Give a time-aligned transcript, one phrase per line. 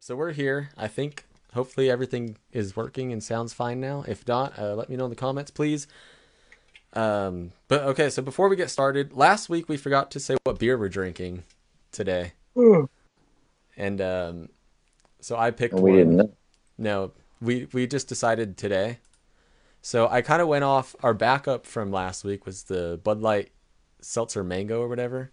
[0.00, 0.70] so we're here.
[0.76, 4.04] I think hopefully everything is working and sounds fine now.
[4.06, 5.86] If not, uh, let me know in the comments, please.
[6.94, 10.58] Um, but okay, so before we get started, last week we forgot to say what
[10.58, 11.42] beer we're drinking
[11.92, 12.32] today,
[13.76, 14.48] and um,
[15.20, 15.98] so I picked we one.
[15.98, 16.32] didn't know.
[16.78, 18.98] No, we we just decided today.
[19.82, 20.96] So I kind of went off.
[21.02, 23.50] Our backup from last week was the Bud Light
[24.00, 25.30] Seltzer Mango or whatever.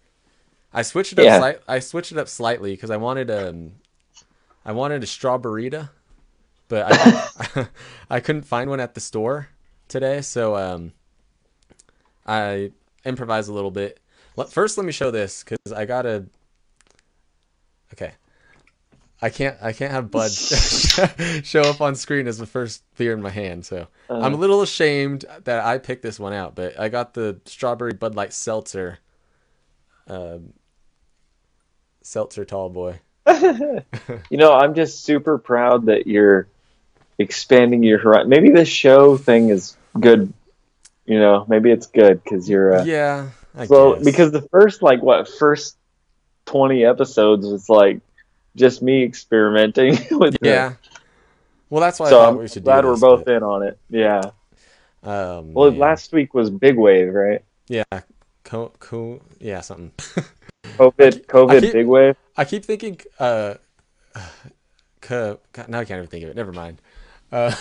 [0.72, 1.24] I switched it up.
[1.24, 1.38] Yeah.
[1.38, 3.72] Slight, I switched it up slightly because I wanted um,
[4.66, 5.90] I wanted a strawberryta,
[6.66, 7.68] but I
[8.10, 9.48] I couldn't find one at the store
[9.86, 10.20] today.
[10.22, 10.92] So um,
[12.26, 12.72] I
[13.04, 14.00] improvised a little bit.
[14.34, 16.26] Let, first, let me show this because I gotta.
[17.94, 18.12] Okay.
[19.22, 20.30] I can't I can't have Bud
[21.42, 24.62] show up on screen as the first beer in my hand, so I'm a little
[24.62, 26.56] ashamed that I picked this one out.
[26.56, 28.98] But I got the strawberry Bud Light seltzer,
[30.08, 30.52] um,
[32.02, 33.00] seltzer tall boy.
[34.30, 36.46] You know, I'm just super proud that you're
[37.18, 38.28] expanding your horizon.
[38.28, 40.32] Maybe this show thing is good.
[41.06, 42.78] You know, maybe it's good because you're.
[42.78, 44.04] Uh, Yeah, I well, guess.
[44.04, 45.76] because the first like what first
[46.44, 48.00] twenty episodes was like
[48.56, 50.38] just me experimenting with.
[50.40, 50.72] the- yeah.
[51.70, 53.42] Well, that's why I so thought I'm we should glad do we're both but, in
[53.42, 53.78] on it.
[53.90, 54.22] Yeah.
[55.02, 55.80] Um, Well, man.
[55.80, 57.42] last week was Big Wave, right?
[57.68, 57.82] yeah,
[58.44, 59.92] cool, yeah, something.
[60.76, 62.16] COVID, COVID, keep- Big Wave.
[62.36, 63.54] I keep thinking, uh,
[65.00, 66.36] God, now I can't even think of it.
[66.36, 66.80] Never mind.
[67.32, 67.52] Uh,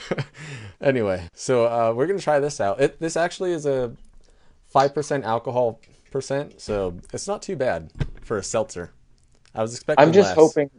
[0.80, 2.80] anyway, so uh, we're gonna try this out.
[2.80, 3.92] It, this actually is a
[4.68, 8.90] five percent alcohol percent, so it's not too bad for a seltzer.
[9.54, 10.04] I was expecting.
[10.04, 10.36] I'm just less.
[10.36, 10.70] hoping.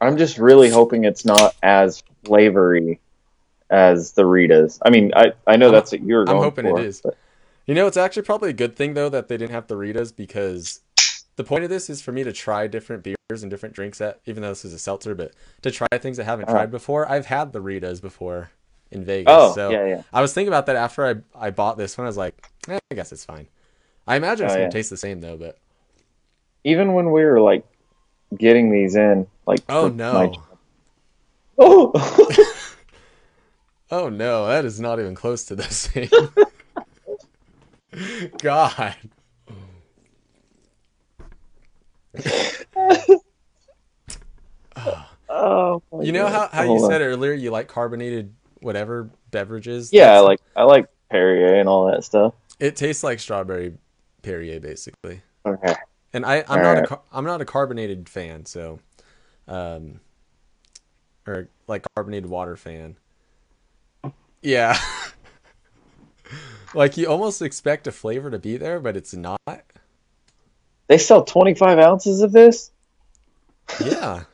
[0.00, 3.00] I'm just really hoping it's not as flavory
[3.70, 4.78] as the Ritas.
[4.84, 6.36] I mean, I I know I'm- that's what you're going.
[6.38, 6.80] I'm hoping it for.
[6.80, 7.00] is.
[7.00, 7.16] but-
[7.68, 10.14] You know, it's actually probably a good thing though that they didn't have the Ritas
[10.16, 10.80] because
[11.36, 14.20] the point of this is for me to try different beers and different drinks that
[14.24, 16.52] even though this is a seltzer, but to try things I haven't Oh.
[16.52, 17.06] tried before.
[17.08, 18.50] I've had the Ritas before
[18.90, 19.34] in Vegas.
[19.34, 20.02] Oh, so yeah, yeah.
[20.14, 21.16] I was thinking about that after I
[21.48, 22.06] I bought this one.
[22.06, 23.48] I was like, eh, I guess it's fine.
[24.06, 24.70] I imagine it's Oh, gonna yeah.
[24.70, 25.58] taste the same though, but
[26.64, 27.66] Even when we were like
[28.34, 30.12] getting these in, like oh no.
[30.14, 30.32] my-
[31.58, 31.92] oh,
[33.90, 36.08] Oh no, that is not even close to the same.
[38.38, 38.96] God.
[45.28, 49.92] oh You know how, how you said earlier you like carbonated whatever beverages?
[49.92, 52.34] Yeah, I like I like Perrier and all that stuff.
[52.58, 53.74] it tastes like strawberry
[54.22, 55.22] Perrier basically.
[55.46, 55.74] Okay.
[56.12, 56.88] And I I'm not a Alright.
[56.88, 58.80] car- I'm not a carbonated fan, so
[59.46, 60.00] um
[61.26, 62.96] or like carbonated water fan.
[64.42, 64.78] Yeah.
[66.74, 69.40] like you almost expect a flavor to be there, but it's not.
[70.86, 72.70] They sell 25 ounces of this.
[73.84, 74.24] Yeah.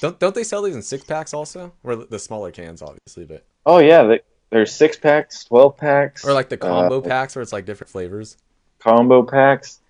[0.00, 1.72] don't don't they sell these in six packs also?
[1.82, 6.32] Or the smaller cans obviously, but Oh yeah, they, there's six packs, 12 packs, or
[6.32, 8.36] like the combo uh, packs where it's like different flavors.
[8.78, 9.80] combo packs.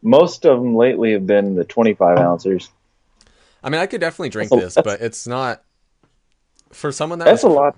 [0.00, 2.70] Most of them lately have been the 25 ounces.
[3.64, 5.64] I mean, I could definitely drink That's this, but it's not
[6.70, 7.76] for someone that That's a lot.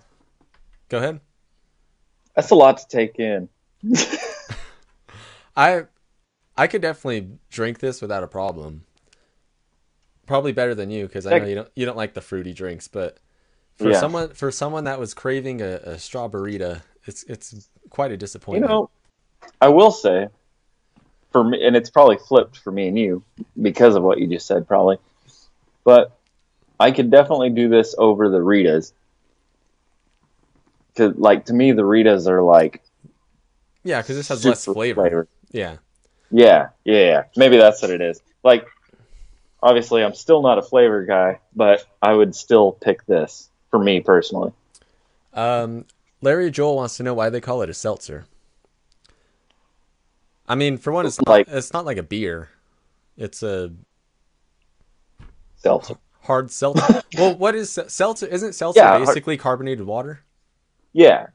[0.91, 1.21] Go ahead.
[2.35, 3.49] That's a lot to take in.
[5.57, 5.85] I
[6.57, 8.85] I could definitely drink this without a problem.
[10.27, 12.87] Probably better than you because I know you don't you don't like the fruity drinks,
[12.89, 13.19] but
[13.77, 14.01] for Yeah.
[14.01, 18.71] someone for someone that was craving a, a strawberryta, it's it's quite a disappointment.
[18.71, 18.91] You know,
[19.61, 20.29] I will say,
[21.33, 23.25] for me, and it's probably flipped for me and you
[23.61, 24.99] because of what you just said, probably.
[25.85, 26.13] But
[26.79, 28.93] I could definitely do this over the Ritas.
[31.01, 32.83] Cause, like to me, the Ritas are like
[33.85, 35.29] yeah, because this has less super flavor.
[35.51, 35.77] Yeah,
[36.31, 37.25] Yeah, yeah.
[37.37, 38.21] Maybe that's what it is.
[38.45, 38.67] Like,
[39.63, 44.01] obviously, I'm still not a flavor guy, but I would still pick this for me
[44.01, 44.53] personally.
[45.33, 45.87] um,
[46.21, 48.27] Larry Joel wants to know why they call it a seltzer.
[50.47, 52.51] I mean, for one, it's not, Like- it's not like a beer;
[53.17, 53.73] it's a
[55.57, 55.95] Seltzer.
[56.25, 57.03] hard seltzer.
[57.17, 58.27] well, what is seltzer?
[58.27, 60.21] Isn't seltzer Yeah, hard- basically carbonated water?
[60.93, 61.27] Yeah,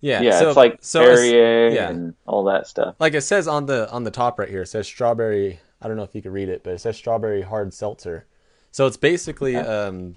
[0.00, 0.38] Yeah, yeah.
[0.38, 1.88] so, it's like so it's- Perrier yeah.
[1.90, 2.94] and all that stuff.
[2.98, 5.96] like it says on the on the top right here it says strawberry i don't
[5.96, 8.26] know if you can read it but it says strawberry hard seltzer
[8.70, 10.16] so it's basically um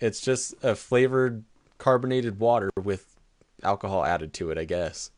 [0.00, 1.44] it's just a flavored
[1.78, 3.16] carbonated water with
[3.62, 5.10] alcohol added to it i guess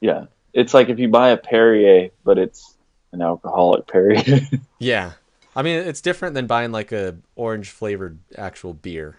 [0.00, 2.76] Yeah, it's like if you buy a Perrier, but it's
[3.12, 4.40] an alcoholic Perrier.
[4.78, 5.12] yeah
[5.54, 9.16] i mean it's different than buying like a orange flavored actual beer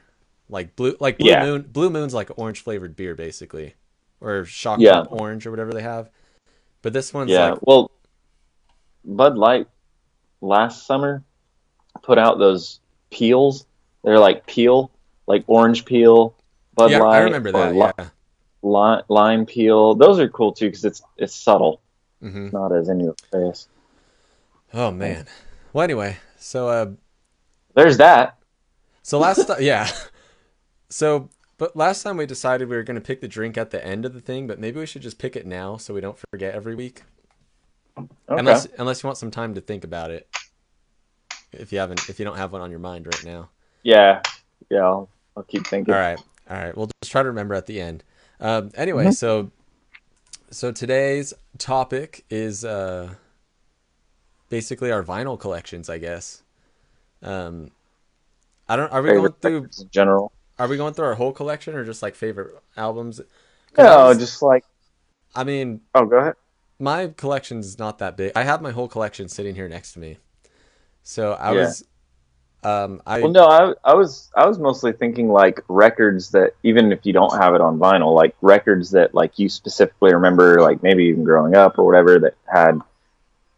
[0.52, 1.44] like blue like blue Yeah.
[1.44, 3.74] moon blue moon's like orange flavored beer basically
[4.20, 5.02] or chocolate Yeah.
[5.10, 6.10] orange or whatever they have
[6.84, 7.90] but this one's yeah, like well,
[9.06, 9.68] Bud Light
[10.42, 11.24] last summer
[12.02, 12.80] put out those
[13.12, 13.66] peels.
[14.04, 14.90] They're like peel,
[15.28, 16.34] like orange peel,
[16.74, 17.76] Bud yeah, Light, I remember that.
[17.76, 18.08] li- Yeah.
[18.64, 19.94] li- lime peel.
[19.94, 21.82] Those are cool too because it's it's subtle,
[22.20, 23.68] hmm not as in your face.
[24.74, 25.28] Oh man.
[25.74, 26.92] Well, anyway, so uh,
[27.76, 28.38] There's that.
[29.04, 29.88] so last yeah.
[30.92, 33.84] So, but last time we decided we were going to pick the drink at the
[33.86, 36.18] end of the thing, but maybe we should just pick it now so we don't
[36.32, 37.04] forget every week.
[37.98, 38.10] Okay.
[38.28, 40.28] Unless unless you want some time to think about it.
[41.52, 43.50] If you haven't, if you don't have one on your mind right now.
[43.84, 44.22] yeah,
[44.70, 44.80] yeah.
[44.80, 45.94] I'll, I'll keep thinking.
[45.94, 46.76] All right, all right.
[46.76, 48.04] We'll just try to remember at the end.
[48.40, 49.16] Um, anyway, Mhm.
[49.16, 49.52] so
[50.50, 53.16] so today's topic is uh,
[54.50, 56.44] basically our vinyl collections, I guess.
[57.22, 57.72] Um,
[58.70, 58.92] I don't.
[58.92, 59.84] Are we going Favorite through?
[59.84, 60.32] in general.
[60.62, 63.20] Are we going through our whole collection or just like favorite albums?
[63.76, 64.64] No, was- just like
[65.34, 66.36] I mean, oh, go ahead.
[66.80, 68.34] my collection's not that big.
[68.36, 70.18] I have my whole collection sitting here next to me.
[71.02, 71.62] So I Yeah.
[71.62, 71.84] was,
[72.64, 76.92] um, I Well, no, I, I was I was mostly thinking like records that even
[76.92, 80.84] if you don't have it on vinyl, like records that like you specifically remember, like
[80.84, 82.80] maybe even growing up or whatever, that had,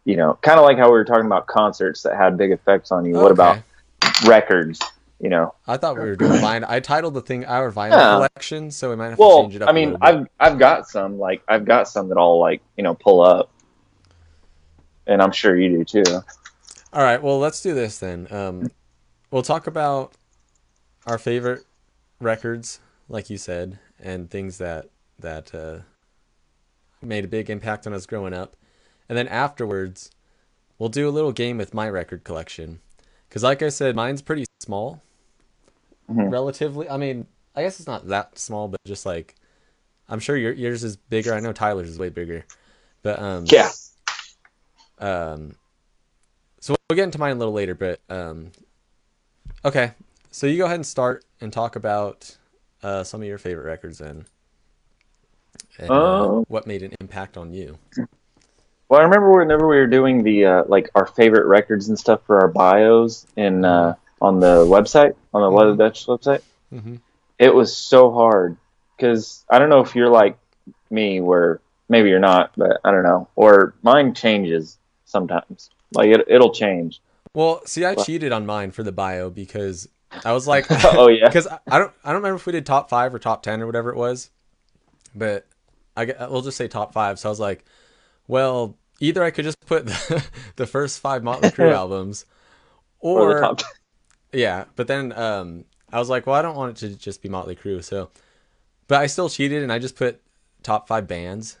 [0.06, 2.90] you know, kind of like how we were talking about concerts that had big effects
[2.92, 3.12] on you.
[3.14, 3.58] What about
[4.26, 4.80] records?
[5.24, 6.66] You know, I thought we were doing vinyl.
[6.68, 8.16] I titled the thing our vinyl Yeah.
[8.16, 9.70] collection, so we might have to change it up.
[9.70, 9.96] I mean.
[10.02, 13.50] I've I've got some like I've got some that I'll like you know pull up,
[15.06, 16.20] and I'm sure you do too.
[16.92, 18.28] All right, well, let's do this then.
[18.30, 18.70] Um,
[19.30, 20.12] we'll talk about
[21.06, 21.64] our favorite
[22.20, 25.78] records, like you said, and things that that uh,
[27.00, 28.56] made a big impact on us growing up,
[29.08, 30.10] and then afterwards,
[30.78, 32.80] we'll do a little game with my record collection,
[33.26, 35.02] because like I said, mine's pretty small,
[36.10, 36.30] Mhm.
[36.30, 36.88] relatively.
[36.88, 39.34] I mean, I guess it's not that small, but just like,
[40.08, 41.34] I'm sure your yours is bigger.
[41.34, 42.44] I know Tyler's is way bigger,
[43.02, 43.70] but um, Yeah.
[44.98, 45.54] um,
[46.60, 48.52] so we'll get into mine a little later, but um,
[49.64, 49.92] okay.
[50.30, 52.36] So you go ahead and start and talk about
[52.82, 54.24] uh, some of your favorite records and,
[55.78, 57.78] and uh, Um, what made an impact on you.
[58.88, 62.20] Well, I remember whenever we were doing the uh, like our favorite records and stuff
[62.26, 65.78] for our bios in uh, on the website on the Leather Mhm.
[65.78, 66.42] Dutch website.
[66.72, 66.96] Mm-hmm.
[67.38, 68.56] It was so hard
[68.96, 70.38] because I don't know if you're like
[70.90, 73.28] me, where maybe you're not, but I don't know.
[73.36, 75.70] Or mine changes sometimes.
[75.92, 77.00] Like it, it'll change.
[77.34, 79.88] Well, see, I Well- cheated on mine for the bio because
[80.24, 82.64] I was like, oh yeah, because I I don't, I don't remember if we did
[82.66, 84.30] top five or top ten or whatever it was,
[85.14, 85.46] but
[85.96, 87.18] I we'll just say top five.
[87.18, 87.64] So I was like,
[88.26, 90.24] well, either I could just put the,
[90.56, 92.24] the first five Motley Crue albums,
[93.00, 93.56] or or.
[94.34, 97.28] Yeah, but then um, I was like, well, I don't want it to just be
[97.28, 98.10] Motley Crue, so.
[98.88, 100.20] But I still cheated, and I just put
[100.62, 101.58] top five bands.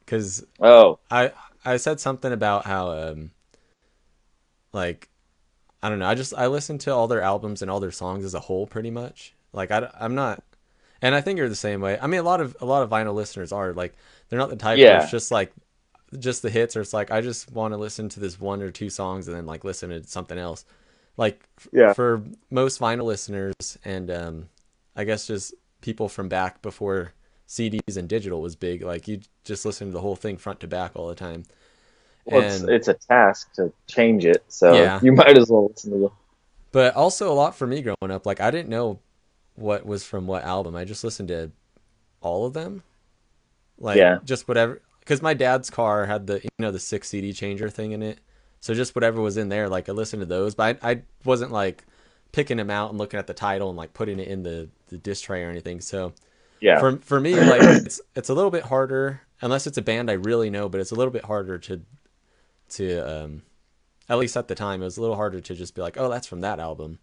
[0.00, 1.32] Because Oh, I
[1.64, 3.30] I said something about how um,
[4.72, 5.08] like,
[5.82, 6.06] I don't know.
[6.08, 8.66] I just I listened to all their albums and all their songs as a whole,
[8.66, 9.34] pretty much.
[9.52, 10.42] Like I I'm not,
[11.02, 11.98] and I think you're the same way.
[12.00, 13.94] I mean, a lot of a lot of vinyl listeners are like
[14.28, 15.02] they're not the type Yeah.
[15.02, 15.52] it's just like
[16.18, 18.70] just the hits, or it's like I just want to listen to this one or
[18.70, 20.64] two songs and then like listen to something else.
[21.16, 21.92] Like f- Yeah.
[21.92, 23.54] for most vinyl listeners
[23.84, 24.48] and um,
[24.94, 27.12] I guess just people from back before
[27.48, 30.66] CDs and digital was big, like you just listen to the whole thing front to
[30.68, 31.44] back all the time.
[32.24, 34.98] well, it's, And- it's a task to change it, so Yeah.
[35.02, 36.10] you might as well listen to the.
[36.72, 38.26] But also a lot for me growing up.
[38.26, 38.98] Like I didn't know
[39.54, 40.76] what was from what album.
[40.76, 41.50] I just listened to
[42.20, 42.82] all of them.
[43.78, 44.18] Like Yeah.
[44.24, 44.82] just whatever.
[45.00, 48.18] Because my dad's car had the you know the six CD changer thing in it.
[48.66, 50.56] So just whatever was in there, like I listened to those.
[50.56, 51.84] But I, I wasn't like
[52.32, 54.98] picking them out and looking at the title and like putting it in the the
[54.98, 55.80] disc tray or anything.
[55.80, 56.14] So
[56.60, 60.10] Yeah, for for me, like it's it's a little bit harder unless it's a band
[60.10, 60.68] I really know.
[60.68, 61.80] But it's a little bit harder to
[62.70, 63.42] to um
[64.08, 66.08] at least at the time it was a little harder to just be like, oh,
[66.08, 66.98] that's from that album,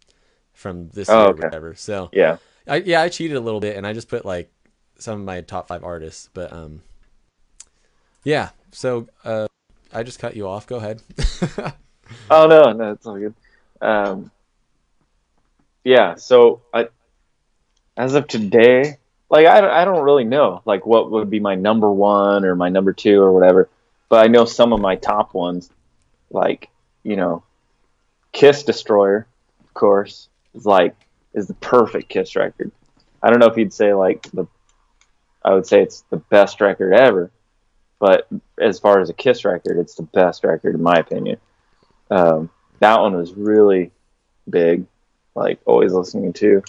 [0.53, 1.75] from this Oh, year, or whatever.
[1.75, 2.39] So yeah.
[2.67, 4.51] I yeah I cheated a little bit and I just put like
[4.97, 6.81] some of my top five artists, but um
[8.25, 8.49] yeah.
[8.73, 9.47] So uh
[9.93, 10.67] I just cut you off.
[10.67, 11.01] Go ahead.
[12.29, 13.33] Oh no, no, it's all good.
[13.81, 14.31] Um,
[15.83, 16.87] yeah, so I,
[17.97, 18.97] as of today,
[19.29, 22.69] like I, I don't really know like what would be my number one or my
[22.69, 23.69] number two or whatever,
[24.09, 25.69] but I know some of my top ones,
[26.29, 26.69] like
[27.03, 27.43] you know,
[28.31, 29.27] Kiss Destroyer,
[29.63, 30.95] of course, is like
[31.33, 32.71] is the perfect Kiss record.
[33.21, 34.45] I don't know if you'd say like the,
[35.43, 37.31] I would say it's the best record ever,
[37.99, 38.27] but
[38.63, 41.37] as far as a Kiss record, it's the best record in my opinion.
[42.09, 43.91] Um, that one was really
[44.49, 44.85] big,
[45.35, 46.63] like always listening to.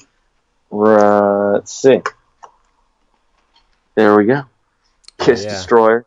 [0.72, 2.02] Uh, let's see.
[3.94, 4.42] There we go.
[5.18, 5.50] Kiss yeah.
[5.50, 6.06] Destroyer.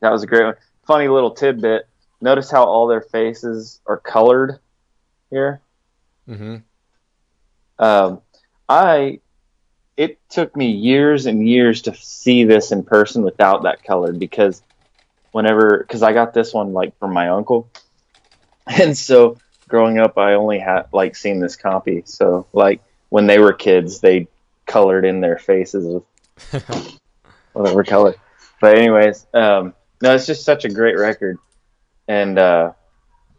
[0.00, 0.54] That was a great one.
[0.86, 1.86] Funny little tidbit.
[2.20, 4.58] Notice how all their faces are colored
[5.30, 5.60] here.
[6.28, 6.56] Mm-hmm.
[7.78, 8.20] Um,
[8.68, 9.20] I
[9.96, 14.62] it took me years and years to see this in person without that color because
[15.34, 17.68] whenever because I got this one like from my uncle,
[18.68, 19.36] and so
[19.68, 22.04] growing up I only had like seen this copy.
[22.06, 24.28] So like when they were kids, they
[24.64, 26.02] colored in their faces
[26.52, 26.98] with
[27.52, 28.14] whatever color.
[28.60, 31.38] But anyways, um, no, it's just such a great record,
[32.06, 32.72] and uh,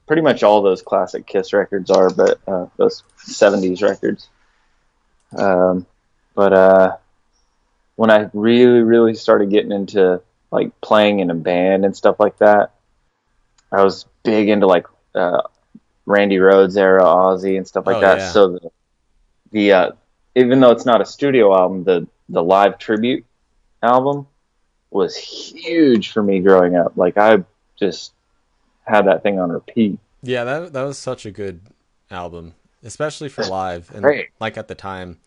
[0.06, 4.28] pretty much all those classic Kiss records are, but uh, those '70s records.
[5.32, 5.86] Um,
[6.34, 6.98] but uh,
[7.96, 10.22] when I really, really started getting into
[10.56, 12.72] like playing in a band and stuff like that,
[13.72, 15.42] I was big into like uh,
[16.06, 18.18] Randy Rhoads era, Ozzy and stuff like Oh, that.
[18.20, 18.30] yeah.
[18.32, 18.72] So the,
[19.52, 19.92] the uh,
[20.36, 23.26] even though it's not a studio album, the the live tribute
[23.84, 24.28] album
[24.92, 26.94] was huge for me growing up.
[26.98, 27.44] Like I
[27.80, 28.14] just
[28.86, 30.00] had that thing on repeat.
[30.22, 31.62] Yeah, that that was such a good
[32.10, 34.04] album, especially for live and
[34.40, 35.20] like at the time.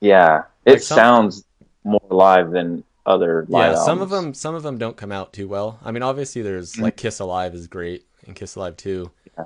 [0.00, 1.44] Yeah, it Like sounds
[1.84, 5.32] more live than other live yeah, some of them some of them don't come out
[5.32, 5.78] too well.
[5.84, 9.10] I mean, obviously there's like Kiss Alive is great and Kiss Alive 2.
[9.38, 9.44] Yeah.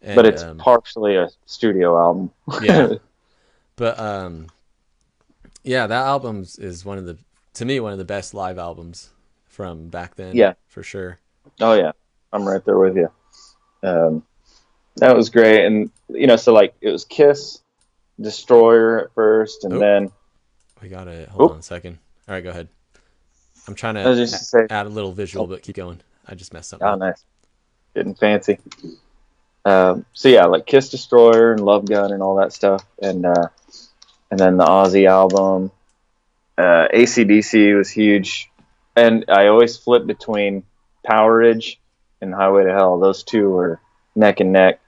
[0.00, 2.30] And, but it's um, partially a studio album.
[2.62, 2.94] yeah.
[3.76, 4.48] But um
[5.64, 7.18] yeah, that album is one of the
[7.54, 9.10] to me one of the best live albums
[9.46, 10.36] from back then.
[10.36, 10.54] Yeah.
[10.68, 11.18] For sure.
[11.60, 11.92] Oh yeah,
[12.32, 13.10] I'm right there with you.
[13.82, 14.22] Um,
[14.96, 17.60] that was great, and you know, so like it was Kiss,
[18.20, 19.80] Destroyer at first, and Oop.
[19.80, 20.12] then
[20.80, 21.54] We got to hold Oop.
[21.54, 21.98] on a second.
[22.28, 22.68] All right, go ahead.
[23.68, 26.00] I'm trying to say, add a little visual, but keep going.
[26.26, 26.80] I just messed up.
[26.82, 27.24] oh nice,
[27.94, 28.58] getting fancy.
[29.64, 33.48] Um, so yeah, like Kiss, Destroyer, and Love Gun, and all that stuff, and uh,
[34.30, 35.70] and then the Aussie album,
[36.58, 38.50] uh, ACDC was huge,
[38.96, 40.64] and I always flip between
[41.06, 41.76] Powerage
[42.20, 42.98] and Highway to Hell.
[42.98, 43.80] Those two were
[44.14, 44.80] neck and neck.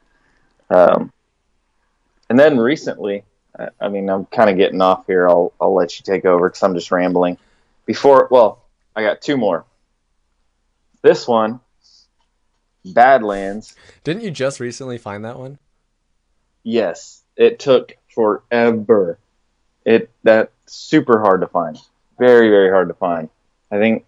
[0.71, 1.12] Um,
[2.28, 3.23] and then recently,
[3.57, 5.28] I, I mean, I'm kind of getting off here.
[5.28, 7.38] I'll I'll let you take over because I'm just rambling.
[7.87, 8.63] Before, well,
[8.96, 9.64] I got two more.
[11.02, 11.60] This one,
[12.84, 13.74] Badlands.
[14.04, 15.58] Didn't you just recently find that one?
[16.62, 19.18] Yes, it took forever.
[19.84, 21.78] It that's super hard to find.
[22.18, 23.28] Very very hard to find.
[23.70, 24.06] I think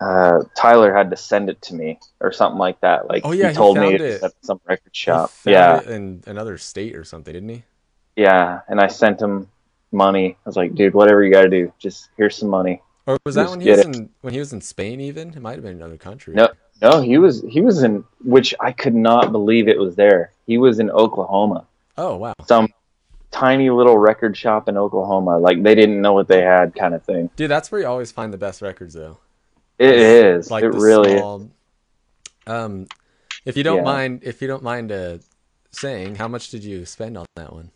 [0.00, 3.06] uh, Tyler had to send it to me or something like that.
[3.08, 4.26] Like Oh, yeah, he he told me found it's it.
[4.26, 5.30] at some record shop.
[5.44, 7.62] He Yeah, in another state or something, didn't he?
[8.16, 8.60] yeah.
[8.68, 9.48] And I sent him
[9.92, 10.36] money.
[10.44, 12.82] I was like, dude, whatever you got to do, just here's some money.
[13.10, 15.00] Or was that Just when he was in when he was in Spain?
[15.00, 16.34] Even it might have been another country.
[16.34, 16.48] No,
[16.80, 20.32] no, he was he was in which I could not believe it was there.
[20.46, 21.66] He was in Oklahoma.
[21.98, 22.68] Oh wow, some
[23.32, 25.38] tiny little record shop in Oklahoma.
[25.38, 27.30] Like they didn't know what they had, kind of thing.
[27.34, 29.18] dude, that's where you always find the best records, though.
[29.78, 30.48] It is.
[30.48, 31.14] Like it really.
[31.14, 31.18] is.
[31.18, 31.50] small.
[32.46, 32.86] Um,
[33.44, 33.82] if you don't Yeah.
[33.84, 35.18] mind, if you don't mind uh,
[35.72, 37.72] saying, how much did you spend on that one?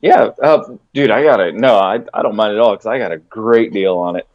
[0.00, 1.54] Yeah, uh, dude, I got it.
[1.54, 4.26] No, I I don't mind at all because I got a great deal on it.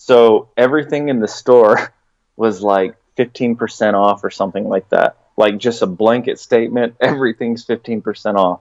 [0.00, 1.92] So everything in the store
[2.36, 5.16] was like fifteen percent off or something like that.
[5.36, 6.94] Like just a blanket statement.
[7.00, 8.60] Everything's fifteen percent off,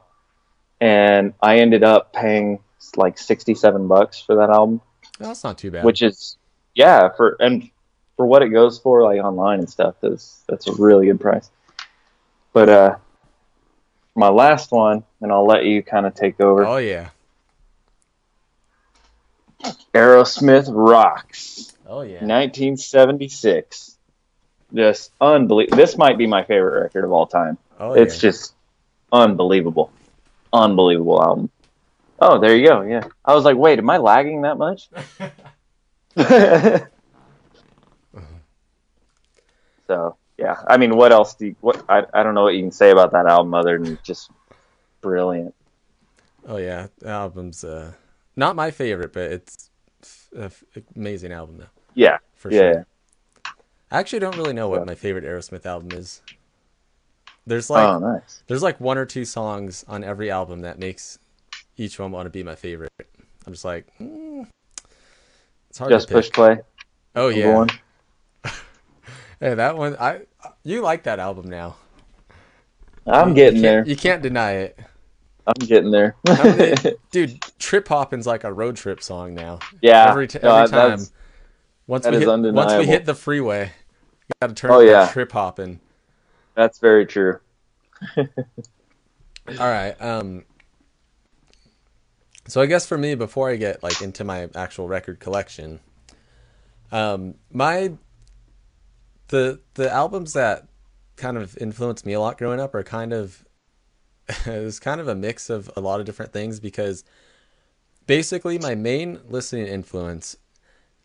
[0.82, 2.60] and I ended up paying
[2.96, 4.82] like sixty-seven bucks for that album.
[5.20, 5.84] No, that's not too bad.
[5.86, 6.38] which is
[6.76, 7.70] yeah for and
[8.16, 11.50] for what it goes for like online and stuff that's that's a really good price
[12.54, 12.96] but uh
[14.14, 17.10] my last one and i'll let you kind of take over oh yeah,
[19.94, 21.74] aerosmith rocks.
[21.86, 22.24] Oh yeah.
[22.26, 23.98] 1976
[24.74, 27.58] just unbelievable this might be my favorite record of all time.
[27.80, 28.30] Oh it's yeah.
[28.30, 28.54] just
[29.12, 29.92] unbelievable.
[30.52, 31.50] Unbelievable album.
[32.20, 32.82] Oh there you go.
[32.82, 33.08] Yeah.
[33.24, 34.90] I was like wait am i lagging that much?
[39.88, 40.58] So yeah.
[40.68, 42.92] I mean what else do you what I, I don't know what you can say
[42.92, 44.30] about that album other than just
[45.02, 45.56] brilliant.
[46.46, 47.94] Oh yeah, the album's uh,
[48.38, 49.70] not my favorite, but it's
[50.34, 50.52] an
[50.96, 51.66] amazing album though,
[51.96, 52.86] yeah for yeah sure.
[53.92, 56.22] I actually don't really know what my favorite Aerosmith album is.
[57.46, 61.18] There's like oh nice there's like one or two songs on every album that makes
[61.78, 62.92] each one want to be my favorite.
[63.46, 64.46] I'm just like, mm,
[65.70, 66.60] it's hard just push play
[67.16, 67.70] oh yeah, one.
[69.40, 69.96] hey that one.
[70.00, 70.22] I
[70.64, 71.76] you like that album now?
[73.06, 74.80] i'm You getting can't- there You can't deny it,
[75.48, 76.16] i'm getting there
[77.12, 77.42] dude.
[77.60, 79.60] Trip hoppin's like a road trip song now.
[79.82, 81.00] yeah every, t- every time.
[81.88, 84.80] Once that we is hit, once we hit the freeway, you got to turn Oh,
[84.80, 85.08] yeah.
[85.12, 85.80] trip hopping.
[86.56, 87.40] that's very true
[88.18, 88.26] All
[89.58, 90.00] right.
[90.02, 90.44] Um.
[92.48, 95.80] So I guess for me, before I get like into my actual record collection,
[96.92, 97.94] um, my
[99.30, 100.68] the the albums that
[101.16, 103.44] kind of influenced me a lot growing up are kind of
[104.46, 107.04] it was kind of a mix of a lot of different things because
[108.08, 110.38] basically my main listening influence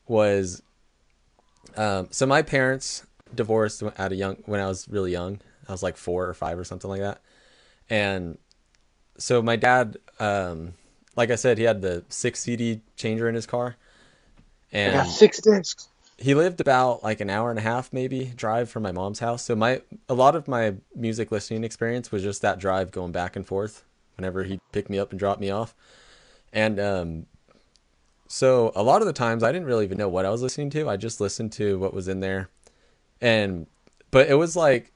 [0.06, 0.62] was
[1.76, 3.04] um, so my parents
[3.34, 5.40] divorced at a young when I was really young.
[5.68, 7.20] I was like four or five or something like that,
[7.88, 8.38] and
[9.18, 10.74] so my dad, um,
[11.16, 13.76] like I said, he had the six CD changer in his car,
[14.72, 15.88] and got six discs.
[16.18, 19.42] he lived about like an hour and a half maybe drive from my mom's house
[19.42, 23.36] so my a lot of my music listening experience was just that drive going back
[23.36, 23.84] and forth
[24.16, 25.74] whenever he picked me up and dropped me off
[26.52, 27.26] and um
[28.28, 30.70] so a lot of the times i didn't really even know what i was listening
[30.70, 32.48] to i just listened to what was in there
[33.20, 33.66] and
[34.10, 34.92] but it was like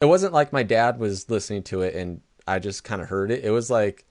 [0.00, 3.30] it wasn't like my dad was listening to it and i just kind of heard
[3.30, 4.04] it it was like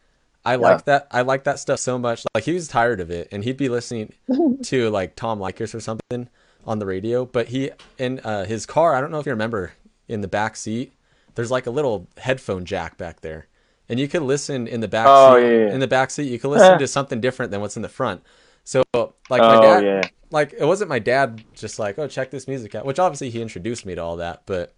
[0.48, 0.58] I Yeah.
[0.60, 1.08] like that.
[1.10, 2.24] I like that stuff so much.
[2.36, 4.14] Like he was tired of it, and he'd be listening
[4.66, 6.30] to like Tom Leykis or something
[6.68, 7.26] on the radio.
[7.26, 9.74] But he in uh, his car, I don't know if you remember,
[10.08, 10.94] in the back seat,
[11.34, 13.48] there's like a little headphone jack back there,
[13.90, 15.42] and you could listen in the back Oh, seat.
[15.44, 15.74] yeah, yeah.
[15.74, 18.22] In the back seat, you could listen to something different than what's in the front.
[18.64, 20.02] So like my oh dad, yeah.
[20.32, 23.42] like it wasn't my dad just like oh check this music out, which obviously he
[23.42, 24.74] introduced me to all that, but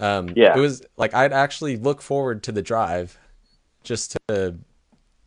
[0.00, 0.56] um, Yeah.
[0.56, 3.16] it was like I'd actually look forward to the drive
[3.84, 4.54] just to So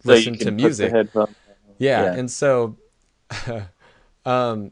[0.04, 0.92] listen to music.
[0.94, 1.26] Yeah,
[1.80, 2.14] Yeah.
[2.14, 2.76] and so,
[4.26, 4.72] um,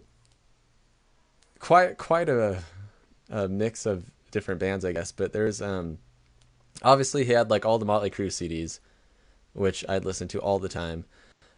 [1.60, 2.62] quite quite a,
[3.30, 5.12] a mix of different bands, I guess.
[5.12, 5.98] But there's um,
[6.84, 8.80] obviously he had like all the Motley Crue CDs,
[9.54, 11.06] which I'd listen to all the time.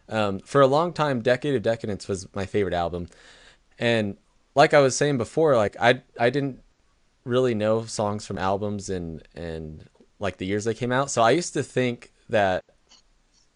[0.08, 3.08] Um, for a long time, Decade of Decadence was my favorite album,
[3.78, 4.16] and
[4.54, 6.60] like I was saying before, like I I didn't
[7.24, 9.88] really know songs from albums and and
[10.18, 12.62] like the years they came out, so I used to think that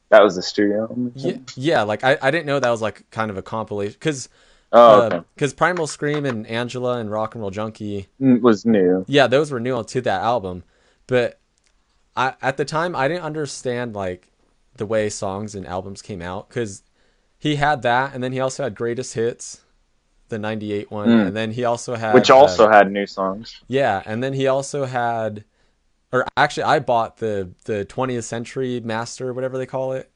[0.09, 0.89] That was the studio.
[1.15, 4.29] yeah, yeah like I, I didn't know that was like kind of a compilation because
[4.71, 5.21] Oh, okay.
[5.35, 9.05] because Primal Scream and Angela and Rock and Roll Junkie, Mm, was new.
[9.09, 10.63] yeah, those were new to that album.
[11.07, 11.39] But
[12.19, 14.31] I at the time I didn't understand like
[14.77, 16.83] the way songs and albums came out because
[17.39, 19.61] he had that, and then he also had Greatest Hits,
[20.29, 21.27] the '98 one, Mm.
[21.29, 23.61] and then he also had Which uh, also had new songs.
[23.69, 25.45] yeah, and then he also had,
[26.13, 30.11] or actually, I bought the the 20th Century Master, whatever they call it.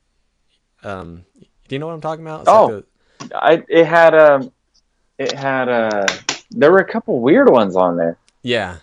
[0.83, 1.25] Um,
[1.69, 2.41] do you know what I'm talking about?
[2.41, 2.69] It's like Oh.
[3.29, 4.51] the- I it had um
[5.19, 6.07] it had uh
[6.51, 8.19] there were a couple weird ones on there.
[8.43, 8.79] yeah,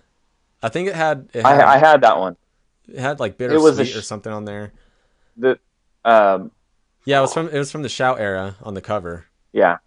[0.63, 2.37] I think it had it had, I I had that one.
[2.93, 4.73] It had like it was a bittersweet or something on there.
[5.37, 5.59] The
[6.05, 6.51] um
[7.05, 9.25] Yeah, it was from it was from the Shout era on the cover.
[9.53, 9.77] yeah.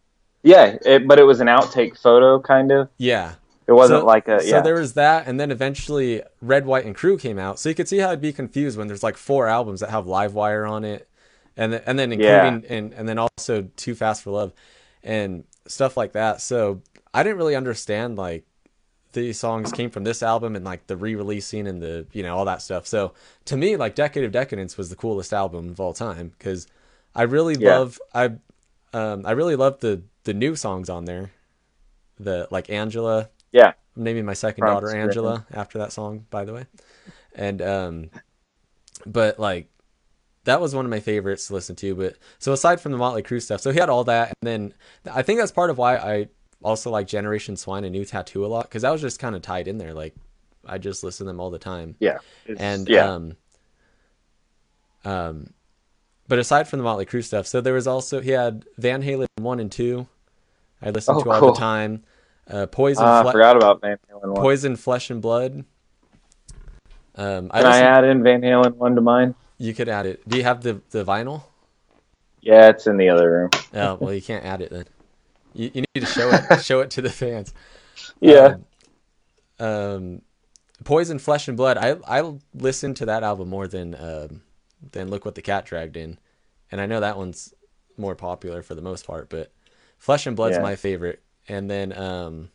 [0.45, 2.89] Yeah, it, but it was an outtake photo kind of.
[2.99, 3.35] Yeah.
[3.69, 4.61] It wasn't so, like a so yeah.
[4.61, 7.61] there was that, and then eventually Red, White, and Crew came out.
[7.61, 10.07] So you could see how I'd be confused when there's like four albums that have
[10.07, 11.09] Livewire on it,
[11.57, 12.45] and then, and then Yeah.
[12.57, 14.53] including and and then also Too Fast for Love,
[15.05, 16.41] and stuff like that.
[16.41, 16.83] So
[17.15, 18.45] I didn't really understand like
[19.13, 22.45] these songs came from this album and like the re-releasing and the you know all
[22.47, 22.87] that stuff.
[22.87, 23.13] So
[23.47, 26.67] to me, like Decade of Decadence was the coolest album of all time because
[27.15, 27.79] I really Yeah.
[27.79, 28.27] love I
[28.93, 31.31] um I really love the the new songs on there,
[32.19, 33.73] the like Angela yeah.
[33.97, 34.89] I'm naming my second From daughter.
[34.91, 36.67] Angela after that song, by the way.
[37.35, 38.11] And um
[39.07, 39.69] but like
[40.45, 41.95] that was one of my favorites to listen to.
[41.95, 44.75] But so aside from the Motley Crue stuff, so he had all that, and then
[45.13, 46.29] I think that's part of why I
[46.65, 49.43] also like Generation Swine and New Tattoo a lot because that was just kind of
[49.43, 49.93] tied in there.
[49.95, 50.15] Like
[50.67, 52.19] I just listen to them all the time, Yeah.
[52.59, 53.13] And yeah.
[53.13, 53.37] um,
[55.05, 55.53] um,
[56.29, 59.27] but aside from the Motley Crue stuff, so there was also he had Van Halen
[59.39, 60.07] one and two.
[60.81, 61.53] I listened Oh, to all cool.
[61.53, 62.05] the time.
[62.49, 64.41] Uh, Poison, I Fle- forgot about Van Halen one.
[64.43, 65.65] Poison, Flesh and Blood.
[67.15, 69.35] Um, I Can I add in Van Halen one to mine?
[69.59, 70.27] you could add it.
[70.29, 71.43] Do you have the the vinyl?
[72.41, 73.51] Yeah, it's in the other room.
[73.75, 74.85] Oh, well, you can't add it then.
[75.55, 77.53] You, you need to show it show it to the fans.
[78.21, 78.57] Yeah.
[79.59, 80.23] Um, um,
[80.85, 81.79] Poison, Flesh and Blood.
[81.79, 84.43] I I listened to that album more than um,
[84.93, 86.19] than Look What the Cat Dragged In,
[86.71, 87.55] and I know that one's
[87.97, 89.29] more popular for the most part.
[89.29, 89.53] But
[89.99, 90.63] Flesh and Blood's Yeah.
[90.63, 92.51] my favorite, and then um,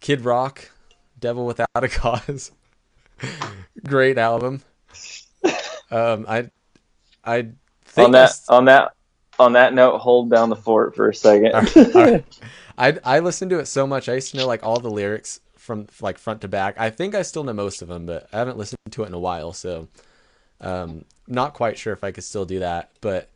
[0.00, 0.70] Kid Rock,
[1.18, 2.52] Devil Without a Cause.
[3.86, 4.62] Great album.
[5.88, 6.50] Um, I
[7.22, 7.42] I
[7.84, 8.95] think on that s- on that
[9.38, 11.54] on that note, hold down the fort for a second.
[11.54, 11.62] All
[11.94, 12.24] right.
[12.78, 14.08] I I listened to it so much.
[14.08, 16.78] I used to know like all the lyrics from like front to back.
[16.78, 19.14] I think I still know most of them, but I haven't listened to it in
[19.14, 19.88] a while, so
[20.60, 22.90] um, not quite sure if I could still do that.
[23.00, 23.30] But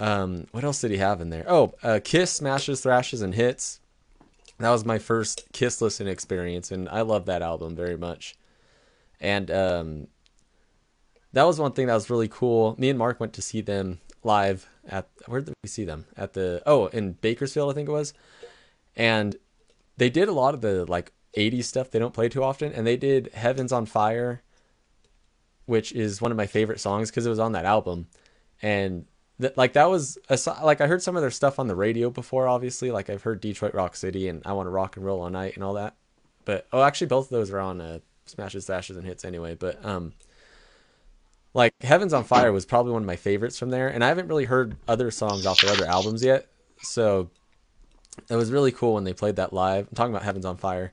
[0.00, 1.44] um, what else did he have in there?
[1.46, 3.80] Oh, uh, Kiss, Smashes, Thrashes, and Hits.
[4.58, 8.36] That was my first Kiss listening experience, and I love that album very much.
[9.20, 10.06] And um,
[11.32, 12.74] that was one thing that was really cool.
[12.78, 16.06] Me and Mark went to see them live at where did we see them?
[16.16, 18.14] At the oh in Bakersfield, I think it was.
[18.96, 19.36] And
[19.96, 22.86] they did a lot of the like 80s stuff they don't play too often, and
[22.86, 24.42] they did Heaven's on Fire
[25.66, 28.06] which is one of my favorite songs because it was on that album,
[28.60, 29.06] and
[29.40, 32.10] th- like that was a, like I heard some of their stuff on the radio
[32.10, 32.46] before.
[32.46, 35.30] Obviously, like I've heard Detroit Rock City and I Want to Rock and Roll All
[35.30, 35.96] Night and all that.
[36.44, 39.54] But oh, actually, both of those are on uh, Smashes, Slashes, and Hits anyway.
[39.54, 40.12] But um,
[41.54, 44.28] like Heavens on Fire was probably one of my favorites from there, and I haven't
[44.28, 46.46] really heard other songs off their other albums yet.
[46.82, 47.30] So
[48.28, 49.86] it was really cool when they played that live.
[49.88, 50.92] I'm talking about Heavens on Fire,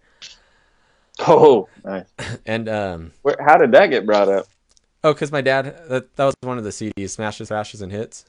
[1.28, 2.06] Oh, nice.
[2.46, 4.48] and um, Where, how did that get brought up?
[5.04, 8.26] oh, because my dad that that was one of the CDs, Smashes, Thrashes, and Hits.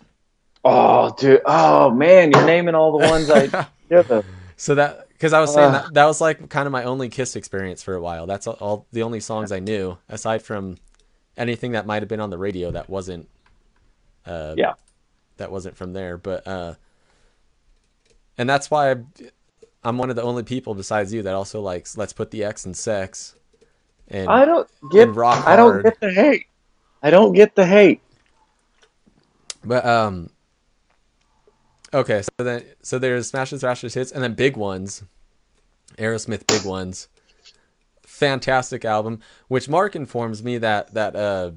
[0.65, 1.41] Oh, dude.
[1.45, 2.31] Oh, man.
[2.31, 3.67] You're naming all the ones I.
[3.91, 4.23] yeah,
[4.57, 7.37] So that because I was saying that that was like kind of my only Kiss
[7.37, 8.27] experience for a while.
[8.27, 10.77] That's all, all the only songs I knew aside from
[11.37, 13.29] anything that might have been on the radio that wasn't.
[14.27, 14.75] Uh, Yeah.
[15.39, 16.75] That wasn't from there, but uh,
[18.39, 18.97] and that's why
[19.83, 22.67] I'm one of the only people besides you that also likes "Let's Put the X
[22.67, 23.35] in Sex."
[24.09, 25.09] And I don't get.
[25.15, 25.85] Rock I don't Hard.
[25.85, 26.47] get the hate.
[27.03, 28.03] I don't get the hate.
[29.65, 30.31] But um
[31.95, 35.03] Okay, so then so there's Smashes Thrashes hits and then big ones.
[35.99, 37.09] Aerosmith big ones.
[38.13, 41.53] Fantastic album, which Mark informs me that that uh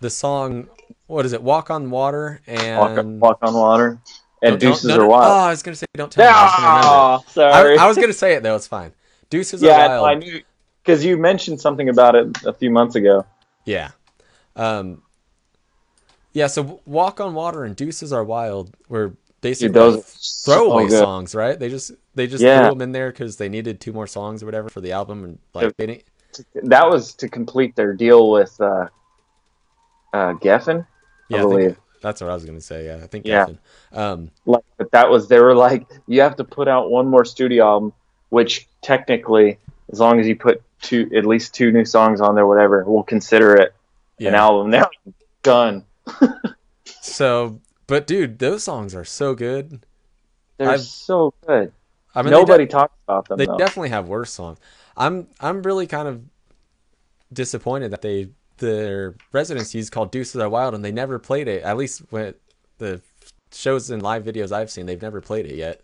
[0.00, 0.68] the song
[1.06, 1.42] what is it?
[1.42, 3.98] Walk on Water Walk, and walk on water
[4.42, 5.24] and No, deuces no, are wild.
[5.24, 6.30] Oh, I was gonna say don't tell me.
[6.32, 7.78] I was gonna sorry.
[7.78, 8.56] I, I was gonna say it though.
[8.56, 8.92] It's fine.
[9.28, 10.06] Deuces are yeah, wild.
[10.06, 10.42] I knew
[10.82, 13.26] because you mentioned something about it a few months ago.
[13.64, 13.90] Yeah.
[14.54, 15.02] Um,
[16.32, 19.14] yeah, so Walk on Water and Deuces Are Wild were
[19.48, 21.58] basically Dude, those are so throwaway songs, right?
[21.58, 22.60] They just they just Yeah.
[22.62, 25.24] threw them in there because they needed two more songs or whatever for the album,
[25.24, 26.04] and like they didn't.
[26.68, 28.88] That was to complete their deal with uh,
[30.12, 30.86] uh, Geffen.
[31.28, 31.66] Yeah, I, believe.
[31.66, 32.86] think that's what I was gonna say.
[32.86, 33.26] Yeah, I think.
[33.26, 33.46] Yeah.
[33.46, 33.58] Geffen.
[33.96, 37.24] Um, Like, but that was they were like, you have to put out one more
[37.24, 37.92] studio album,
[38.30, 39.58] which technically,
[39.92, 43.02] as long as you put two, at least two new songs on there, whatever, we'll
[43.02, 43.74] consider it
[44.20, 44.70] an album.
[44.76, 44.88] Now
[45.42, 45.84] done.
[47.00, 49.84] So, but dude, those songs are so good.
[50.58, 51.72] They're I've- so good.
[52.14, 53.36] I mean, Nobody talks about them.
[53.36, 53.58] they though.
[53.58, 54.58] definitely have worse songs.
[54.96, 56.22] I'm I'm really kind of
[57.32, 61.62] disappointed that they their residency is called Deuces Are Wild and they never played it.
[61.62, 62.34] At least when
[62.78, 63.02] the
[63.52, 65.82] shows and live videos I've seen, they've never played it yet.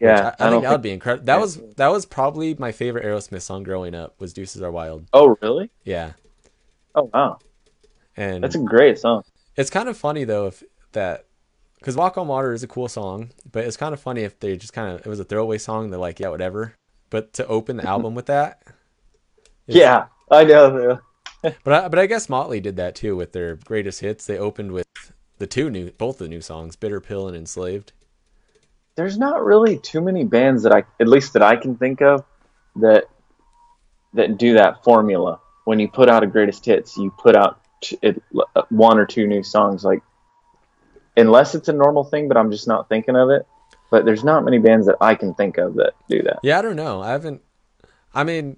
[0.00, 1.26] Yeah, I, I, don't think that would be incredible.
[1.26, 4.18] That was that was probably my favorite Aerosmith song growing up.
[4.20, 5.04] Was Deuces Are Wild.
[5.12, 5.70] Oh, really?
[5.84, 6.12] Yeah,
[6.94, 7.38] Oh, wow.
[8.16, 9.22] and That's a great song.
[9.54, 11.26] it's kind of funny though if that
[11.78, 14.56] because Walk on Water is a cool song, but it's kind of funny if they
[14.56, 15.90] just kind of it was a throwaway song.
[15.90, 16.74] They're like, yeah, whatever.
[17.10, 18.62] But to open the album with that,
[19.66, 21.00] Yeah, I know.
[21.64, 24.26] But I, but I guess Motley did that too with their greatest hits.
[24.26, 24.86] They opened with
[25.38, 27.92] the two new, both the new songs, "Bitter Pill" and "Enslaved."
[28.94, 32.24] There's not really too many bands that I, at least that I can think of,
[32.76, 33.06] that
[34.14, 35.40] that do that formula.
[35.64, 38.22] When you put out a greatest hits, you put out t- it,
[38.54, 39.82] uh, one or two new songs.
[39.84, 40.02] Like,
[41.16, 43.46] unless it's a normal thing, but I'm just not thinking of it.
[43.90, 46.38] But there's not many bands that I can think of that do that.
[46.42, 47.02] Yeah, I don't know.
[47.02, 47.42] I haven't.
[48.14, 48.56] I mean,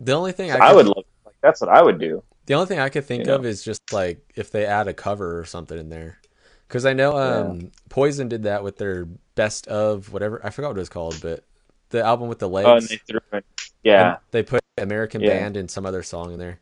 [0.00, 1.04] the only thing I, I, could, would love.
[1.26, 2.22] Like, that's what I would do.
[2.46, 4.94] the only thing I could think You of is just like if they add a
[4.94, 6.18] cover or something in there,
[6.66, 10.78] because I know um, Poison did that with their best of whatever I forgot what
[10.78, 11.44] it was called, but
[11.90, 12.66] the album with the legs.
[12.66, 13.44] Oh, and they threw it.
[13.84, 14.08] Yeah.
[14.08, 15.30] and they put American Yeah.
[15.30, 16.60] Band and some other song in there.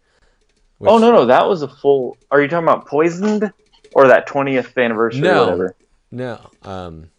[0.80, 2.16] Oh no, no, that was a full.
[2.30, 3.52] Are you talking about Poisoned
[3.94, 5.20] or that 20th anniversary?
[5.22, 5.36] No.
[5.38, 5.76] or whatever.
[6.10, 6.40] No.
[6.62, 7.10] Um,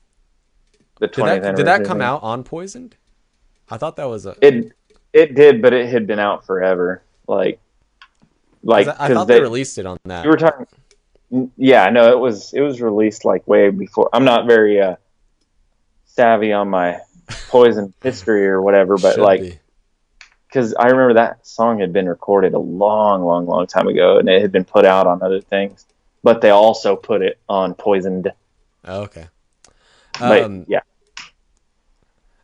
[0.99, 1.55] The 20th did that anniversary.
[1.55, 2.95] did that come out on Poisoned?
[3.69, 4.35] I thought that was a.
[4.41, 4.71] It
[5.13, 7.01] it did, but it had been out forever.
[7.27, 7.59] Like,
[8.63, 10.23] like 'cause I I 'cause thought they, released it on that.
[10.23, 10.67] You were talking.
[11.57, 14.09] Yeah, no, it was it was released like way before.
[14.13, 14.95] I'm not very uh,
[16.05, 16.99] savvy on my
[17.49, 19.59] Poison history or whatever, but Should like be.
[20.47, 24.29] because I remember that song had been recorded a long, long, long time ago, and
[24.29, 25.87] it had been put out on other things.
[26.25, 28.33] But they also put it on Poisoned.
[28.83, 29.27] Oh, okay.
[30.19, 30.79] But Um, yeah,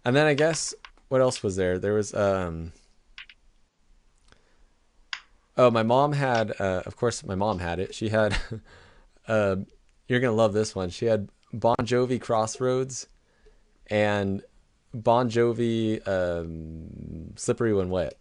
[0.05, 0.75] and then I guess
[1.07, 1.79] what else was there?
[1.79, 2.73] There was um.
[5.57, 6.53] Oh, my mom had.
[6.59, 7.95] Uh, of course, my mom had it.
[7.95, 8.37] She had.
[9.27, 9.55] uh,
[10.07, 10.91] you're gonna love this one.
[10.91, 13.07] She had Bon Jovi Crossroads,
[13.87, 14.43] and
[14.93, 18.13] Bon Jovi um, Slippery When Wet.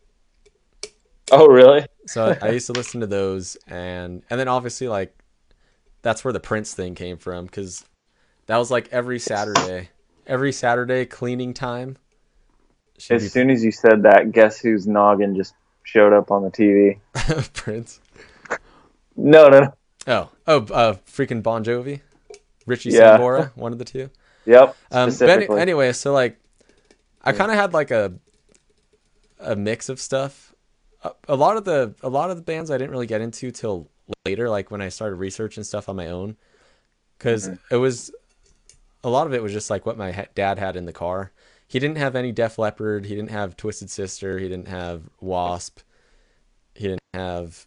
[1.31, 1.85] Oh, really?
[2.07, 5.20] So I used to listen to those, and and then obviously like
[6.03, 7.85] that's where the Prince thing came from because
[8.47, 9.91] that was like every Saturday,
[10.27, 11.97] every Saturday cleaning time.
[12.99, 16.51] She'd As soon as you said that, guess whose noggin just showed up on the
[16.51, 16.99] TV?
[17.55, 18.01] Prince.
[19.17, 19.75] No, no, no.
[20.07, 22.01] Oh, oh, uh, freaking Bon Jovi,
[22.67, 23.19] Richie Yeah.
[23.19, 24.11] Sambora, one of the two.
[24.47, 24.77] Yep.
[24.91, 26.39] Um, but any, anyway, so like,
[27.23, 28.15] I kind of had like a
[29.39, 30.55] a mix of stuff.
[31.03, 33.51] a, a lot of the a lot of the bands I didn't really get into
[33.51, 33.89] till
[34.27, 36.37] later, like when I started researching stuff on my own,
[37.19, 37.75] because Mm-hmm.
[37.75, 38.11] it was
[39.05, 41.33] a lot of it was just like what my ha- dad had in the car.
[41.69, 43.07] He didn't have any Def Leppard.
[43.07, 44.39] He didn't have Twisted Sister.
[44.39, 45.81] He didn't have Wasp.
[46.75, 47.67] He didn't have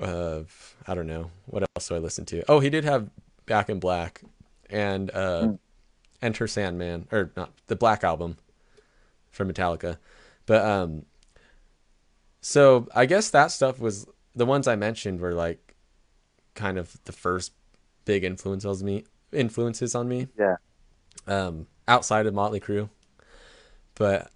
[0.00, 0.42] uh
[0.86, 2.42] I don't know what else do I listen to.
[2.50, 3.10] Oh, he did have
[3.46, 4.22] Back in Black
[4.70, 5.58] and uh Mm.
[6.22, 8.36] Enter Sandman or not the Black album
[9.30, 9.98] from Metallica.
[10.46, 11.04] But um
[12.40, 15.74] so I guess that stuff was the ones I mentioned were like
[16.54, 17.52] kind of the first
[18.04, 20.28] big influences on me influences on me.
[20.38, 20.56] Yeah.
[21.26, 22.88] Um outside of Motley Crue.
[23.94, 24.30] But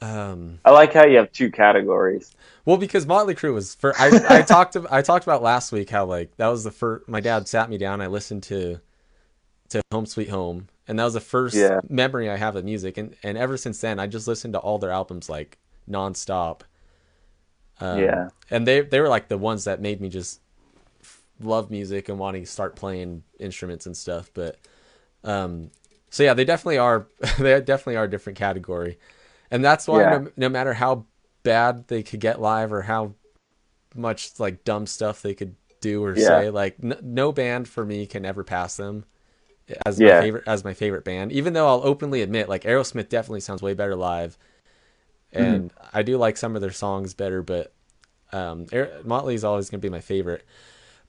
[0.00, 2.34] um I like how you have two categories.
[2.64, 6.04] well, because Motley Crue was for I, I talked I talked about last week how
[6.04, 7.08] like that was the first.
[7.08, 8.00] My dad sat me down.
[8.00, 8.80] I listened to
[9.70, 11.80] to Home Sweet Home, and that was the first Yeah.
[11.88, 12.98] memory I have of music.
[12.98, 16.60] And and ever since then, I just listened to all their albums like nonstop.
[17.80, 18.28] Um, Yeah.
[18.50, 20.40] and they they were like the ones that made me just
[21.40, 24.30] love music and wanting to start playing instruments and stuff.
[24.34, 24.58] But
[25.24, 25.70] um,
[26.10, 27.06] so yeah, they definitely are.
[27.38, 28.98] they definitely are a different category,
[29.50, 30.06] and that's why Yeah.
[30.06, 31.06] no, no matter how
[31.42, 33.14] bad they could get live or how
[33.94, 36.16] much like dumb stuff they could do or Yeah.
[36.16, 39.04] say, like n- no band for me can ever pass them
[39.86, 40.02] as Yeah.
[40.02, 41.32] my favorite as my favorite band.
[41.32, 44.38] Even though I'll openly admit, like Aerosmith definitely sounds way better live,
[45.34, 47.72] and I do like some of their songs better, but
[48.32, 48.66] um,
[49.04, 50.44] Motley is always going to be my favorite.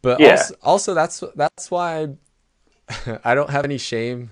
[0.01, 0.31] But Yeah.
[0.31, 2.09] also, also that's that's why
[3.23, 4.31] I don't have any shame.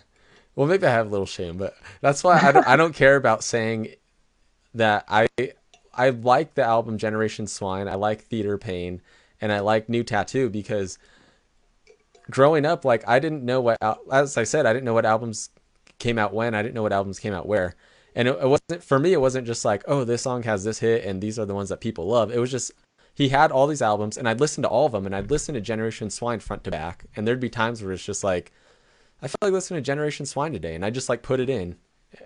[0.55, 3.15] Well, maybe I have a little shame, but that's why I don't, I don't care
[3.15, 3.95] about saying
[4.75, 5.27] that I
[5.93, 7.87] I like the album Generation Swine.
[7.87, 9.01] I like Theater Pain,
[9.41, 10.97] and I like New Tattoo because
[12.29, 13.77] growing up, like I didn't know what
[14.11, 15.49] as I said, I didn't know what albums
[15.99, 16.53] came out when.
[16.55, 17.75] I didn't know what albums came out where.
[18.15, 19.13] And it, it wasn't for me.
[19.13, 21.69] It wasn't just like, oh, this song has this hit, and these are the ones
[21.69, 22.31] that people love.
[22.31, 22.71] It was just
[23.13, 25.53] he had all these albums, and I'd listen to all of them, and I'd listen
[25.55, 28.51] to Generation Swine front to back, and there'd be times where it's just like,
[29.21, 31.75] I felt like listening to Generation Swine today, and I just like put it in,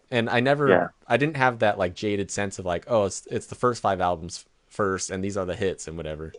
[0.09, 0.87] and I never, Yeah.
[1.07, 4.01] I didn't have that like jaded sense of like, oh, it's it's the first five
[4.01, 6.33] albums first, and these are the hits and whatever.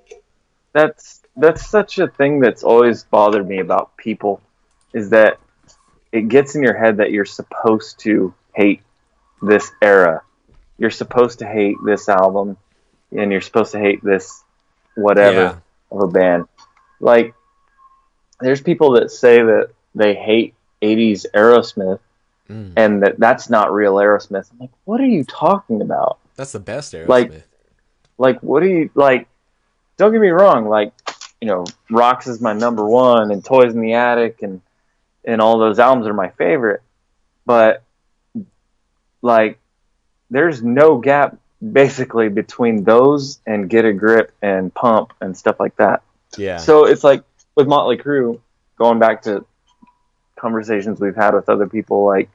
[0.73, 4.41] That's that's such a thing that's always bothered me about people
[4.95, 5.39] is that
[6.13, 8.83] it gets in your head that you're supposed to hate
[9.43, 10.23] this era.
[10.79, 12.57] You're supposed to hate this album
[13.17, 14.43] and you're supposed to hate this
[14.95, 15.57] whatever Yeah.
[15.91, 16.47] of a band.
[17.01, 17.35] Like
[18.41, 22.01] there's people that say that they hate 80s Aerosmith
[22.49, 22.73] Mm.
[22.79, 24.51] and that that's not real Aerosmith.
[24.53, 26.17] I'm like, what are you talking about?
[26.37, 27.09] That's the best Aerosmith.
[27.09, 27.45] Like-
[28.21, 29.29] like what do you like
[29.97, 30.93] don't get me wrong like
[31.41, 34.61] you know rocks is my number one and toys in the attic and
[35.25, 36.83] and all those albums are my favorite
[37.47, 37.85] but
[39.23, 39.59] like
[40.31, 41.37] there's no gap
[41.73, 46.03] basically between those and get a grip and pump and stuff like that
[46.37, 46.59] yeah.
[46.59, 47.25] so it's like
[47.59, 48.41] with Motley Crue,
[48.77, 49.45] going back to
[50.37, 52.31] conversations we've had with other people, like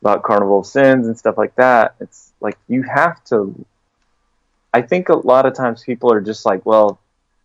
[0.00, 1.94] about Carnival of Sins and stuff like that.
[2.00, 3.66] It's like you have to.
[4.72, 6.98] I think a lot of times people are just like, well,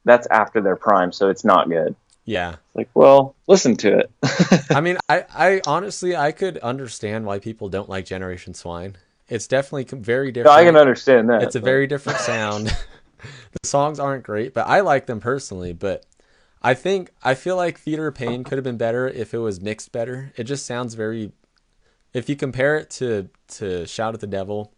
[0.05, 1.95] that's after their prime, so it's not good.
[2.25, 2.57] Yeah.
[2.67, 4.12] It's like, well, listen to it.
[4.73, 8.97] I mean, I, I honestly, I could understand why people don't like Generation Swine.
[9.27, 10.51] It's definitely very No, different.
[10.51, 11.41] I can understand that.
[11.43, 12.67] it's a very different sound.
[13.51, 15.73] the songs aren't great, but I like them personally.
[15.73, 16.05] But
[16.62, 19.91] I think I feel like Theater Pain could have been better if it was mixed
[19.91, 20.34] better.
[20.38, 21.31] It just sounds very.
[22.13, 23.29] If you compare it to
[23.60, 24.73] to Shout at the Devil,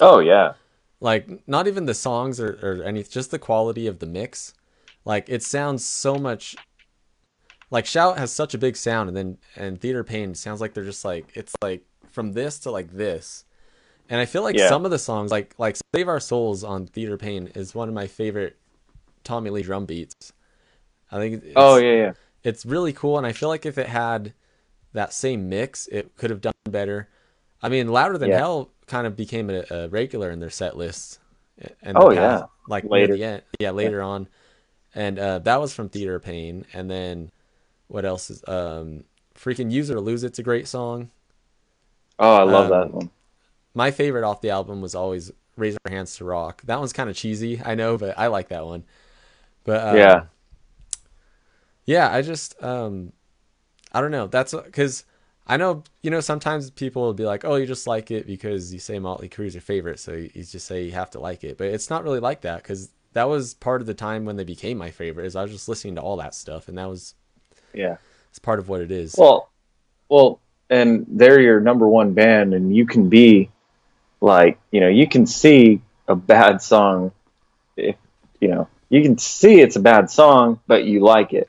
[0.00, 0.54] Oh yeah,
[1.00, 4.54] like not even the songs or, or any, just the quality of the mix.
[5.04, 6.56] Like it sounds so much.
[7.70, 10.84] Like Shout has such a big sound, and then and Theater Pain sounds like they're
[10.84, 13.44] just like it's like from this to like this.
[14.08, 14.68] And I feel like Yeah.
[14.68, 17.94] some of the songs, like like Save Our Souls on Theater Pain, is one of
[17.94, 18.56] my favorite
[19.24, 20.32] Tommy Lee drum beats.
[21.10, 22.12] I think it's, oh yeah, yeah.
[22.42, 24.34] it's really cool, and I feel like if it had
[24.92, 27.08] that same mix, it could have done better.
[27.62, 28.38] I mean, Louder Than Yeah.
[28.38, 31.18] Hell kind of became a, a regular in their set lists.
[31.82, 32.42] And Oh, yeah.
[32.68, 33.14] like Later.
[33.14, 34.28] end, yeah, later on,
[34.94, 36.64] and uh, that was from Theater Pain.
[36.72, 37.30] And then
[37.88, 39.04] what else is um,
[39.36, 41.10] freaking Use It or Lose It's a great song.
[42.18, 43.10] Oh, I love Um, that one.
[43.74, 46.62] My favorite off the album was always Raise Our Hands to Rock.
[46.64, 48.84] That one's kind of cheesy, I know, but I like that one.
[49.64, 50.26] But um, Yeah.
[51.86, 53.12] yeah, I just um,
[53.92, 54.26] I don't know.
[54.28, 55.04] That's because
[55.46, 58.72] I know you know sometimes people will be like, oh, you just like it because
[58.72, 61.44] you say Motley Crue's your favorite, so you you just say you have to like
[61.44, 61.58] it.
[61.58, 64.44] But it's not really like that because that was part of the time when they
[64.44, 65.26] became my favorite.
[65.26, 67.14] Is I was just listening to all that stuff, and that was
[67.72, 67.96] Yeah.
[68.30, 69.14] it's part of what it is.
[69.18, 69.48] Well,
[70.08, 73.50] well, and they're your number one band, and you can be
[74.20, 77.12] like, you know, you can see a bad song
[77.76, 77.96] if
[78.40, 81.48] you know you can see it's a bad song, but you like it.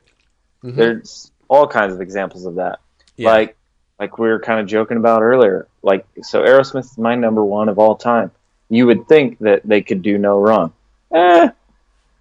[0.64, 0.74] Mhm.
[0.76, 2.80] There's all kinds of examples of that.
[3.16, 3.30] Yeah.
[3.30, 3.56] Like
[4.00, 5.68] like we were kind of joking about earlier.
[5.82, 8.30] Like so, Aerosmith is my number one of all time.
[8.68, 10.72] You would think that they could do no wrong.
[11.14, 11.48] Eh,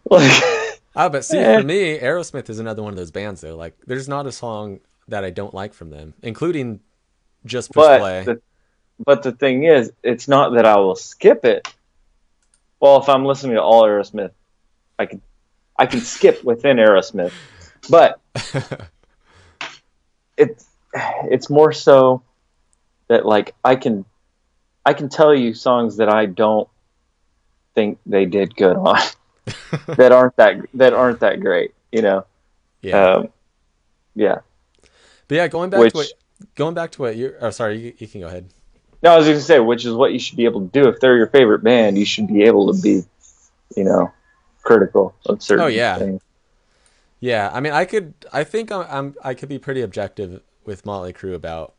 [0.10, 0.42] like
[0.98, 1.60] Oh, but see, Eh.
[1.60, 3.56] for me, Aerosmith is another one of those bands though.
[3.56, 6.80] Like, there's not a song that I don't like from them, including
[7.46, 8.24] just but play.
[8.24, 8.42] the,
[9.04, 11.68] but the thing is, it's not that I will skip it.
[12.80, 14.32] Well, if I'm listening to all Aerosmith,
[14.98, 15.22] I can
[15.78, 17.34] I can skip within Aerosmith,
[17.90, 18.20] but
[20.38, 22.24] it's it's more so
[23.10, 24.06] that like I can
[24.86, 26.70] I can tell you songs that I don't
[27.76, 28.98] think they did good on
[29.98, 32.26] that aren't that that aren't that great, you know.
[32.82, 33.30] yeah, Um,
[34.16, 34.40] yeah.
[35.28, 36.08] but yeah, going back which- to what
[36.56, 37.34] going back to what you're.
[37.42, 38.48] Oh, sorry, you, you can go ahead.
[39.04, 40.88] No, I was going to say, which is what you should be able to do.
[40.90, 43.04] If they're your favorite band, you should be able to be,
[43.76, 44.12] you know,
[44.64, 45.98] critical of certain Oh, yeah.
[46.00, 46.22] things.
[47.20, 48.14] Yeah, I mean, I could.
[48.34, 48.86] I think I'm.
[48.90, 51.74] I'm I could be pretty objective with Motley Crue about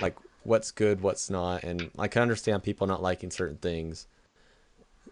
[0.00, 4.06] like what's good, what's not, and I can understand people not liking certain things.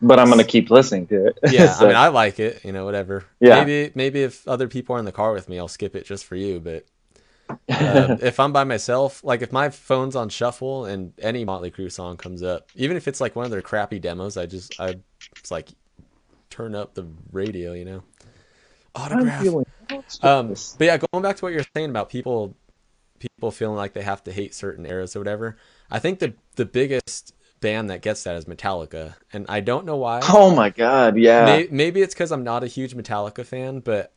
[0.02, 1.38] But I'm going to keep listening to it.
[1.50, 2.64] Yeah, So, I mean, I like it.
[2.64, 3.24] You know, whatever.
[3.38, 3.62] Yeah.
[3.62, 6.24] Maybe maybe if other people are in the car with me, I'll skip it just
[6.24, 6.60] for you.
[6.60, 6.86] But
[7.50, 11.92] um, if I'm by myself, like if my phone's on shuffle and any Motley Crue
[11.92, 14.96] song comes up, even if it's like one of their crappy demos, I just I
[15.36, 15.68] it's like
[16.48, 17.72] turn up the radio.
[17.72, 18.02] You know,
[18.94, 19.44] autograph.
[20.22, 22.56] Um, but yeah, going back to what you're saying about people,
[23.18, 25.56] people feeling like they have to hate certain eras or whatever.
[25.90, 29.96] I think the the biggest band that gets that is Metallica, and I don't know
[29.96, 30.20] why.
[30.28, 31.44] oh my god, yeah.
[31.44, 34.12] May, maybe it's because I'm not a huge Metallica fan, but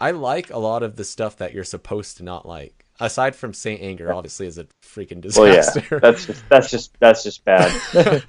[0.00, 2.86] I like a lot of the stuff that you're supposed to not like.
[3.02, 5.56] Aside from Saint Anger, obviously, is a freaking well, yeah.
[5.56, 6.00] disaster.
[6.00, 7.72] That's just that's just that's just bad.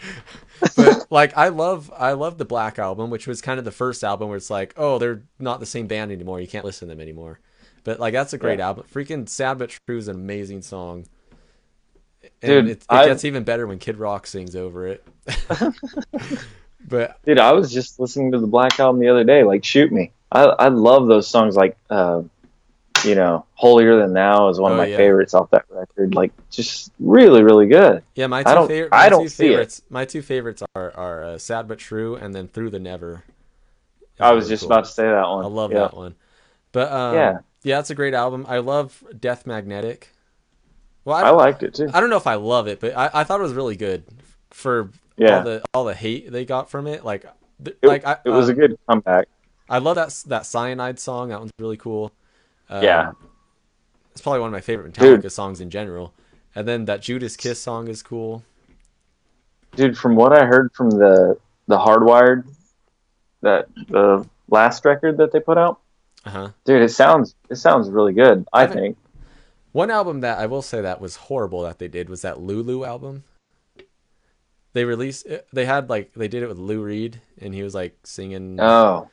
[0.76, 4.02] but like I love I love the Black album, which was kind of the first
[4.04, 6.40] album where it's like, oh, they're not the same band anymore.
[6.40, 7.40] You can't listen to them anymore.
[7.84, 8.68] But like that's a great Yeah.
[8.68, 8.86] album.
[8.94, 11.06] Freaking Sad but True is an amazing song.
[12.24, 15.06] And Dude, it, it I- gets even better when Kid Rock sings over it.
[16.88, 19.44] but Dude, I was just listening to the Black album the other day.
[19.44, 20.12] Like, shoot me.
[20.32, 21.56] I I love those songs.
[21.56, 22.24] Like, uh,
[23.06, 24.98] you know, "Holier Than Thou" is one of Oh, my yeah.
[24.98, 26.16] favorites off that record.
[26.16, 28.04] Like, just really, really good.
[28.16, 29.50] yeah, my I two don't- favorite I my don't two see it.
[29.50, 33.24] favorites my two favorites are are uh, Sad but True and then Through the Never.
[34.18, 34.72] That's I was really just cool.
[34.72, 35.46] about to say that one.
[35.46, 35.80] I love Yeah.
[35.80, 36.16] that one.
[36.72, 37.38] But um, Yeah.
[37.64, 38.46] yeah, it's a great album.
[38.48, 40.10] I love Death Magnetic.
[41.06, 41.90] Well, I liked it too.
[41.94, 44.04] I don't know if I love it, but I, I thought it was really good
[44.52, 45.38] for Yeah.
[45.38, 47.04] all the all the hate they got from it.
[47.04, 47.26] Like,
[47.64, 49.28] th- It, like I, it was um, a good comeback.
[49.70, 51.30] I love that that cyanide song.
[51.30, 52.12] That one's really cool.
[52.70, 53.12] Um, Yeah.
[54.12, 55.32] it's probably one of my favorite Metallica Dude.
[55.32, 56.14] songs in general.
[56.54, 58.44] And then that Judas Kiss song is cool.
[59.76, 61.38] Dude, from what I heard from the
[61.68, 62.44] the Hardwired,
[63.42, 65.80] that the last record that they put out,
[66.26, 66.50] Uh huh.
[66.66, 68.46] dude, it sounds it sounds really good.
[68.54, 68.98] I haven't- think.
[69.72, 72.84] One album that I will say that was horrible that they did was that Lulu
[72.84, 73.24] album.
[74.74, 75.28] They released.
[75.28, 78.60] Eh, they had like they did it with Lou Reed, and he was like singing.
[78.60, 79.10] Oh,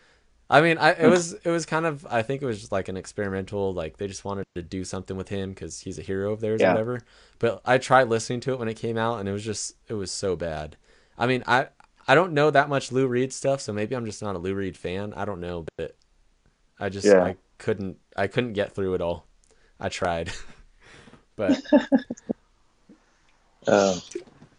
[0.50, 1.10] I mean, I, it hmm.
[1.10, 4.06] was it was kind of I think it was just like an experimental like they
[4.06, 6.70] just wanted to do something with him because he's a hero of theirs Yeah.
[6.70, 7.00] or whatever.
[7.38, 9.94] But I tried listening to it when it came out and it was just it
[9.94, 10.76] was so bad.
[11.18, 11.68] I mean, I
[12.06, 14.54] I don't know that much Lou Reed stuff, so maybe I'm just not a Lou
[14.54, 15.12] Reed fan.
[15.14, 15.96] I don't know, but
[16.80, 17.22] I just Yeah.
[17.22, 19.26] I couldn't I couldn't get through it all.
[19.80, 20.30] I tried,
[21.36, 21.60] but
[23.66, 24.00] oh,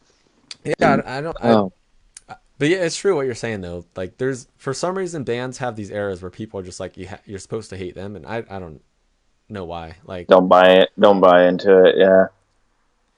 [0.63, 0.73] yeah,
[1.05, 1.37] I, I don't.
[1.41, 1.73] I, oh.
[2.59, 3.85] But yeah, it's true what you're saying though.
[3.95, 7.07] Like, there's for some reason bands have these eras where people are just like you
[7.07, 8.81] ha- you're supposed to hate them, and I I don't
[9.47, 9.95] know why.
[10.03, 10.89] Like Don't buy it.
[10.99, 11.95] Don't buy into it.
[11.97, 12.27] Yeah.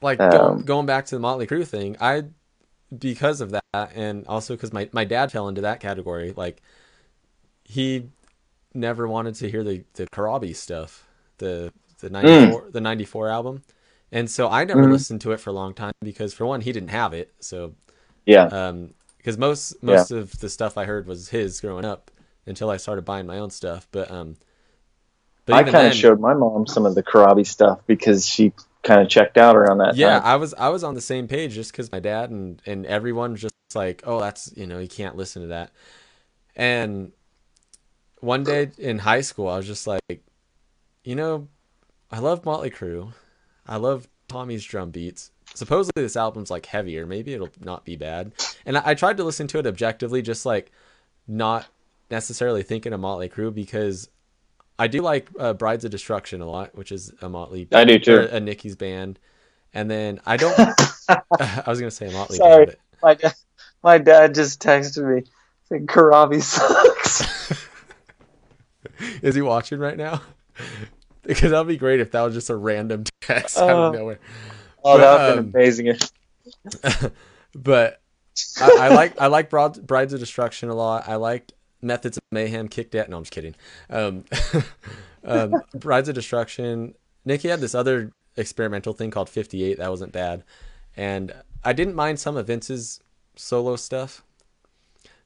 [0.00, 2.24] like Um, going, going back to the Motley Crue thing, I
[2.96, 6.32] because of that, and also because my my dad fell into that category.
[6.36, 6.62] Like
[7.64, 8.10] he
[8.74, 11.06] never wanted to hear the the Corabi stuff,
[11.38, 13.62] the the ninety four the ninety four album,
[14.12, 14.92] and so I never Mhm.
[14.92, 17.72] listened to it for a long time because for one he didn't have it, so
[18.26, 18.44] Yeah.
[18.46, 22.10] um because most most of the stuff I heard was his growing up
[22.44, 24.36] until I started buying my own stuff, but um.
[25.46, 28.52] But I kind of showed my mom some of the Corabi stuff because she
[28.84, 30.26] kind of checked out around that yeah time.
[30.26, 33.40] i was i was on the same page just because my dad and and everyone's
[33.40, 35.70] just like oh that's you know you can't listen to that
[36.56, 37.12] and
[38.20, 40.02] one day in high school i was just like
[41.04, 41.46] you know
[42.12, 43.12] i love motley crue
[43.66, 48.32] i love tommy's drum beats supposedly this album's like heavier maybe it'll not be bad
[48.64, 50.70] and i, I tried to listen to it objectively just like
[51.26, 51.66] not
[52.10, 54.08] necessarily thinking of motley crue because
[54.78, 57.68] I do like uh, Brides of Destruction a lot, which is a Motley.
[57.72, 58.28] I do too.
[58.32, 59.18] A Nikki's band,
[59.72, 60.58] and then I don't.
[61.08, 62.66] I was gonna say a Motley Sorry.
[62.66, 63.34] band, my dad,
[63.82, 65.24] my dad just texted me
[65.68, 67.68] saying Corabi sucks.
[69.22, 70.22] Is he watching right now?
[71.22, 74.20] Because that'd be great if that was just a random text out of Uh, nowhere.
[74.84, 75.96] Oh, But, that would have um, been amazing.
[77.54, 78.00] but
[78.60, 81.08] I, I like I like Broad, Brides of Destruction a lot.
[81.08, 83.08] I liked Methods of Mayhem, Kicked At.
[83.08, 83.54] No, I'm just kidding.
[83.90, 84.24] Um,
[85.24, 86.94] um, Brides of Destruction.
[87.24, 90.42] Nikki had this other experimental thing called 58 that wasn't bad,
[90.96, 93.00] and I didn't mind some of Vince's
[93.36, 94.24] solo stuff.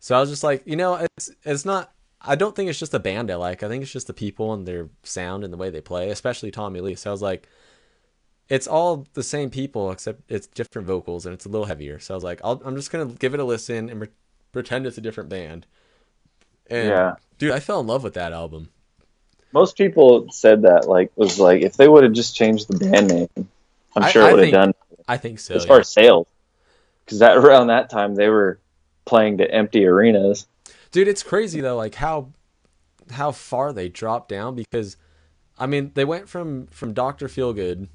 [0.00, 1.92] So I was just like, you know, it's it's not.
[2.20, 3.62] I don't think it's just the band I like.
[3.62, 6.50] I think it's just the people and their sound and the way they play, especially
[6.50, 6.94] Tommy Lee.
[6.94, 7.48] So I was like,
[8.48, 11.98] it's all the same people except it's different vocals and it's a little heavier.
[11.98, 14.08] So I was like, I'll, I'm just gonna give it a listen and re-
[14.52, 15.66] pretend it's a different band.
[16.68, 17.14] And Yeah.
[17.38, 18.70] dude, I fell in love with that album.
[19.52, 23.08] Most people said that, like, was like, if they would have just changed the band
[23.08, 23.48] name,
[23.94, 24.74] I'm I- sure I it would have done
[25.08, 25.54] I think so.
[25.54, 25.68] as yeah.
[25.68, 26.26] far as sales.
[27.04, 28.58] Because that around that time they were
[29.04, 30.46] playing to empty arenas.
[30.90, 32.32] Dude it's crazy though like how
[33.10, 34.96] how far they dropped down because
[35.58, 37.88] i mean they went from from dr feelgood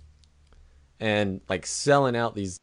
[0.99, 2.59] and like selling out these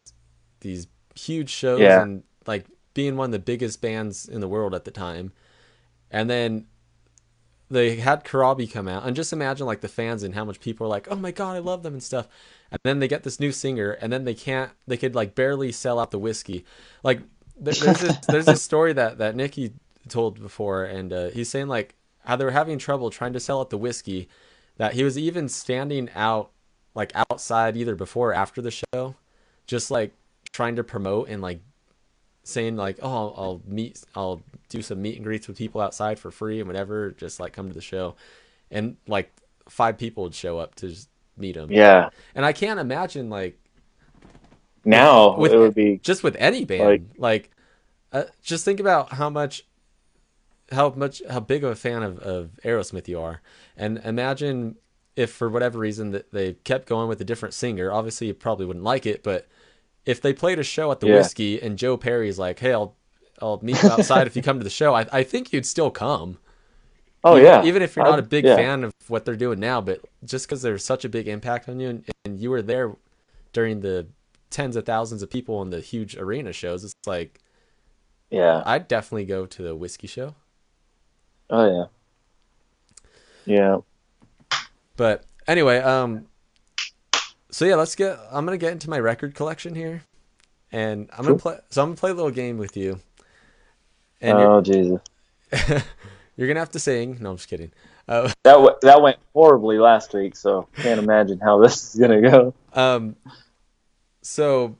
[0.60, 2.02] these huge shows Yeah.
[2.02, 5.32] and like being one of the biggest bands in the world at the time.
[6.10, 6.66] And then
[7.70, 9.04] they had corabi come out.
[9.04, 11.54] And just imagine like the fans and how much people are like oh my god
[11.56, 12.28] i love them and stuff.
[12.70, 15.70] And then they get this new singer and then they can't they could like barely
[15.72, 16.64] sell out the whisky.
[17.02, 17.20] Like
[17.60, 19.72] there's this, there's this story that that Nikki
[20.09, 21.94] told before, and uh, he's saying like
[22.24, 24.28] how they were having trouble trying to sell out the whisky,
[24.76, 26.50] that he was even standing out
[26.94, 29.14] like outside either before or after the show,
[29.66, 30.12] just like
[30.52, 31.61] trying to promote and like
[32.42, 34.40] saying like oh I'll, I'll meet I'll
[34.70, 37.68] do some meet and greets with people outside for free and whatever, just like come
[37.68, 38.14] to the show,
[38.70, 39.30] and like
[39.68, 42.09] five people would show up to just meet him, Yeah.
[42.34, 43.59] and I can't imagine like
[44.84, 47.50] Now With- it would be just with any band like,
[48.12, 49.64] uh, just think about how much
[50.72, 53.40] how much how big of a fan of, of aerosmith you are
[53.76, 54.76] and imagine
[55.16, 58.66] if for whatever reason that they kept going with a different singer obviously you probably
[58.66, 59.46] wouldn't like it but
[60.04, 61.14] if they played a show at the Yeah.
[61.16, 62.94] whisky and joe perry's like hey i'll
[63.40, 65.90] i'll meet you outside if you come to the show i, I think you'd still
[65.90, 66.38] come
[67.24, 67.64] Oh even, yeah.
[67.64, 68.54] even if you're not a big yeah.
[68.54, 71.80] fan of what they're doing now but just because there's such a big impact on
[71.80, 72.94] you and, and you were there
[73.52, 74.06] during the
[74.50, 77.40] tens of thousands of people in the huge arena shows it's like
[78.30, 78.62] Yeah.
[78.66, 80.34] i'd definitely go to the whisky show
[81.51, 81.84] Oh yeah.
[83.46, 83.78] Yeah.
[84.96, 86.26] but anyway um
[87.51, 90.03] so yeah let's get i'm gonna get into my record collection here
[90.70, 93.01] and i'm gonna play so i'm gonna play a little game with you
[94.20, 95.01] and oh Jesus.
[95.70, 95.82] you're,
[96.36, 97.72] you're gonna have to sing no i'm just kidding
[98.09, 102.22] uh, That w- that went horribly last week, so can't imagine how this is gonna
[102.22, 102.55] go.
[102.72, 103.16] Um,
[104.22, 104.76] so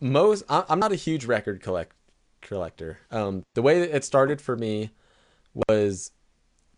[0.00, 1.94] most I- I'm not a huge record collect
[2.40, 2.98] collector.
[3.12, 4.90] Um, the way that it started for me
[5.68, 6.10] was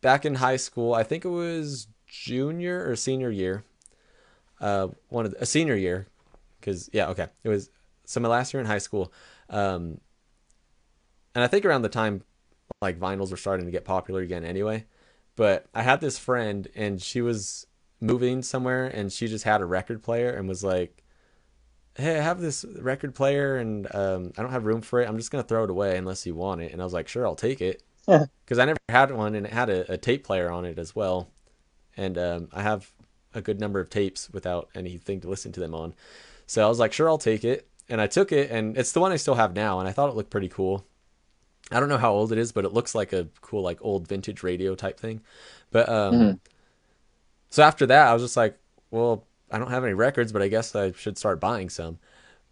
[0.00, 0.94] back in high school.
[0.94, 3.64] I think it was junior or senior year.
[4.60, 6.06] Uh, one of the, a senior year,
[6.60, 7.70] because yeah, okay, it was
[8.04, 9.12] so my last year in high school.
[9.50, 10.00] Um,
[11.34, 12.22] and I think around the time
[12.80, 14.86] like vinyls were starting to get popular again anyway.
[15.34, 17.66] But I had this friend and she was
[18.00, 21.02] moving somewhere and she just had a record player and was like,
[21.94, 25.08] Hey, I have this record player and um, I don't have room for it.
[25.08, 26.72] I'm just going to throw it away unless you want it.
[26.72, 27.82] And I was like, Sure, I'll take it.
[28.44, 30.94] Because I never had one and it had a, a tape player on it as
[30.94, 31.28] well.
[31.96, 32.92] And um, I have
[33.34, 35.94] a good number of tapes without anything to listen to them on.
[36.46, 37.68] So I was like, Sure, I'll take it.
[37.88, 39.80] And I took it and it's the one I still have now.
[39.80, 40.86] And I thought it looked pretty cool.
[41.72, 44.08] I don't know how old it is, but it looks like a cool, like old
[44.08, 45.22] vintage radio type thing.
[45.72, 46.40] But um, Mhm.
[47.50, 48.58] so after that, I was just like,
[48.90, 51.98] well, I don't have any records, but I guess I should start buying some.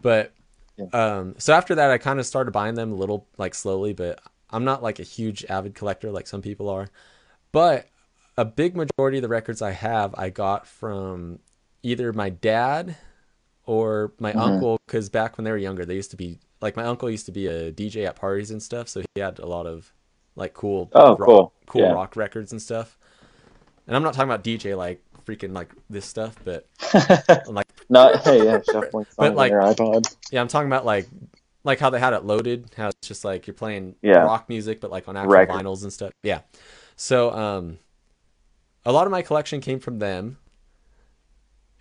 [0.03, 0.33] But
[0.77, 0.87] Yeah.
[0.93, 3.93] um, so after that, I kind of started buying them a little, like slowly.
[3.93, 4.21] But
[4.55, 6.89] I'm not like a huge avid collector like some people are.
[7.53, 7.89] But
[8.37, 11.41] a big majority of the records I have, I got from
[11.83, 12.97] either my dad
[13.67, 14.39] or my Mhm.
[14.39, 14.79] uncle.
[14.87, 17.33] Because back when they were younger, they used to be like my uncle used to
[17.33, 19.93] be a DJ at parties and stuff, so he had a lot of
[20.37, 21.53] like cool, Oh, rock, cool.
[21.67, 21.93] cool Yeah.
[21.93, 22.97] rock records and stuff.
[23.87, 26.67] And I'm not talking about DJ like freaking like this stuff, but
[27.49, 28.61] like Not hey yeah,
[29.17, 30.15] But, like- your iPod.
[30.31, 31.09] yeah, I'm talking about like
[31.65, 34.19] like how they had it loaded, how it's just like you're playing Yeah.
[34.19, 35.65] rock music, but like on actual Record.
[35.65, 36.13] vinyls and stuff.
[36.23, 36.41] Yeah.
[36.97, 37.79] So um,
[38.85, 40.39] a lot of my collection came from them,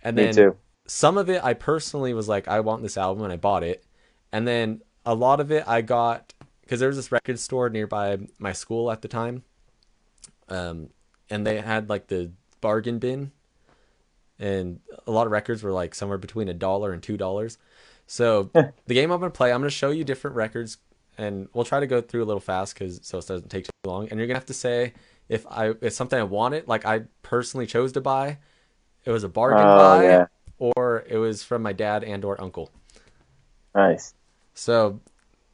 [0.02, 0.56] and Me then too.
[0.86, 3.84] some of it I personally was like, I want this album, and I bought it,
[4.32, 6.32] and then a lot of it I got
[6.62, 9.44] because there was this record store nearby my school at the time,
[10.48, 10.88] um,
[11.30, 13.32] and they had like the bargain bin,
[14.38, 17.58] and a lot of records were like somewhere between a dollar and two dollars.
[18.06, 20.78] So the game I'm gonna play, I'm gonna show you different records
[21.16, 23.70] and we'll try to go through a little fast because so it doesn't take too
[23.84, 24.08] long.
[24.08, 24.92] And you're gonna have to say
[25.28, 28.38] if I if something I wanted, like I personally chose to buy,
[29.04, 30.26] it was a bargain Oh, buy, yeah.
[30.58, 32.70] or it was from my dad and or uncle.
[33.74, 34.14] Nice.
[34.54, 35.00] So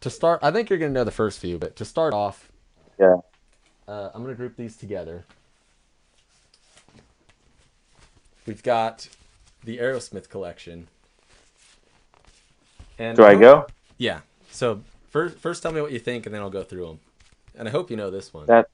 [0.01, 2.51] to start, I think you're gonna know the first few, but to start off,
[2.99, 3.17] Yeah.
[3.87, 5.25] uh, I'm gonna group these together.
[8.47, 9.09] We've got
[9.65, 10.89] the Aerosmith collection.
[13.01, 13.67] And Do I go?
[13.97, 14.21] Yeah.
[14.51, 17.01] So first, first tell me what you think, and then I'll go through them.
[17.57, 18.47] And I hope you know this one.
[18.47, 18.69] That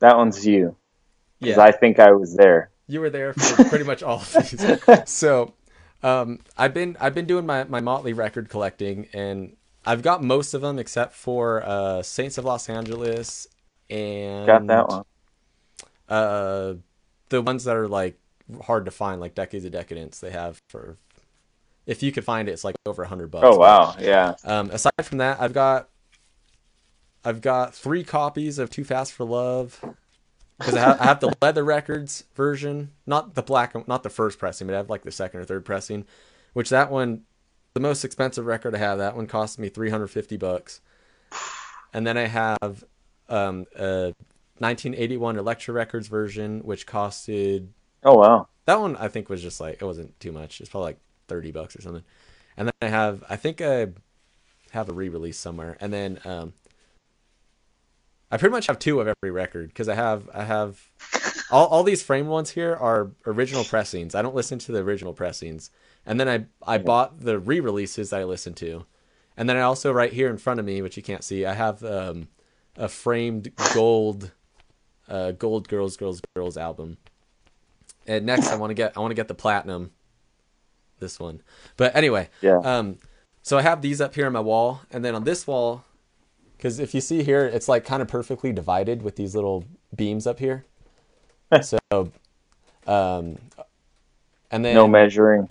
[0.00, 0.76] that one's you.
[1.40, 2.70] Because yeah, I think I was there.
[2.88, 4.64] you were there for pretty much all of these.
[5.06, 5.54] So,
[6.02, 10.54] um, I've been I've been doing my my Motley record collecting, and I've got most
[10.54, 13.46] of them except for uh, Saints of Los Angeles
[13.88, 15.04] and Got that one.
[16.08, 16.74] Uh,
[17.28, 18.18] the ones that are like
[18.64, 20.96] hard to find, like Decades of Decadence, they have for.
[21.86, 23.46] If you could find it, it's like over a hundred bucks.
[23.46, 24.34] Oh wow, yeah.
[24.44, 25.88] Um, aside from that, I've got
[27.24, 29.82] I've got three copies of Too Fast for Love
[30.58, 34.38] because I, have, I have the leather records version, not the black, not the first
[34.38, 36.06] pressing, but I have like the second or third pressing.
[36.52, 37.22] Which that one,
[37.74, 40.80] the most expensive record I have, that one cost me three hundred fifty bucks.
[41.92, 42.84] And then I have
[43.28, 44.14] um, a
[44.58, 47.68] 1981 Elektra Records version, which costed
[48.02, 48.48] Oh wow.
[48.66, 50.60] that one I think was just like it wasn't too much.
[50.60, 50.98] It's probably like
[51.28, 52.04] thirty bucks or something.
[52.56, 53.88] And then I have I think I
[54.70, 55.76] have a re-release somewhere.
[55.80, 56.54] And then um
[58.30, 60.80] I pretty much have two of every record because I have I have
[61.50, 64.14] all all these framed ones here are original pressings.
[64.14, 65.70] I don't listen to the original pressings.
[66.06, 68.86] And then I I bought the re-releases that I listened to.
[69.36, 71.54] And then I also right here in front of me, which you can't see, I
[71.54, 72.28] have um
[72.76, 74.32] a framed gold
[75.08, 76.96] uh gold girls girls girls album.
[78.06, 79.92] And next, I want to get I want to get the platinum.
[81.00, 81.42] This one,
[81.76, 82.58] but anyway, Yeah.
[82.58, 82.98] um,
[83.42, 85.84] so I have these up here on my wall, and then on this wall,
[86.56, 89.64] because if you see here, it's like kind of perfectly divided with these little
[89.94, 90.64] beams up here.
[91.62, 91.78] so,
[92.86, 93.38] um,
[94.50, 95.48] and then no measuring.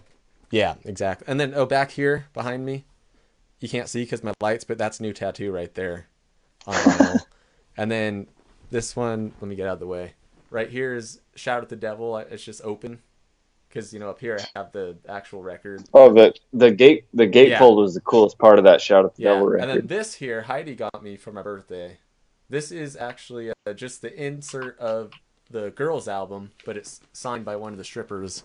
[0.50, 1.26] yeah, exactly.
[1.28, 2.86] And then oh, back here behind me,
[3.60, 6.08] you can't see because my lights, but that's new tattoo right there
[6.66, 7.20] on vinyl.
[7.78, 8.28] and then
[8.72, 10.14] this one, let me get out of the way.
[10.50, 13.02] Right here is "Shout at the Devil." It's just open
[13.74, 15.84] because you know up here I have the actual record.
[15.94, 17.82] Oh, the the gate the gatefold Yeah.
[17.82, 20.44] was the coolest part of that shout at the Yeah, devil and then this here
[20.44, 21.98] Heidi got me for my birthday.
[22.50, 25.12] This is actually uh, just the insert of
[25.50, 28.44] the girls' album, but it's signed by one of the strippers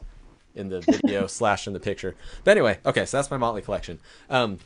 [0.54, 2.14] in the video slash in the picture.
[2.44, 3.98] But anyway, okay, so that's my Motley collection.
[4.30, 4.58] Um,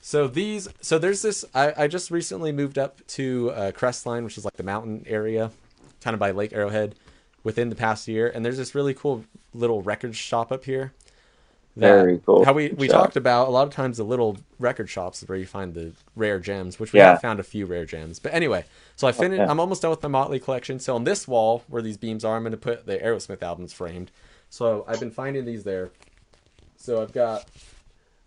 [0.00, 1.44] so these, so there's this.
[1.54, 5.50] I, I just recently moved up to uh, Crestline, which is like the mountain area,
[6.00, 6.94] kind of by Lake Arrowhead,
[7.46, 8.28] within the past year.
[8.28, 9.24] And there's this really cool
[9.54, 10.92] little record shop up here.
[11.76, 13.02] Very cool How we we shop.
[13.04, 15.92] talked about a lot of times the little record shops is where you find the
[16.16, 17.10] rare gems, which we Yeah.
[17.12, 18.18] have found a few rare gems.
[18.18, 18.64] But anyway,
[18.96, 19.40] so I finished.
[19.42, 19.48] Okay.
[19.48, 20.80] I'm almost done with my Motley collection.
[20.80, 23.72] So on this wall where these beams are, I'm going to put the Aerosmith albums
[23.72, 24.10] framed.
[24.50, 25.90] So I've been finding these there.
[26.76, 27.44] So I've got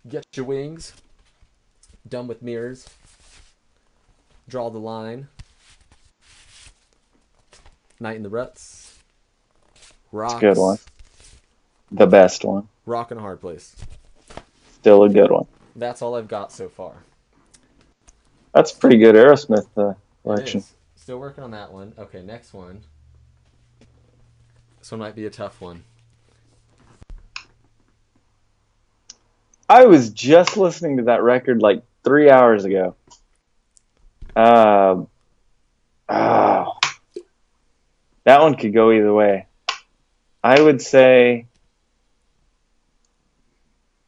[0.08, 0.94] Get Your Wings,
[2.08, 2.88] Done with Mirrors,
[4.48, 5.28] Draw the Line,
[8.00, 8.79] Night in the Ruts,
[10.12, 10.78] Rocks, a good one.
[11.92, 12.68] The best one.
[12.86, 13.76] Rock and a Hard Place.
[14.74, 15.46] Still a good one.
[15.76, 16.94] That's all I've got so far.
[18.52, 19.94] That's pretty good Aerosmith uh.
[20.96, 21.92] Still working on that one.
[21.98, 22.82] Okay, next one.
[24.78, 25.84] This one might be a tough one.
[29.68, 32.96] I was just listening to that record like three hours ago.
[34.34, 35.08] Um,
[36.08, 36.78] oh,
[38.24, 39.46] that one could go either way.
[40.42, 41.46] I would say,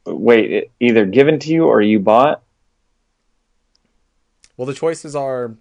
[0.07, 2.43] wait, either given to you or you bought.
[4.57, 5.55] Well, the choices are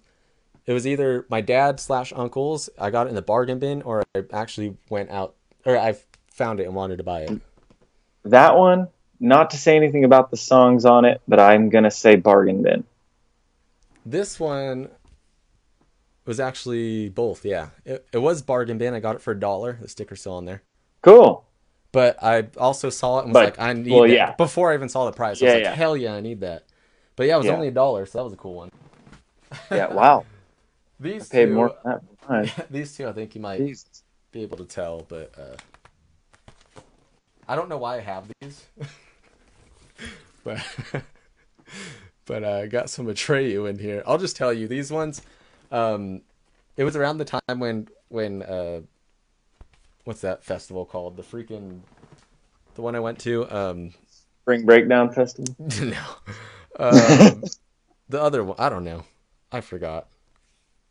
[0.66, 4.04] it was either my dad slash uncle's, I got it in the bargain bin, or
[4.14, 5.96] I actually went out, or I
[6.32, 7.40] found it and wanted to buy it.
[8.24, 12.16] That one, not to say anything about the songs on it, but I'm gonna say
[12.16, 12.84] bargain bin.
[14.06, 14.88] This one
[16.24, 17.68] was actually both, yeah.
[17.84, 18.94] It, it was bargain bin.
[18.94, 19.78] I got it for a dollar.
[19.80, 20.62] The sticker's still on there.
[21.02, 21.44] Cool.
[21.90, 24.10] But I also saw it and was But- like, I need well, that.
[24.10, 24.34] yeah.
[24.36, 25.74] Before I even saw the price, I Yeah, was like, yeah.
[25.74, 26.64] hell yeah, I need that.
[27.16, 27.52] But yeah, it was Yeah.
[27.54, 28.70] only a dollar, so that was a cool one.
[29.70, 29.86] Yeah.
[29.92, 30.24] Wow.
[31.00, 32.48] These Paid two, more than that.
[32.48, 34.04] for these two, I think you might Jesus.
[34.30, 35.56] be able to tell, but uh,
[37.48, 38.64] I don't know why I have these,
[40.44, 40.64] but
[42.24, 44.02] but uh, I got some Atreyu in here.
[44.06, 45.22] I'll just tell you these ones.
[45.72, 46.20] Um,
[46.76, 48.82] it was around the time when when uh,
[50.04, 51.16] what's that festival called?
[51.16, 51.80] The freaking
[52.74, 53.50] the one I went to.
[53.54, 53.94] Um,
[54.42, 55.54] Spring Breakdown Festival.
[55.58, 56.04] no,
[56.78, 57.42] um,
[58.08, 58.56] the other one.
[58.58, 59.04] I don't know.
[59.50, 60.08] I forgot.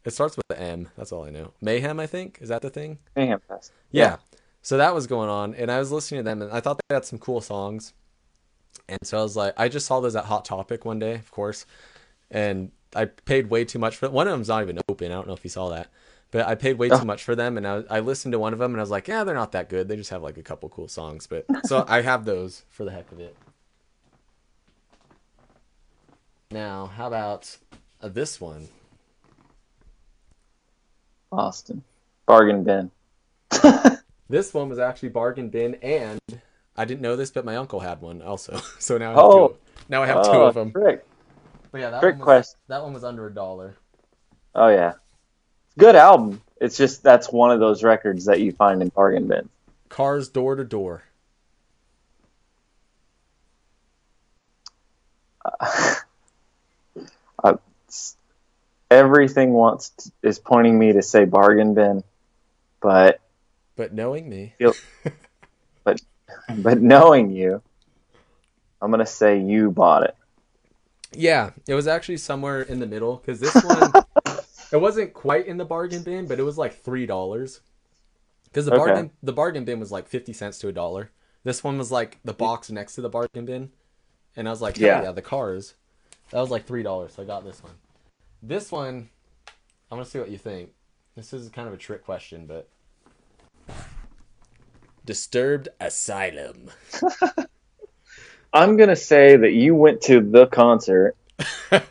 [0.04, 0.90] It starts with the M.
[0.98, 1.54] That's all I know.
[1.62, 2.40] Mayhem, I think.
[2.42, 2.98] Is that the thing?
[3.16, 3.72] Mayhem Fest.
[3.92, 4.18] Yeah.
[4.64, 6.96] So that was going on, and I was listening to them, and I thought they
[6.96, 7.94] had some cool songs.
[8.88, 11.32] And so I was like, I just saw those at Hot Topic one day, of
[11.32, 11.66] course,
[12.30, 15.12] and I paid way too much for one of them's not even open.
[15.12, 15.88] I don't know if you saw that,
[16.32, 17.00] but I paid way Oh.
[17.00, 18.90] too much for them, and I, I listened to one of them, and I was
[18.92, 19.88] like, yeah, they're not that good.
[19.88, 22.92] They just have like a couple cool songs, but so I have those for the
[22.92, 23.36] heck of it.
[26.52, 27.58] Now, how about
[28.02, 28.68] uh, this one?
[31.32, 31.84] Austin.
[32.26, 32.92] Bargain bin.
[34.30, 36.18] This one was actually bargain bin, and
[36.78, 38.62] I didn't know this, but my uncle had one also.
[38.80, 39.48] So now I have Oh.
[39.50, 39.58] two.
[39.90, 40.72] Now I have two oh, of them.
[40.72, 41.06] Trick.
[41.72, 42.58] But yeah, that Trick one was, quest.
[42.68, 43.78] that one was under a dollar.
[44.54, 44.94] Oh yeah.
[45.78, 46.42] Good album.
[46.60, 49.50] It's just that's one of those records that you find in bargain bins.
[49.90, 51.04] Cars door to door.
[57.44, 57.54] Uh,
[57.88, 58.16] s-
[58.92, 62.04] everything wants t- is pointing me to say bargain bin,
[62.82, 63.20] but
[63.76, 64.54] But knowing me,
[65.84, 66.02] but
[66.58, 67.62] but knowing you,
[68.82, 70.16] I'm gonna say you bought it.
[71.14, 73.94] Yeah, it was actually somewhere in the middle because this one,
[74.72, 77.62] it wasn't quite in the bargain bin, but it was like three dollars.
[78.46, 78.80] Because the Okay.
[78.80, 81.12] bargain the bargain bin was like fifty cents to a dollar.
[81.44, 83.72] This one was like the box next to the bargain bin,
[84.36, 85.04] and I was like, yeah, Yeah.
[85.04, 85.76] yeah, the cars.
[86.32, 87.74] That was like three dollars, so I got this one.
[88.44, 89.10] This one,
[89.90, 90.72] I'm gonna see what you think.
[91.16, 92.70] This is kind of a trick question, but
[95.06, 96.70] Disturbed Asylum.
[98.54, 101.16] I'm gonna say that you went to the concert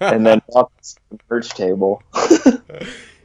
[0.00, 2.02] and then walked to the merch table.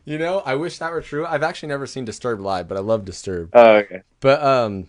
[0.07, 1.25] You know, I wish that were true.
[1.25, 3.49] I've actually never seen Disturbed live, but I love Disturbed.
[3.55, 4.01] Oh, okay.
[4.19, 4.87] But um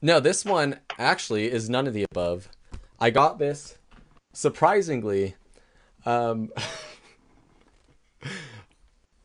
[0.00, 2.48] no, this one actually is none of the above.
[2.98, 3.78] I got this
[4.32, 5.36] surprisingly
[6.04, 6.50] um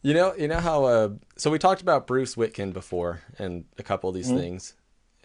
[0.04, 3.84] You know, you know how uh so we talked about Bruce Witkin before and a
[3.84, 4.36] couple of these Mhm.
[4.36, 4.74] things,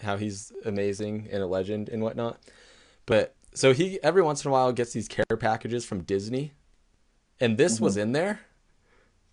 [0.03, 2.39] how he's amazing and a legend and whatnot.
[3.07, 6.53] But so he every once in a while gets these care packages from Disney,
[7.41, 8.41] and this was in there.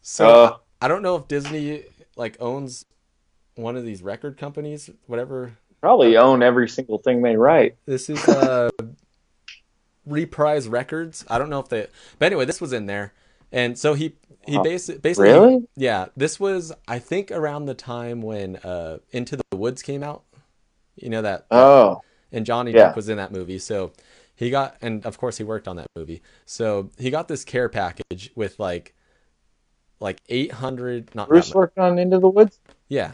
[0.01, 0.57] So Uh.
[0.81, 1.83] I don't know if Disney
[2.15, 2.85] like owns
[3.55, 5.57] one of these record companies, whatever.
[5.81, 7.75] Probably own every single thing they write.
[7.85, 8.69] This is uh
[10.05, 11.25] Reprise Records.
[11.29, 13.13] I don't know if they, but anyway, this was in there,
[13.51, 14.15] and so he
[14.47, 14.63] he Wow.
[14.63, 15.67] basi- basically Really?
[15.75, 16.07] yeah.
[16.17, 20.23] This was I think around the time when uh Into the Woods came out.
[20.95, 22.01] You know that Oh,
[22.31, 22.91] and Johnny Yeah.
[22.91, 23.59] Depp was in that movie.
[23.59, 23.93] So
[24.35, 26.21] he got, and of course he worked on that movie.
[26.45, 28.95] So he got this care package with like,
[29.99, 31.13] like eight hundred.
[31.13, 32.59] Not Bruce worked on Into the Woods.
[32.87, 33.11] Yeah.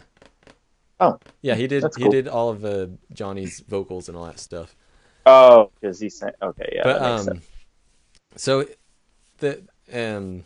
[1.00, 1.20] Oh.
[1.42, 1.84] Yeah, he did.
[1.98, 4.76] He did all of uh, Johnny's vocals and all that stuff.
[5.26, 6.36] Oh, because he sent.
[6.42, 7.42] Okay, yeah, but um,
[8.36, 8.68] so
[9.40, 10.46] the um,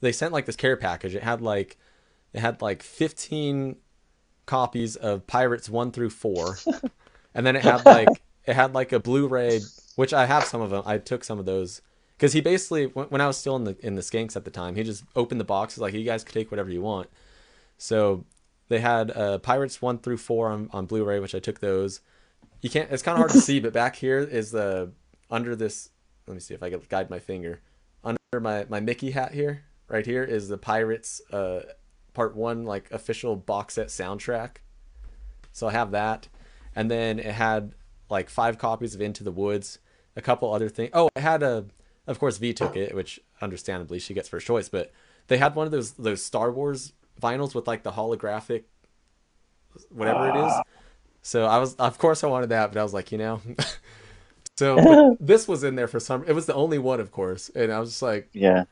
[0.00, 1.14] they sent like this care package.
[1.14, 1.78] It had like,
[2.32, 3.76] it had like fifteen
[4.46, 6.58] copies of Pirates one through four,
[7.38, 8.08] and then it had like
[8.44, 9.60] it had like a Blu-ray,
[9.94, 10.82] which I have some of them.
[10.84, 11.80] I took some of those
[12.16, 14.74] because he basically when, I was still in the in the Skanks at the time,
[14.74, 17.08] he just opened the boxes like you guys could take whatever you want.
[17.78, 18.24] So
[18.68, 22.00] they had uh, Pirates one through four on, on Blu-ray, which I took those.
[22.60, 22.90] You can't.
[22.90, 24.90] It's kind of hard to see, but back here is the
[25.30, 25.90] under this.
[26.26, 27.60] Let me see if I can guide my finger
[28.02, 29.62] under my my Mickey hat here.
[29.86, 31.60] Right here is the Pirates uh,
[32.14, 34.56] Part One like official box set soundtrack.
[35.52, 36.28] So I have that,
[36.78, 37.72] and then it had
[38.08, 39.80] like five copies of Into the Woods,
[40.14, 40.90] a couple other things.
[40.92, 41.64] Oh, it had a,
[42.06, 44.68] of course, V took it, which understandably she gets first choice.
[44.68, 44.92] But
[45.26, 48.62] they had one of those those Star Wars vinyls with like the holographic,
[49.90, 50.52] whatever it is.
[51.22, 53.42] So I was, of course, I wanted that, but I was like, you know.
[54.56, 56.22] so this was in there for some.
[56.28, 58.64] It was the only one, of course, and I was just like, Yeah.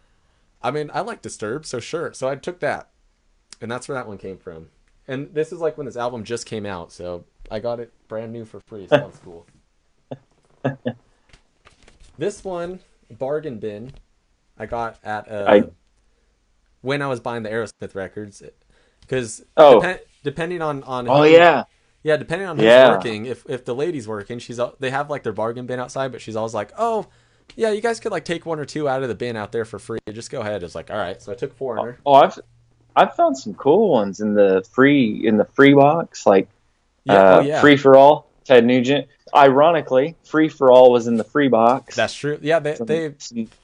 [0.62, 2.12] I mean, I like Disturbed, so sure.
[2.12, 2.90] So I took that,
[3.60, 4.68] and that's where that one came from.
[5.08, 8.32] And this is like when this album just came out, so I got it brand
[8.32, 8.86] new for free.
[8.90, 9.46] So that's cool.
[12.18, 12.80] this one,
[13.10, 13.92] bargain bin,
[14.58, 15.70] I got at uh, I-
[16.82, 18.42] when I was buying the Aerosmith records,
[19.00, 19.96] because Oh.
[20.22, 21.64] depending on on Oh who- yeah.
[22.02, 22.90] yeah, depending on who's Yeah.
[22.96, 26.20] working, if if the lady's working, she's they have like their bargain bin outside, but
[26.20, 27.06] she's always like, oh,
[27.54, 29.64] yeah, you guys could like take one or two out of the bin out there
[29.64, 29.98] for free.
[30.12, 30.62] Just go ahead.
[30.62, 31.20] It's like, all right.
[31.22, 31.98] So I took Foreigner.
[32.06, 32.38] Oh, I've
[32.96, 36.48] I've found some cool ones in the free in the free box, like
[37.06, 39.06] Yeah, uh, oh yeah, Free for All, Ted Nugent.
[39.34, 41.94] Ironically, Free for All was in the free box.
[41.96, 42.38] that's true.
[42.42, 43.14] Yeah, they they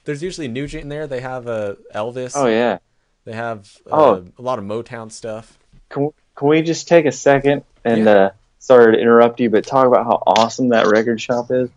[0.05, 1.07] there's usually Nugent in there.
[1.07, 2.33] They have uh, Elvis.
[2.35, 2.79] oh yeah.
[3.25, 4.25] They have uh, Oh.
[4.37, 5.57] a lot of Motown stuff.
[5.89, 8.11] Can can we just take a second and Yeah.
[8.11, 8.29] uh,
[8.59, 11.69] sorry to interrupt you, but talk about how awesome that record shop is?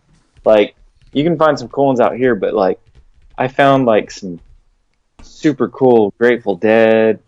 [0.45, 0.75] Like,
[1.13, 2.81] you can find some cool ones out here, but like,
[3.39, 4.41] I found like some
[5.23, 7.21] super cool Grateful Dead.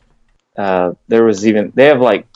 [0.56, 2.26] Uh, there was even they have like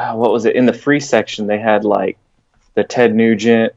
[0.00, 1.46] uh, what was it in the free section?
[1.46, 2.16] They had like
[2.74, 3.74] the Ted Nugent.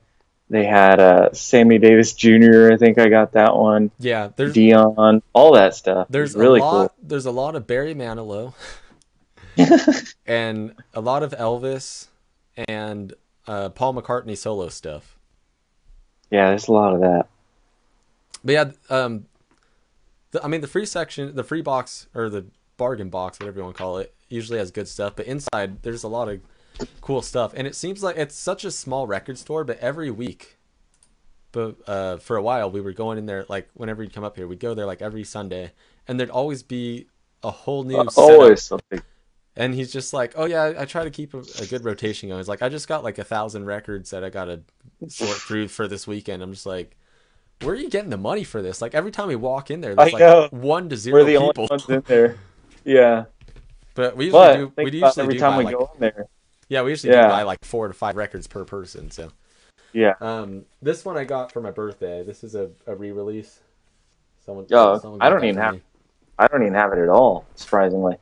[0.50, 2.72] They had uh, Sammy Davis Jr.
[2.72, 3.92] I think I got that one.
[4.00, 6.08] Yeah, there's Dion, all that stuff.
[6.10, 7.08] there's really a lot cool.
[7.08, 8.54] there's a lot of Barry Manilow
[10.26, 12.08] and a lot of Elvis
[12.56, 13.14] and
[13.46, 15.18] uh, Paul McCartney solo stuff.
[16.32, 17.28] Yeah, there's a lot of that.
[18.46, 19.26] But yeah, um,
[20.32, 22.46] the, I mean the free section, the free box or the
[22.78, 25.16] bargain box, whatever you want to call it, usually has good stuff.
[25.16, 26.42] But inside, there's a lot of
[27.02, 29.64] cool stuff, and it seems like it's such a small record store.
[29.64, 30.58] But every week,
[31.52, 34.36] but uh, for a while, we were going in there like whenever you'd come up
[34.36, 35.72] here, we'd go there like every Sunday,
[36.08, 37.08] and there'd always be
[37.44, 38.18] a whole new setup.
[38.18, 39.02] Always something.
[39.56, 42.40] And he's just like, "Oh yeah, I, try to keep a, a good rotation going."
[42.40, 44.62] He's like, "I just got like a thousand records that I gotta
[45.08, 46.98] sort through for this weekend." I'm just like,
[47.62, 49.94] "Where are you getting the money for this?" Like every time we walk in there,
[49.94, 50.48] there's I like know.
[50.50, 51.54] one to 0 We're the people.
[51.60, 52.40] only ones in there.
[52.84, 53.26] Yeah,
[53.96, 54.84] But we usually but do.
[54.84, 56.26] We usually every do time we like, go in there.
[56.70, 57.24] yeah, we usually Yeah.
[57.24, 59.12] do buy like four to five records per person.
[59.12, 59.32] So,
[59.94, 60.14] Yeah.
[60.22, 62.24] um, this one I got for my birthday.
[62.24, 63.60] This is a, a re-release.
[64.46, 64.66] Someone.
[64.72, 65.82] Oh, someone I don't even have- me.
[66.40, 67.46] I don't even have it at all.
[67.56, 68.18] Surprisingly.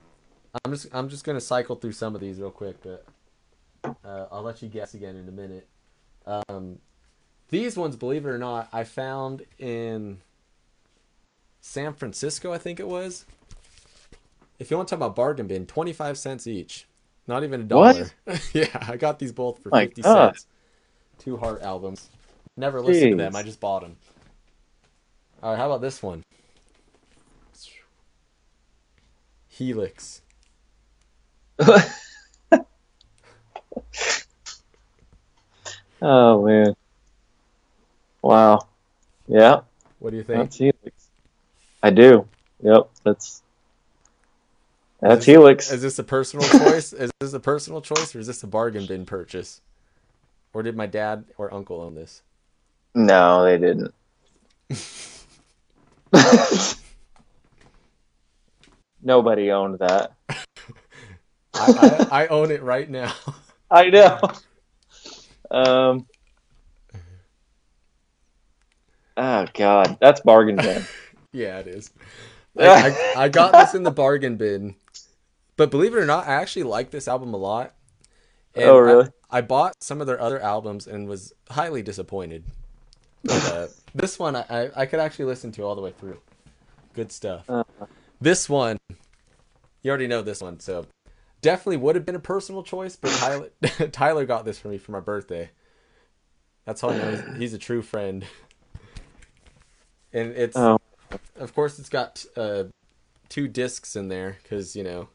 [0.66, 3.06] I'm just I'm just gonna cycle through some of these real quick, but
[4.04, 5.66] uh, I'll let you guess again in a minute.
[6.28, 6.80] Um,
[7.50, 10.20] these ones, believe it or not, I found in
[11.62, 12.52] San Francisco.
[12.52, 13.26] I think it was.
[14.62, 16.86] If you want to talk about bargain bin, twenty five cents each,
[17.26, 18.12] not even a dollar.
[18.54, 20.36] yeah, I got these both for My fifty God.
[20.36, 20.46] cents.
[21.18, 22.12] Two Heart albums.
[22.56, 23.36] Never listened to them.
[23.36, 23.96] I just bought them.
[25.42, 26.22] All right, how about this one?
[29.48, 30.22] Helix.
[36.04, 36.76] oh man.
[38.22, 38.68] Wow.
[39.28, 39.62] Yeah,
[39.98, 40.38] What do you think?
[40.44, 41.10] that's Helix.
[41.82, 42.28] I do.
[42.62, 43.42] Yep, that's
[45.02, 45.72] that's this- Helix.
[45.72, 46.94] Is this a personal choice?
[46.94, 49.62] Is this a personal choice, or is this a bargain bin purchase?
[50.54, 52.22] Or did my dad or uncle own this?
[52.94, 53.94] No, they didn't.
[59.02, 60.12] Nobody owned that.
[61.54, 63.14] I, I, I own it right now.
[63.72, 64.20] I know.
[65.50, 66.06] Um.
[69.18, 70.84] Oh God, that's bargain bin.
[71.34, 71.92] yeah, it is.
[72.58, 74.76] I, I, I got this in the bargain bin,
[75.62, 77.76] but believe it or not, I actually like this album a lot.
[78.56, 79.10] And Oh, really?
[79.30, 82.44] I, I bought some of their other albums and was highly disappointed.
[83.24, 86.18] But, uh, this one I, I, could actually listen to all the way through.
[86.96, 87.48] Good stuff.
[87.48, 87.64] Uh.
[88.20, 88.80] This one,
[89.84, 90.88] you already know this one, so
[91.44, 93.50] definitely would have been a personal choice, but Tyler
[93.92, 95.52] Tyler got this for me for my birthday.
[96.66, 98.26] That's how I know he's, he's a true friend.
[100.12, 100.80] And it's Oh.
[101.40, 102.64] of course it's got uh,
[103.30, 105.08] two discs in there because you know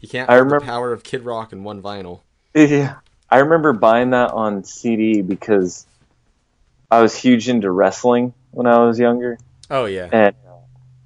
[0.00, 2.20] you can't I remember- the power of Kid Rock in one vinyl.
[2.54, 2.96] Yeah,
[3.30, 5.86] I remember buying that on CD because
[6.90, 9.38] I was huge into wrestling when I was younger,
[9.70, 10.34] Oh yeah, and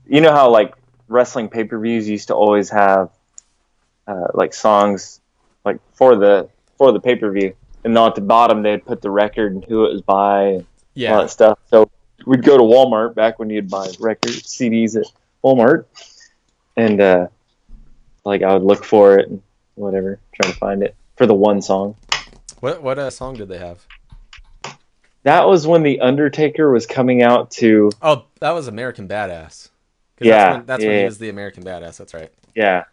[0.07, 0.75] you know how like
[1.09, 3.11] wrestling pay per views used to always have
[4.07, 5.21] uh, like songs
[5.65, 9.03] like for the for the pay per view, and then at the bottom they'd put
[9.03, 10.67] the record and who it was by and
[11.15, 11.59] all that stuff.
[11.69, 11.91] So
[12.27, 15.07] we'd go to Walmart back when you'd buy record CDs at
[15.43, 15.87] Walmart,
[16.77, 17.27] and uh,
[18.25, 19.43] like I would look for it and
[19.75, 21.97] whatever, try to find it for the one song.
[22.61, 23.85] What what uh, song did they have?
[25.23, 29.69] That was when the Undertaker was coming out to Oh, that was American Badass.
[30.21, 31.05] Yeah, that's when, that's when he yeah.
[31.07, 31.97] was the American Badass.
[31.97, 32.31] That's right.
[32.55, 32.85] yeah.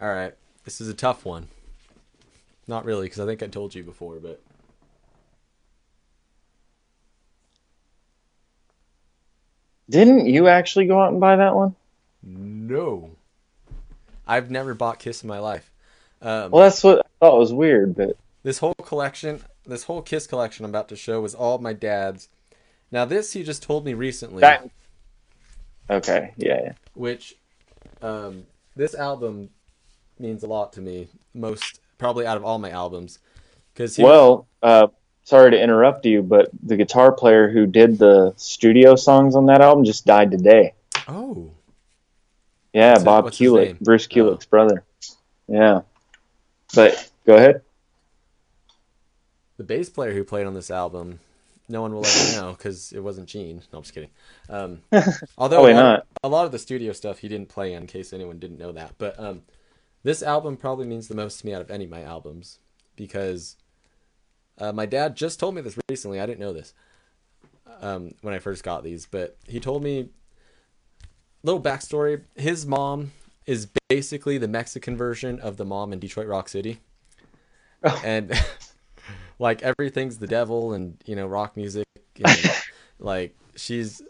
[0.00, 0.34] All right,
[0.64, 1.48] this is a tough one.
[2.66, 4.40] Not really, because I think I told you before, but
[9.88, 11.74] Didn't you actually go out and buy that one?
[12.22, 13.10] no,
[14.26, 15.70] I've never bought Kiss in my life.
[16.22, 20.26] Um, Well, that's what I thought was weird, but this whole collection, this whole Kiss
[20.26, 22.28] collection I'm about to show was all my dad's.
[22.90, 24.68] Now this he just told me recently, that.
[25.90, 26.72] Okay, yeah, yeah.
[26.94, 27.34] which
[28.00, 28.44] um,
[28.76, 29.50] this album
[30.18, 31.08] means a lot to me.
[31.34, 33.18] Most probably out of all my albums,
[33.72, 34.86] because Well, uh,
[35.24, 39.60] sorry to interrupt you, but the guitar player who did the studio songs on that
[39.60, 40.72] album just died today.
[41.08, 41.50] oh
[42.74, 43.78] Yeah, Bob Kulick?
[43.80, 44.38] Bruce Oh.
[44.50, 44.84] Brother.
[45.48, 45.82] Yeah,
[46.74, 47.62] but go ahead.
[49.56, 51.20] the bass player who played on this album,
[51.68, 53.62] no one will ever know because it wasn't Gene.
[53.72, 54.10] No, I'm just kidding.
[54.48, 54.80] Um,
[55.38, 56.06] although Probably a, lot, not.
[56.24, 58.94] a lot of the studio stuff he didn't play in case anyone didn't know that.
[58.98, 59.42] But um,
[60.02, 62.58] this album probably means the most to me out of any of my albums
[62.96, 63.56] because
[64.58, 66.20] uh, my dad just told me this recently.
[66.20, 66.74] I didn't know this.
[67.80, 70.08] um, when I first got these, but he told me
[71.44, 72.22] little backstory.
[72.34, 73.12] His mom
[73.46, 76.80] is basically the Mexican version of the mom in Detroit Rock City,
[78.02, 78.32] and
[79.38, 81.86] like everything's the devil and you know rock music.
[82.16, 82.52] And,
[82.98, 84.02] like she's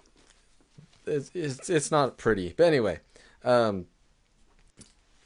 [1.06, 3.00] it's, it's it's not pretty, but anyway.
[3.44, 3.86] Um,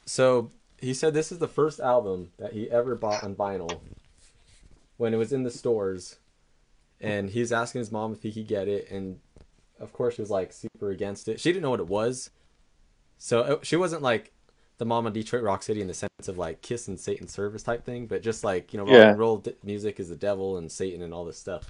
[0.05, 0.51] so
[0.81, 3.79] he said this is the first album that he ever bought on vinyl
[4.97, 6.17] when it was in the stores,
[6.99, 9.19] and he's asking his mom if he could get it, and
[9.79, 11.39] of course she was like super against it.
[11.39, 12.29] She didn't know what it was,
[13.17, 14.31] so it, she wasn't like
[14.77, 17.63] the mom of Detroit Rock City in the sense of like Kiss and Satan service
[17.63, 19.09] type thing, but just like you know rock Yeah.
[19.11, 21.63] and roll d- music is the devil and Satan and all this stuff.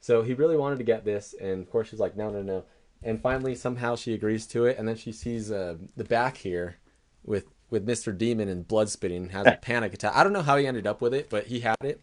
[0.00, 2.64] So he really wanted to get this, and of course she's like, no, no, no.
[3.04, 6.76] And finally, somehow she agrees to it, and then she sees uh, the back here
[7.24, 8.16] with with Mr.
[8.16, 10.14] Demon and blood spitting, has a panic attack.
[10.14, 12.00] I don't know how he ended up with it, but he had it.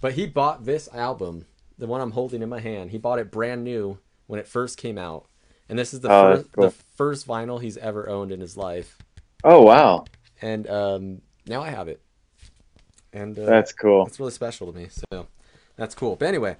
[0.00, 1.46] But he bought this album,
[1.78, 2.90] the one I'm holding in my hand.
[2.90, 5.26] He bought it brand new when it first came out,
[5.68, 6.64] and this is the Oh, first cool.
[6.64, 8.98] the first vinyl he's ever owned in his life.
[9.44, 10.04] Oh wow,
[10.42, 12.00] And um, now I have it,
[13.12, 14.06] and uh, that's cool.
[14.06, 14.88] it's really special to me.
[14.90, 15.26] So
[15.76, 16.16] that's cool.
[16.16, 16.56] But anyway,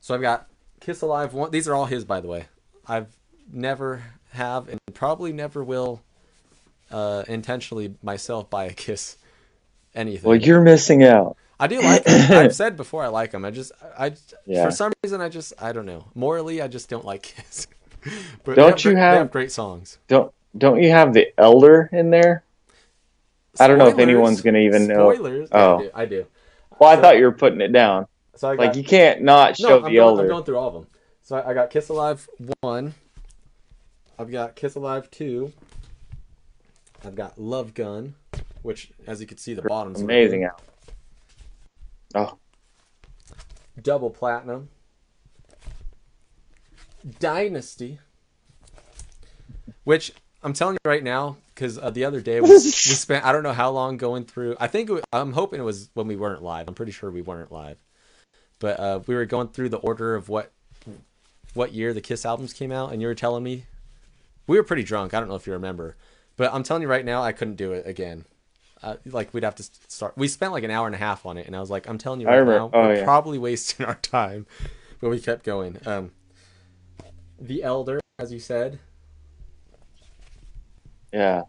[0.00, 0.46] so I've got
[0.80, 1.50] Kiss Alive one.
[1.50, 2.46] These are all his, by the way.
[2.86, 3.08] I've
[3.52, 6.02] never have and probably never will
[6.90, 9.16] uh, intentionally myself buy a Kiss
[9.94, 10.28] anything.
[10.28, 11.36] Well, you're missing out.
[11.64, 12.04] I do like.
[12.04, 12.44] Them.
[12.44, 13.42] I've said before I like them.
[13.44, 14.12] I just, I
[14.44, 14.66] Yeah.
[14.66, 16.04] for some reason I just, I don't know.
[16.14, 17.66] Morally, I just don't like Kiss.
[18.44, 19.98] but Don't they you have- have great songs.
[20.08, 22.44] Don't don't you have the Elder in there?
[23.58, 25.10] I don't know if anyone's gonna even know.
[25.14, 25.48] Spoilers.
[25.52, 25.78] Oh.
[25.78, 25.90] I do.
[25.94, 26.26] I do.
[26.78, 28.06] Well, I So- thought you were putting it down.
[28.36, 30.22] So I got, Like you can't not show no, I'm the going, Elder.
[30.24, 30.86] I'm going through all of them.
[31.22, 32.28] So I, I got Kiss Alive
[32.60, 32.92] one.
[34.18, 35.52] I've got Kiss Alive two.
[37.04, 38.16] I've got Love Gun,
[38.62, 40.60] which, as you can see, the bottom's Amazing album.
[42.14, 42.38] Oh,
[43.80, 44.68] double platinum.
[47.18, 47.98] Dynasty,
[49.84, 50.12] which
[50.42, 53.42] I'm telling you right now, because uh, the other day we, we spent I don't
[53.42, 54.56] know how long going through.
[54.58, 56.68] I think it, I'm hoping it was when we weren't live.
[56.68, 57.78] I'm pretty sure we weren't live,
[58.58, 60.52] but uh, we were going through the order of what
[61.54, 63.64] what year the Kiss albums came out, and you were telling me
[64.46, 65.14] we were pretty drunk.
[65.14, 65.96] I don't know if you remember,
[66.36, 68.24] but I'm telling you right now, I couldn't do it again.
[68.84, 70.12] Uh, like we'd have to start.
[70.14, 71.96] We spent like an hour and a half on it, and I was like, I'm
[71.96, 73.04] telling you right now, oh, we're yeah.
[73.04, 74.46] probably wasting our time,
[75.00, 75.78] but we kept going.
[75.86, 76.12] Um,
[77.40, 78.78] the Elder, as you said,
[81.14, 81.42] yeah,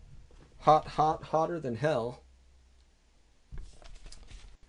[0.59, 2.21] hot, hot, hotter than hell.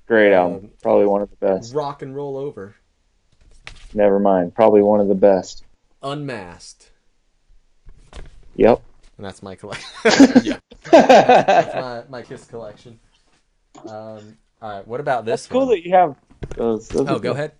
[0.07, 0.71] great Um, album.
[0.83, 1.73] Probably one of the best.
[1.73, 2.75] Rock and roll over.
[3.95, 4.55] Never mind.
[4.57, 5.65] Probably one of the best.
[6.03, 6.91] Unmasked,
[8.57, 8.83] Yep.
[9.17, 9.89] And that's my collection.
[10.45, 10.59] yeah,
[10.91, 12.99] that's my my Kiss collection.
[13.87, 15.71] Um, all right, what about this It's cool one?
[15.71, 16.17] that you have
[16.57, 16.89] those.
[16.89, 17.33] those oh, go cool.
[17.33, 17.53] ahead.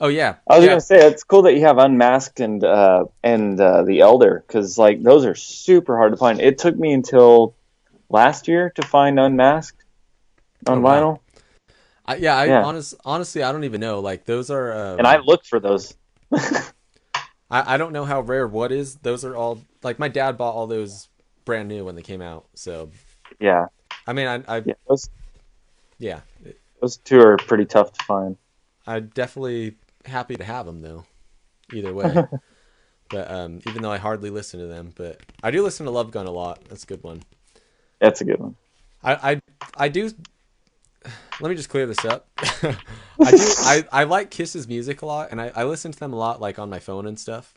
[0.00, 0.70] Oh yeah, I was yeah.
[0.70, 4.76] gonna say it's cool that you have Unmasked and uh, and uh, the Elder because
[4.76, 6.40] like those are super hard to find.
[6.40, 7.54] It took me until
[8.10, 9.82] last year to find Unmasked
[10.66, 11.00] on Oh, wow.
[11.00, 11.20] vinyl,
[12.04, 12.64] I, yeah, I Yeah.
[12.64, 14.00] honest, honestly, I don't even know.
[14.00, 15.94] Like those are, um, and I looked for those.
[17.52, 18.96] I, I don't know how rare what is.
[18.96, 21.08] Those are all like my dad bought all those
[21.44, 22.46] brand new when they came out.
[22.54, 22.90] So
[23.38, 23.66] Yeah,
[24.06, 25.08] I mean, I, I yeah, those
[25.98, 26.20] yeah,
[26.80, 28.36] those two are pretty tough to find.
[28.86, 29.76] I'm definitely
[30.06, 31.04] happy to have them though.
[31.72, 32.14] Either way,
[33.10, 36.10] but um, even though I hardly listen to them, but I do listen to Love
[36.10, 36.64] Gun a lot.
[36.68, 37.22] That's a good one.
[38.00, 38.56] That's a good one.
[39.04, 39.40] I I,
[39.76, 40.10] I do.
[41.40, 42.28] Let me just clear this up.
[42.38, 43.46] I do.
[43.58, 46.40] I, I like Kiss's music a lot, and I, I listen to them a lot,
[46.40, 47.54] like on my phone and stuff.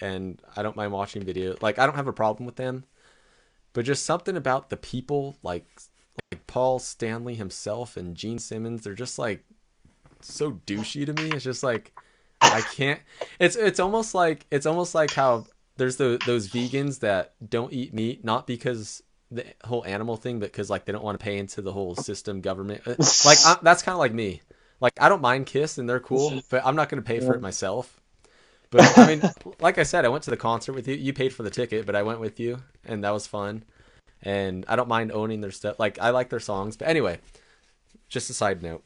[0.00, 1.56] And I don't mind watching video.
[1.60, 2.84] Like I don't have a problem with them,
[3.72, 5.66] but just something about the people, like
[6.30, 9.44] like Paul Stanley himself and Gene Simmons, they're just like
[10.20, 11.30] so douchey to me.
[11.30, 11.92] It's just like
[12.40, 13.00] I can't.
[13.38, 17.94] It's it's almost like it's almost like how there's the, those vegans that don't eat
[17.94, 19.02] meat not because
[19.34, 21.94] the whole animal thing, but because like they don't want to pay into the whole
[21.94, 22.82] system government.
[23.24, 24.42] Like I, that's kind of like me.
[24.80, 27.34] Like I don't mind Kiss and they're cool, but I'm not going to pay for
[27.34, 28.00] it myself.
[28.70, 29.22] But I mean,
[29.60, 30.94] like I said, I went to the concert with you.
[30.94, 33.64] You paid for the ticket, but I went with you, and that was fun.
[34.22, 35.78] And I don't mind owning their stuff.
[35.78, 36.76] Like I like their songs.
[36.76, 37.18] But anyway,
[38.08, 38.82] just a side note.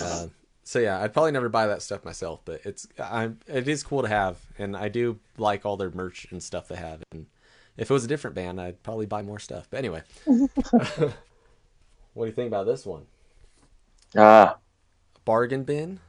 [0.00, 0.26] Uh,
[0.64, 4.02] so yeah, I'd probably never buy that stuff myself, but it's I'm it is cool
[4.02, 7.02] to have, and I do like all their merch and stuff they have.
[7.12, 7.26] And
[7.76, 9.68] if it was a different band, I'd probably buy more stuff.
[9.70, 11.14] But anyway, what
[12.16, 13.06] do you think about this one?
[14.16, 14.58] Ah,
[15.24, 16.00] Bargain bin,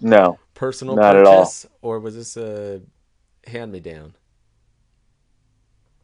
[0.00, 1.50] no, personal Not at all.
[1.82, 2.82] or was this a
[3.46, 4.14] hand me down?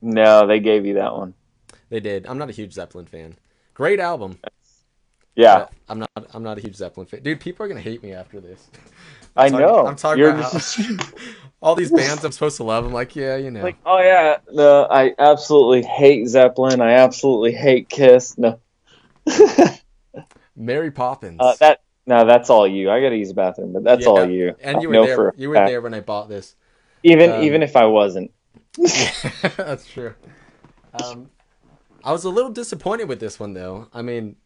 [0.01, 1.35] no, they gave you that one.
[1.91, 2.27] They did.
[2.27, 3.37] I'm not a huge Zeppelin fan.
[3.75, 4.39] Great album.
[5.35, 6.11] Yeah, I'm not.
[6.33, 7.41] I'm not a huge Zeppelin fan, dude.
[7.41, 8.69] People are gonna hate me after this.
[9.37, 9.87] I talking- know.
[9.87, 10.79] I'm talking You're about just-
[11.65, 12.85] All these bands I'm supposed to love.
[12.85, 13.65] I'm like, yeah, you know.
[13.65, 16.83] like, oh yeah, no, I absolutely hate Zeppelin.
[16.83, 18.37] I absolutely hate Kiss.
[18.37, 18.61] No,
[20.57, 21.41] Mary Poppins.
[21.41, 22.91] uh, that no, that's all you.
[22.91, 24.55] I gotta use the bathroom, but that's Yeah, all you.
[24.61, 25.35] and you were there.
[25.39, 26.55] You were there when I bought this.
[27.03, 28.31] Even um, even if I wasn't.
[29.57, 30.15] That's true.
[30.93, 31.31] Um,
[32.03, 33.89] I was a little disappointed with this one though.
[33.93, 34.37] I mean,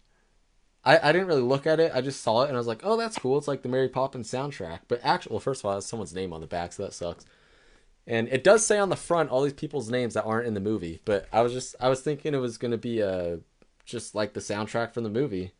[0.89, 1.93] I, I didn't really look at it.
[1.95, 3.37] I just saw it and I was like, oh, that's cool.
[3.37, 4.81] It's like the Mary Poppins soundtrack.
[4.89, 7.27] But actually, well, first of all, it someone's name on the back, so that sucks.
[8.07, 10.61] And it does say on the front all these people's names that aren't in the
[10.61, 11.03] movie.
[11.05, 13.37] But I was just I was thinking it was gonna be uh
[13.85, 15.53] just like the soundtrack from the movie.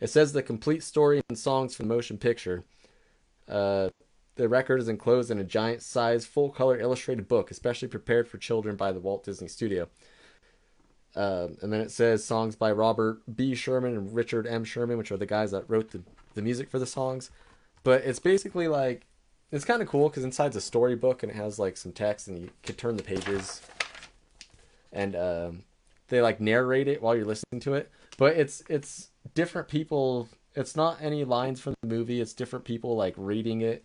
[0.00, 2.64] It says the complete story and songs from the motion picture.
[3.48, 3.88] Uh,
[4.36, 8.36] the record is enclosed in a giant size, full color illustrated book, especially prepared for
[8.38, 9.88] children by the Walt Disney Studio.
[11.16, 13.54] Um, and then it says songs by Robert B.
[13.54, 14.64] Sherman and Richard M.
[14.64, 16.02] Sherman, which are the guys that wrote the,
[16.34, 17.30] the music for the songs.
[17.82, 19.06] But it's basically like,
[19.50, 22.38] it's kind of cool because inside's a storybook and it has like some text and
[22.38, 23.62] you could turn the pages.
[24.92, 25.64] And um,
[26.08, 27.90] they like narrate it while you're listening to it.
[28.16, 30.28] But it's it's different people.
[30.54, 32.20] It's not any lines from the movie.
[32.20, 33.84] It's different people like reading it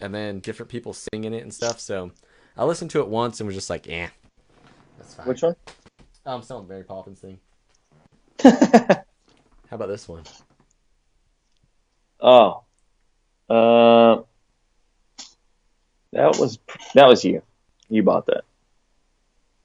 [0.00, 1.80] and then different people singing it and stuff.
[1.80, 2.12] So
[2.56, 4.08] I listened to it once and was just like, eh,
[4.98, 5.26] that's fine.
[5.26, 5.56] Which one?
[6.30, 7.40] Oh, I'm still on the Mary Poppins thing.
[8.44, 9.02] How
[9.72, 10.22] about this one?
[12.20, 12.62] Oh,
[13.48, 14.22] uh,
[16.12, 16.60] that was
[16.94, 17.42] that was you.
[17.88, 18.44] You bought that.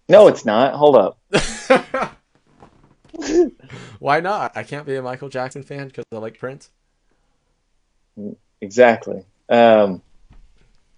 [0.09, 0.73] No, it's not.
[0.73, 1.19] Hold up.
[3.99, 4.57] Why not?
[4.57, 6.71] I can't be a Michael Jackson fan because I like Prince.
[8.59, 9.23] Exactly.
[9.49, 10.01] Um,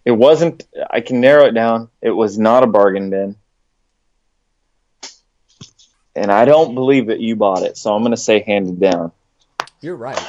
[0.05, 0.65] it wasn't.
[0.89, 1.89] I can narrow it down.
[2.01, 3.35] It was not a bargain bin,
[6.17, 7.77] and I don't believe that you bought it.
[7.77, 9.11] So I'm going to say handed down.
[9.81, 10.21] You're right.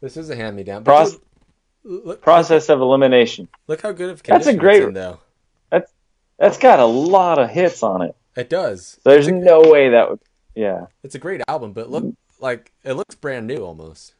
[0.00, 0.84] This is a hand me down.
[0.84, 1.20] Proce-
[2.20, 3.48] Process of elimination.
[3.66, 5.18] look how good of That's a great- in, though.
[6.38, 8.16] That's got a lot of hits on it.
[8.36, 8.98] It does.
[9.04, 10.18] There's no way that would.
[10.56, 10.86] Yeah.
[11.04, 14.14] It's a great album, but look like it looks brand new almost.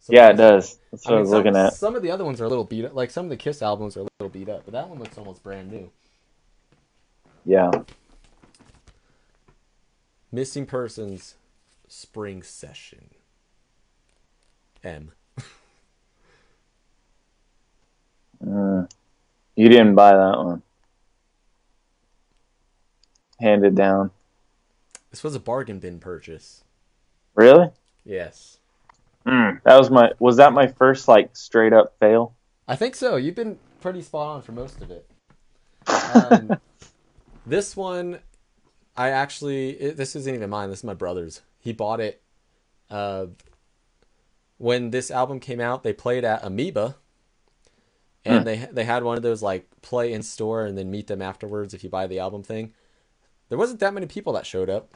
[0.00, 0.78] So Yeah, it does.
[0.92, 1.72] That's what I, mean, was some, looking at.
[1.74, 2.94] Some of the other ones are a little beat up.
[2.94, 5.18] Like some of the Kiss albums are a little beat up, but that one looks
[5.18, 5.90] almost brand new.
[7.44, 7.70] Yeah.
[10.30, 11.34] Missing Persons
[11.88, 13.10] Spring Session.
[14.84, 15.12] M.
[18.44, 18.88] Mm.
[19.56, 20.62] You didn't buy that one.
[23.40, 24.10] Handed down.
[25.10, 26.64] This was a bargain bin purchase.
[27.34, 27.70] Really?
[28.04, 28.58] Yes.
[29.26, 29.60] Mm.
[29.64, 30.12] That was my.
[30.18, 32.34] Was that my first like straight up fail?
[32.66, 33.16] I think so.
[33.16, 35.06] You've been pretty spot on for most of it.
[36.14, 36.58] Um,
[37.46, 38.18] this one,
[38.98, 40.70] I actually, it, this isn't even mine.
[40.70, 41.40] This is my brother's.
[41.60, 42.20] He bought it
[42.90, 43.26] uh,
[44.58, 45.82] when this album came out.
[45.84, 46.96] They played at Amoeba,
[48.24, 48.44] and Hmm.
[48.44, 51.72] they they had one of those like play in store and then meet them afterwards
[51.74, 52.72] if you buy the album thing.
[53.48, 54.94] There wasn't that many people that showed up.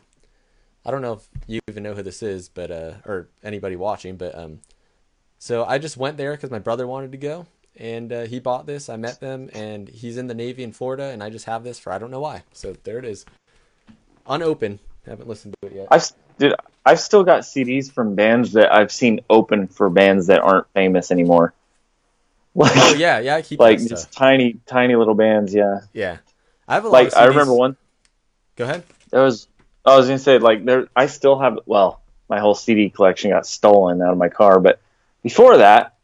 [0.84, 4.16] I don't know if you even know who this is, but uh, or anybody watching,
[4.16, 4.60] but um,
[5.38, 7.46] so I just went there because my brother wanted to go,
[7.76, 8.88] and uh, he bought this.
[8.88, 11.78] I met them, and he's in the Navy in Florida, and I just have this
[11.78, 12.42] for I don't know why.
[12.52, 13.24] So there it is,
[14.28, 14.78] unopened.
[15.06, 15.88] Haven't listened to it yet.
[15.90, 16.54] I've dude,
[16.84, 21.10] I've still got CDs from bands that I've seen open for bands that aren't famous
[21.10, 21.54] anymore.
[22.54, 23.36] Like, oh yeah, yeah.
[23.36, 25.54] I keep like just tiny, tiny little bands.
[25.54, 25.80] Yeah.
[25.94, 26.18] Yeah,
[26.68, 27.04] I have a lot.
[27.04, 27.78] Like I remember one.
[28.56, 28.82] Go ahead.
[29.10, 29.48] There was.
[29.86, 30.86] I was gonna say like there.
[30.94, 31.60] I still have.
[31.64, 34.80] Well, my whole CD collection got stolen out of my car, but
[35.22, 35.94] before that,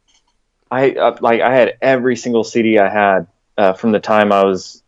[0.71, 4.43] I uh, like I had every single CD I had uh, from the time I
[4.43, 4.81] was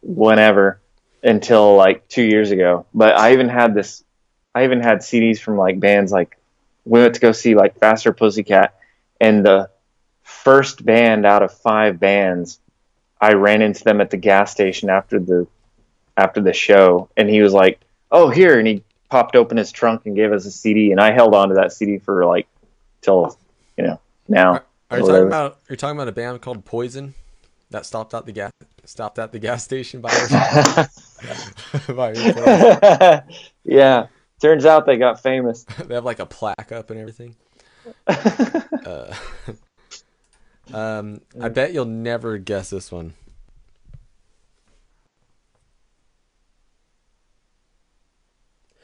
[0.00, 0.80] whenever
[1.22, 2.86] until like two years ago.
[2.94, 4.04] But I even had this.
[4.54, 6.36] I even had CDs from like bands like
[6.84, 8.74] we went to go see like Faster Pussycat,
[9.20, 9.70] and the
[10.22, 12.58] first band out of five bands,
[13.20, 15.46] I ran into them at the gas station after the
[16.16, 20.06] after the show, and he was like, "Oh, here," and he popped open his trunk
[20.06, 22.46] and gave us a CD, and I held on to that CD for like
[23.02, 23.36] till
[23.76, 24.62] you know now.
[24.90, 25.52] Are you or talking about?
[25.52, 27.14] Are you talking about a band called Poison
[27.70, 28.50] that stopped at the gas
[28.84, 30.28] stopped at the gas station by your,
[31.94, 33.22] by your place?
[33.64, 34.06] yeah,
[34.40, 35.64] turns out they got famous.
[35.64, 37.36] They have like a plaque up and everything.
[38.06, 39.14] Uh,
[40.72, 43.14] um, I bet you'll never guess this one.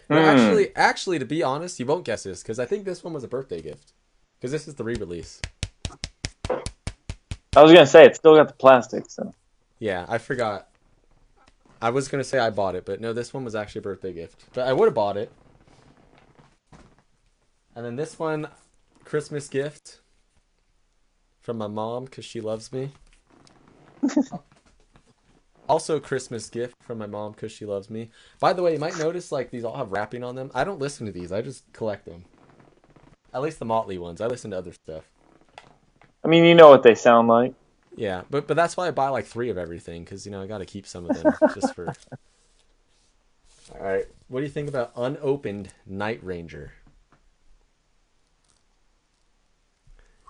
[0.09, 0.25] No, Hmm.
[0.25, 3.25] actually, actually, to be honest, you won't guess this because I think this one was
[3.25, 3.93] a birthday gift.
[4.39, 5.41] Because this is the re-release.
[6.49, 9.33] I was gonna say it's still got the plastic, so
[9.79, 10.69] Yeah, I forgot.
[11.81, 14.13] I was gonna say I bought it, but no, this one was actually a birthday
[14.13, 14.47] gift.
[14.55, 15.31] But I would have bought it.
[17.75, 18.49] And then this one,
[19.05, 20.01] Christmas gift
[21.41, 22.91] from my mom because she loves me.
[25.69, 28.11] also, Christmas gift from my mom because she loves me.
[28.41, 30.51] By the way, you might notice like these all have wrapping on them.
[30.55, 31.31] I don't listen to these.
[31.31, 32.25] I just collect them.
[33.35, 34.23] At least the Motley ones.
[34.23, 35.05] I listen to other stuff.
[36.25, 37.55] I mean, you know what they sound like.
[37.97, 40.47] Yeah, but but that's why I buy like three of everything because you know I
[40.47, 41.93] got to keep some of them just for.
[43.75, 46.73] All right, what do you think about unopened Night Ranger?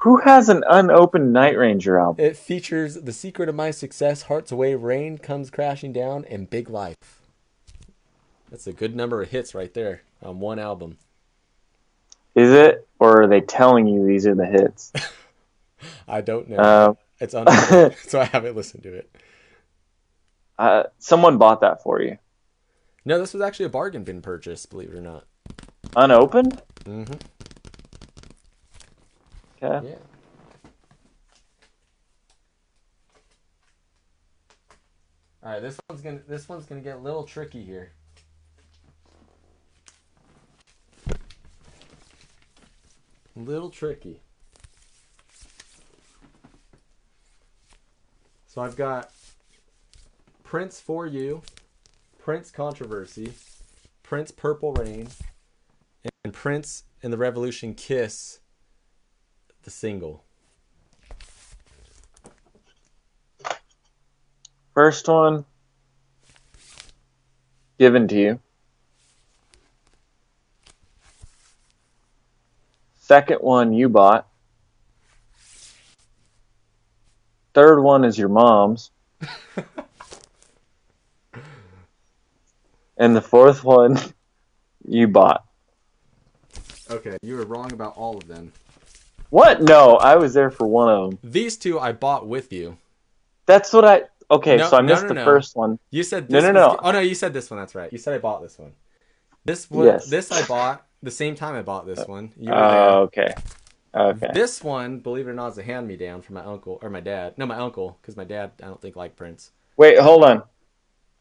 [0.01, 2.25] Who has an unopened Night Ranger album?
[2.25, 6.71] It features The Secret of My Success, Hearts Away, Rain Comes Crashing Down, and Big
[6.71, 7.21] Life.
[8.51, 10.99] That's a good number of hits right there on one album.
[12.35, 14.93] Is it, or are they telling you these are the hits?
[16.09, 16.57] I don't know.
[16.57, 19.17] Uh, it's unopened, so I haven't listened to it.
[20.59, 22.19] uh, someone bought that for you.
[23.05, 25.25] No, this was actually a bargain bin purchase, believe it or not.
[25.95, 26.61] Unopened?
[26.85, 27.15] Mm-hmm.
[29.63, 29.89] Okay.
[29.89, 29.95] Yeah.
[35.43, 37.93] All right, this one's gonna this one's gonna get a little tricky here.
[43.37, 44.23] A little tricky.
[48.57, 49.11] So I've got
[50.43, 51.43] Prince for you,
[52.19, 53.35] Prince controversy,
[54.03, 55.09] Prince Purple Rain,
[56.25, 58.41] and Prince and the Revolution Kiss
[59.65, 60.25] the single.
[64.73, 65.45] First one
[67.79, 68.41] given to you.
[73.01, 74.27] Second one you bought.
[77.57, 78.91] Third one is your mom's.
[82.99, 83.99] and the fourth one
[84.87, 85.43] you bought.
[86.91, 88.53] Okay, you were wrong about all of them.
[89.31, 89.63] What?
[89.63, 91.19] No, I was there for one of them.
[91.25, 92.77] These two I bought with you.
[93.47, 94.03] That's what I.
[94.31, 95.25] Okay, No, so I no, missed no, the no.
[95.25, 95.79] first one.
[95.91, 96.89] You said No, this no, was- no.
[96.89, 97.59] Oh no, you said this one.
[97.59, 97.91] That's right.
[97.91, 98.73] You said I bought this one.
[99.47, 99.87] This one.
[99.87, 100.11] Yes.
[100.11, 102.33] This I bought the same time I bought this one.
[102.39, 103.23] You were Oh, okay.
[103.29, 103.31] there.
[103.31, 103.43] Okay.
[104.35, 106.91] This one, believe it or not, is a hand me down from my uncle or
[106.91, 107.39] my dad.
[107.39, 109.53] No, my uncle, because my dad I don't think liked Prince.
[109.77, 110.43] Wait, hold on.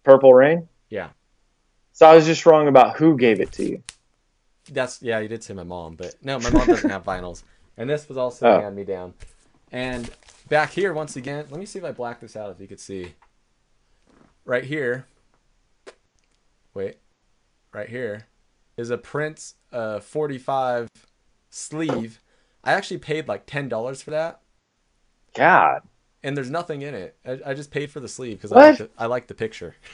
[0.04, 0.68] Purple Rain?
[0.90, 1.10] Yeah.
[1.94, 3.84] So I was just wrong about who gave it to you.
[4.72, 7.44] That's yeah, you did say my mom, but no, my mom doesn't have vinyls.
[7.78, 8.58] And this was also Oh.
[8.58, 9.14] a hand me down.
[9.72, 10.10] And
[10.50, 12.80] back here, once again, let me see if I black this out if you could
[12.80, 13.14] see.
[14.44, 15.08] Right here.
[16.74, 16.98] Wait.
[17.74, 18.28] Right here
[18.78, 20.90] is a Prince uh 45
[21.50, 22.20] sleeve.
[22.66, 24.42] I actually paid like ten dollars for that,
[25.36, 25.84] God.
[26.24, 27.16] and there's nothing in it.
[27.26, 29.76] I, I just paid for the sleeve because I like the, I like the picture.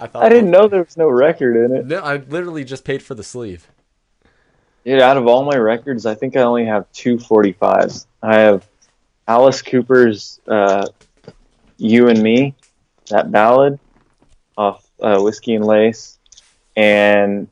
[0.00, 1.86] I thought I didn't know there was no record in it.
[1.86, 3.68] No, I literally just paid for the sleeve.
[4.84, 8.06] Dude, out of all my records, I think I only have two 45s.
[8.22, 8.66] I have
[9.26, 10.86] Alice Cooper's uh,
[11.76, 12.54] You and Me,
[13.10, 13.78] that ballad
[14.56, 16.18] off uh, Whiskey and Lace.
[16.76, 17.48] And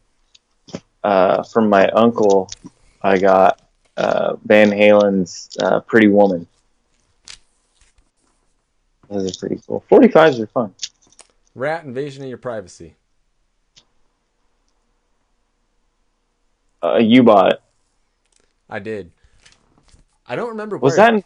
[1.03, 2.49] uh, from my uncle,
[3.07, 3.63] I got
[3.97, 6.47] uh, Van Halen's uh, Pretty Woman.
[9.09, 9.85] Those are pretty cool.
[9.91, 10.75] 45s are fun.
[11.55, 12.97] Ratt invasion of your privacy.
[16.83, 17.63] Uh, you bought it.
[18.69, 19.13] I did.
[20.27, 21.07] I don't remember Was where.
[21.07, 21.25] that in,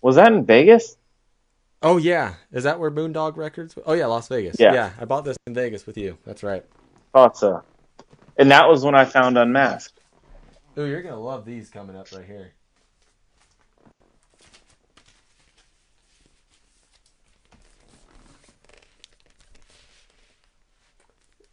[0.00, 0.96] was that in Vegas?
[1.82, 3.76] Oh yeah, is that where Moondog Records?
[3.84, 4.56] Oh yeah, Las Vegas.
[4.58, 4.72] Yeah.
[4.72, 6.18] yeah, I bought this in Vegas with you.
[6.24, 6.64] That's right.
[7.12, 7.62] Thought so.
[8.38, 9.99] And that was when I found Unmasked.
[10.78, 12.52] Ooh, you're gonna love these coming up right here.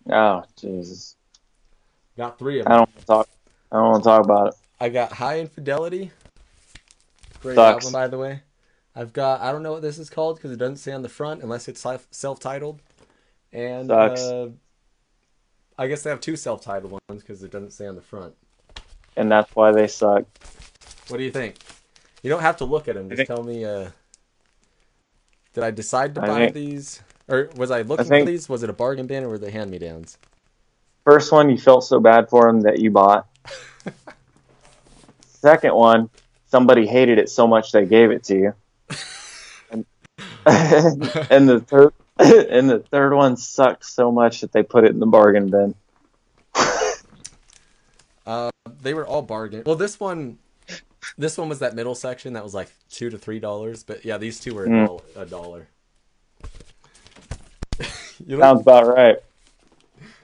[0.10, 1.15] Oh Jesus!
[2.15, 2.73] Got three of them.
[2.73, 3.30] I don't want to talk.
[3.72, 4.53] I don't want to talk about it.
[4.80, 6.11] I got Hi Infidelity.
[7.41, 7.85] Great Sucks.
[7.85, 8.41] album, by the way.
[8.95, 11.10] I've got I don't know what this is called because it doesn't say on the
[11.10, 12.81] front unless it's self- self-titled.
[13.52, 14.22] And Sucks.
[14.22, 14.49] uh,
[15.77, 18.35] I guess they have two self-titled ones because it doesn't say on the front.
[19.18, 20.23] And that's why they suck.
[21.10, 21.56] What do you think?
[22.22, 23.10] You don't have to look at them.
[23.10, 23.65] Just think- tell me.
[23.65, 23.89] Uh,
[25.53, 28.48] did I decide to I buy think- these, or was I looking think- for these?
[28.48, 30.18] Was it a bargain bin, or were they hand me downs?
[31.03, 33.27] First one, you felt so bad for them that you bought.
[35.26, 36.10] Second one,
[36.48, 38.53] somebody hated it so much they gave it to you.
[39.72, 39.85] And,
[40.45, 44.99] and the third, and the third one sucked so much that they put it in
[44.99, 45.76] the bargain bin.
[48.26, 48.52] Uh,
[48.88, 49.64] they were all bargain.
[49.66, 50.38] Well, this one,
[51.18, 53.84] this one was that middle section that was like two to three dollars.
[53.84, 54.86] But yeah, these two were a Mm.
[54.88, 55.04] dollar.
[55.18, 55.68] A dollar.
[58.40, 59.18] Sounds about right.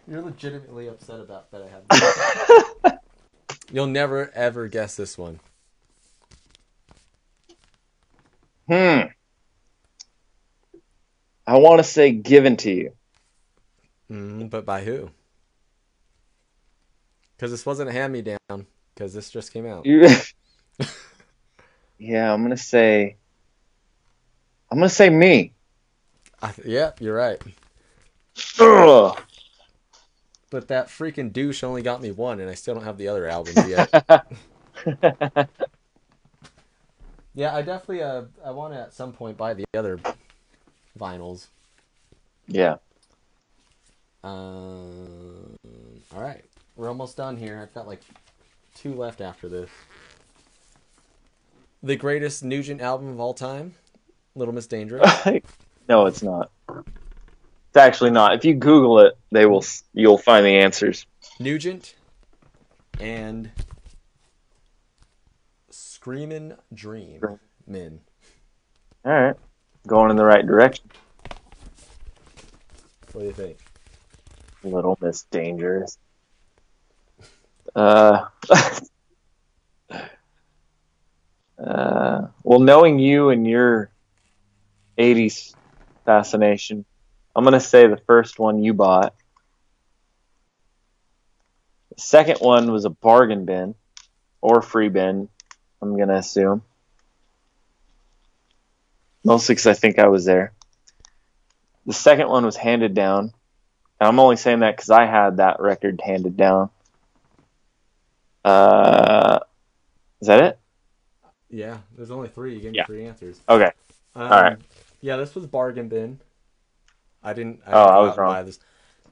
[0.07, 1.67] You're legitimately upset about that I
[2.87, 2.99] have.
[3.71, 5.41] You'll never ever guess this one.
[8.67, 9.07] Hmm.
[11.45, 12.93] I want to say given to you.
[14.09, 15.09] Mm, but by who?
[17.43, 18.67] Because this wasn't a hand me down.
[18.95, 19.85] Because this just came out.
[21.99, 23.17] Yeah, I'm gonna say.
[24.71, 25.51] I'm gonna say me.
[26.41, 27.41] I, yeah, you're right.
[28.59, 29.21] Ugh.
[30.51, 33.27] But that freaking douche only got me one, and I still don't have the other
[33.27, 33.89] albums yet.
[37.33, 39.99] yeah, I definitely uh, I want to at some point buy the other
[40.97, 41.47] vinyls.
[42.47, 42.77] yeah.
[44.23, 45.57] Um,
[46.15, 46.45] all right,
[46.75, 47.59] we're almost done here.
[47.61, 48.01] I've got like
[48.75, 49.69] two left after this.
[51.81, 53.75] The greatest Nugent album of all time,
[54.35, 55.09] Little Miss Dangerous.
[55.89, 56.51] no, it's not.
[56.69, 58.35] It's actually not.
[58.35, 59.63] If you Google it, they will.
[59.93, 61.05] You'll find the answers.
[61.39, 61.95] Nugent
[62.99, 63.51] and
[65.69, 67.21] Screamin' Dream
[67.67, 67.99] Men.
[69.05, 69.35] All right,
[69.87, 70.85] going in the right direction.
[73.11, 73.57] What do you think?
[74.63, 75.97] Little Miss Dangerous.
[77.75, 78.25] Uh,
[81.59, 83.89] uh, well, knowing you and your
[84.97, 85.55] 80s
[86.05, 86.85] fascination,
[87.35, 89.15] I'm going to say the first one you bought.
[91.95, 93.75] The second one was a bargain bin
[94.41, 95.29] or free bin,
[95.81, 96.63] I'm going to assume.
[99.23, 100.53] Mostly because I think I was there.
[101.85, 103.33] The second one was handed down.
[103.99, 106.69] And I'm only saying that because I had that record handed down.
[108.43, 109.39] Uh,
[110.21, 110.59] is that it?
[111.49, 112.55] Yeah, there's only three.
[112.55, 112.85] You gave me Yeah.
[112.85, 113.39] three answers.
[113.47, 113.71] Okay.
[114.15, 114.57] Um, right.
[115.01, 116.19] Yeah, this was bargain bin.
[117.23, 117.61] I didn't.
[117.65, 118.45] I Oh, I was wrong.
[118.45, 118.59] This.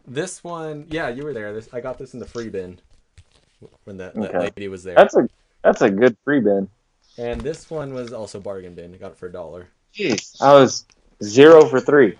[0.07, 1.53] this one, yeah, you were there.
[1.53, 2.79] This I got this in the free bin
[3.83, 4.95] when that, that lady was there.
[4.95, 5.29] That's a
[5.63, 6.69] that's a good free bin.
[7.17, 8.93] And this one was also bargain bin.
[8.93, 9.67] I got it for a dollar.
[9.93, 10.85] Jeez, I was
[11.23, 12.17] zero for three.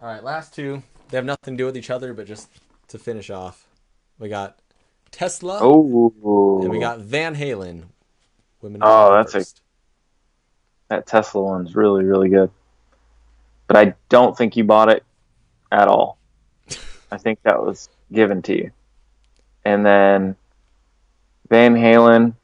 [0.00, 0.82] All right, last two.
[1.10, 2.48] They have nothing to do with each other, but just
[2.88, 3.66] to finish off,
[4.18, 4.59] we got
[5.10, 7.84] Tesla Oh, and we got Van Halen.
[8.62, 8.80] Women.
[8.84, 9.60] Oh, that's a-
[10.88, 12.50] that Tesla one's really really good.
[13.66, 15.04] But I don't think you bought it
[15.70, 16.18] at all.
[17.12, 18.70] I think that was given to you.
[19.64, 20.36] And then
[21.48, 22.34] Van Halen.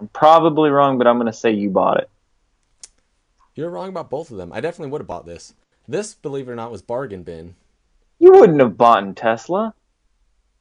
[0.00, 2.10] I'm probably wrong, but I'm going to say you bought it.
[3.54, 4.52] You're wrong about both of them.
[4.52, 5.54] I definitely would have bought this.
[5.86, 7.54] This, believe it or not, was bargain bin.
[8.18, 9.74] You wouldn't have bought in Tesla.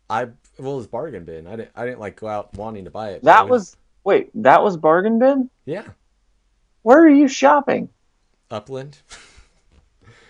[0.09, 0.27] I
[0.59, 1.47] well, it's bargain bin.
[1.47, 1.71] I didn't.
[1.75, 3.23] I didn't like go out wanting to buy it.
[3.23, 5.49] That was wait, that was bargain bin.
[5.65, 5.85] yeah.
[6.81, 7.89] Where are you shopping?
[8.51, 9.01] Upland.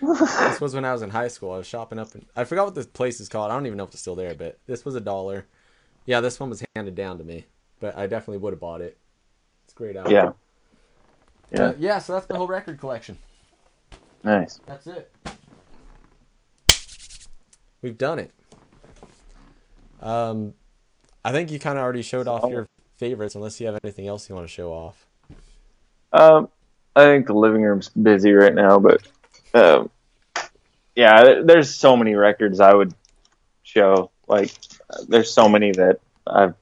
[0.00, 1.52] this was when I was in high school.
[1.52, 2.14] I was shopping up.
[2.14, 3.50] In, I forgot what this place is called.
[3.50, 4.34] I don't even know if it's still there.
[4.34, 5.46] But this was a dollar.
[6.04, 7.46] Yeah, this one was handed down to me.
[7.80, 8.98] But I definitely would have bought it.
[9.64, 10.12] It's a great album.
[10.12, 10.32] Yeah,
[11.52, 11.98] yeah, Uh, yeah.
[11.98, 13.16] So that's the whole record collection.
[14.22, 14.60] nice.
[14.66, 15.10] That's it.
[17.84, 18.30] We've done it.
[20.00, 20.54] Um,
[21.22, 22.66] I think you kind of already showed off your
[22.96, 25.06] favorites, unless you have anything else you want to show off.
[26.10, 26.48] Um,
[26.96, 29.02] I think the living room's busy right now, but
[29.52, 29.90] um,
[30.96, 32.94] yeah, there's so many records I would
[33.64, 34.10] show.
[34.26, 34.50] Like,
[35.06, 36.54] there's so many that I've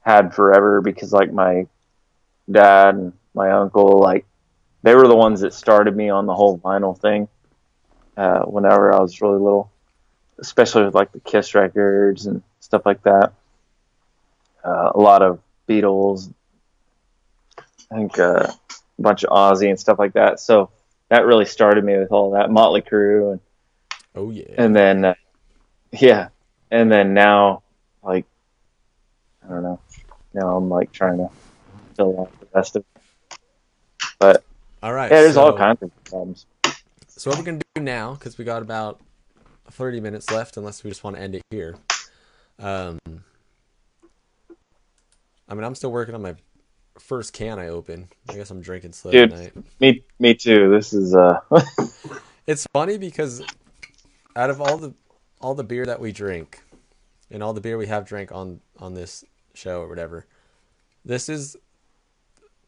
[0.00, 1.66] had forever because, like, my
[2.50, 4.26] dad and my uncle, like,
[4.82, 7.26] they were the ones that started me on the whole vinyl thing.
[8.18, 9.70] Uh, whenever I was really little,
[10.38, 13.32] especially with like the Kiss records and stuff like that.
[14.64, 16.32] Uh, a lot of Beatles,
[17.58, 18.48] I think uh,
[18.98, 20.40] a bunch of Ozzy and stuff like that.
[20.40, 20.70] So
[21.08, 23.40] that really started me with all that Motley Crue, and
[24.16, 24.54] Oh yeah.
[24.56, 25.14] and then uh,
[25.92, 26.28] yeah,
[26.70, 27.62] and then now
[28.02, 28.24] like
[29.44, 29.80] I don't know.
[30.32, 31.28] Now I'm like trying to
[31.94, 32.84] fill out the rest of.
[32.94, 33.38] It.
[34.18, 34.44] But
[34.82, 35.10] all right.
[35.10, 36.46] yeah, there's so, all kinds of problems.
[37.08, 39.00] So what we're gonna do now, because we got about
[39.70, 41.76] thirty minutes left, unless we just want to end it here.
[42.58, 42.98] Um,
[45.48, 46.34] I mean, I'm still working on my
[46.98, 48.08] first can I open.
[48.28, 49.30] I guess I'm drinking slow Dude.
[49.30, 49.52] tonight.
[49.80, 50.70] Me, me too.
[50.70, 51.40] This is uh,
[52.46, 53.42] It's funny because
[54.34, 54.94] out of all the
[55.40, 56.62] all the beer that we drink,
[57.30, 59.24] and all the beer we have drank on on this
[59.54, 60.26] show or whatever,
[61.04, 61.56] this is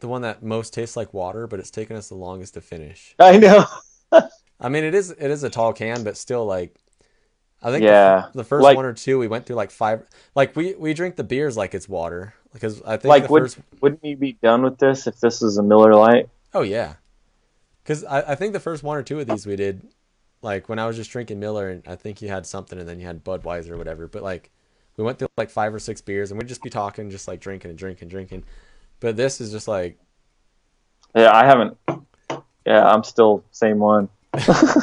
[0.01, 3.15] the one that most tastes like water, but it's taken us the longest to finish.
[3.19, 3.65] I know.
[4.61, 6.75] I mean, it is it is a tall can, but still, like,
[7.63, 10.03] I think the- Yeah, the, first like- one or two we went through like five.
[10.35, 13.43] Like we we drink the beers like it's water because I think Like, the would
[13.43, 13.59] first.
[13.81, 16.29] wouldn't you be done with this if this was a Miller Lite?
[16.55, 16.95] Oh yeah,
[17.83, 19.83] Because I, I think the first one or two of these we did,
[20.41, 23.01] like when I was just drinking Miller, and I think you had something, and then
[23.01, 24.07] you had Budweiser or whatever.
[24.07, 24.51] But like,
[24.97, 27.41] we went through like five or six beers, and we'd just be talking, just like
[27.41, 28.45] drinking and drinking, drinking.
[29.01, 29.99] But this is just like,
[31.15, 31.77] Yeah, I haven't.
[32.65, 34.09] Yeah, I'm still same one.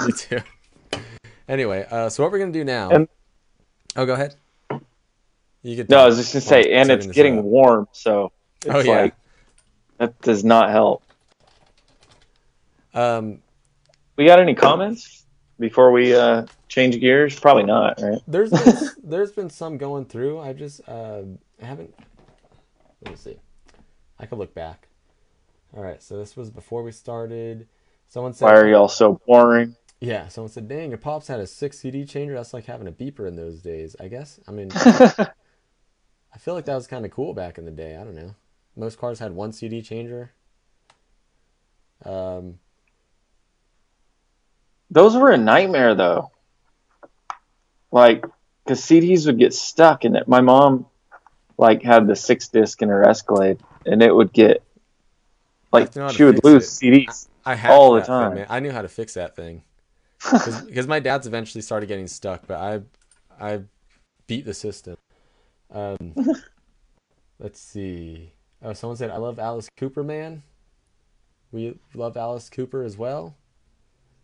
[0.05, 0.39] me too.
[1.47, 2.89] Anyway, uh, so what we're gonna do now?
[2.89, 3.07] And-
[3.95, 4.35] oh, go ahead.
[5.61, 5.89] You could.
[5.89, 7.45] No, I was just gonna say, and it's getting up.
[7.45, 8.31] warm, so
[8.63, 9.01] it's Oh, yeah.
[9.01, 9.15] like
[9.97, 11.03] that does not help.
[12.93, 13.39] Um,
[14.17, 15.25] We got any comments
[15.59, 17.37] before we uh, change gears?
[17.39, 18.19] Probably not, right?
[18.27, 20.39] there's been, there's been some going through.
[20.39, 21.23] I just uh,
[21.61, 21.93] haven't.
[23.01, 23.37] Let me see.
[24.19, 24.87] I could look back.
[25.75, 27.67] All right, so this was before we started.
[28.07, 29.75] Someone said, Why are y'all so boring?
[29.99, 32.33] "Yeah." Someone said, "Dang, your pops had a six CD changer.
[32.35, 34.39] That's like having a beeper in those days." I guess.
[34.47, 37.95] I mean, I feel like that was kind of cool back in the day.
[37.95, 38.35] I don't know.
[38.75, 40.33] Most cars had one CD changer.
[42.03, 42.59] Um,
[44.91, 46.31] Those were a nightmare, though.
[47.91, 48.25] Like,
[48.63, 50.27] because CDs would get stuck in it.
[50.27, 50.87] My mom,
[51.57, 54.61] like, had the six disc in her Escalade, and it would get,
[55.71, 56.85] like, to know how to she would lose it.
[57.07, 57.27] CDs.
[57.45, 58.35] I had All the thing, time.
[58.35, 58.47] man.
[58.49, 59.63] I knew how to fix that thing
[60.31, 62.81] because my dad's eventually started getting stuck, but I
[63.39, 63.61] I
[64.27, 64.97] beat the system.
[65.71, 66.15] Um,
[67.39, 68.31] let's see.
[68.61, 70.43] Oh, someone said I love Alice Cooper, man.
[71.51, 73.35] We love Alice Cooper as well.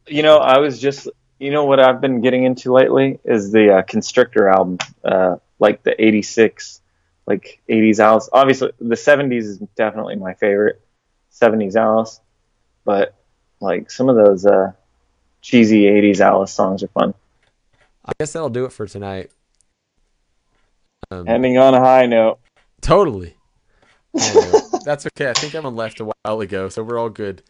[0.07, 1.07] You know, I was just,
[1.39, 5.83] you know, what I've been getting into lately is the uh, Constrictor album, uh, like
[5.83, 6.81] the '86,
[7.27, 8.29] like '80s Alice.
[8.33, 10.81] Obviously, the '70s is definitely my favorite
[11.31, 12.19] '70s Alice,
[12.83, 13.15] but
[13.59, 14.71] like some of those uh,
[15.41, 17.13] cheesy '80s Alice songs are fun.
[18.05, 19.31] I guess that'll do it for tonight.
[21.11, 22.39] Um, Ending on a high note.
[22.81, 23.35] totally.
[24.13, 25.29] That's okay.
[25.29, 27.43] I think everyone left a while ago, so we're all good.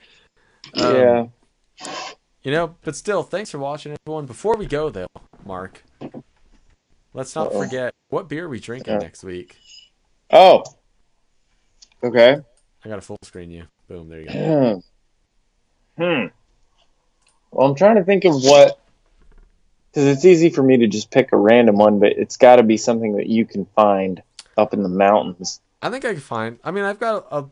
[0.79, 1.25] Um, yeah.
[2.43, 4.25] You know, but still, thanks for watching, everyone.
[4.25, 5.07] Before we go, though,
[5.45, 5.83] Mark,
[7.13, 7.61] let's not Uh-oh.
[7.63, 8.99] forget what beer are we drinking Yeah.
[8.99, 9.57] next week.
[10.31, 10.63] Oh.
[12.03, 12.37] Okay.
[12.83, 13.65] I got to full screen you.
[13.87, 14.81] Boom, there you go.
[15.97, 16.25] hmm.
[17.51, 18.79] Well, I'm trying to think of what,
[19.91, 22.63] because it's easy for me to just pick a random one, but it's got to
[22.63, 24.21] be something that you can find
[24.57, 25.59] up in the mountains.
[25.81, 26.59] I think I can find.
[26.63, 27.45] I mean, I've got a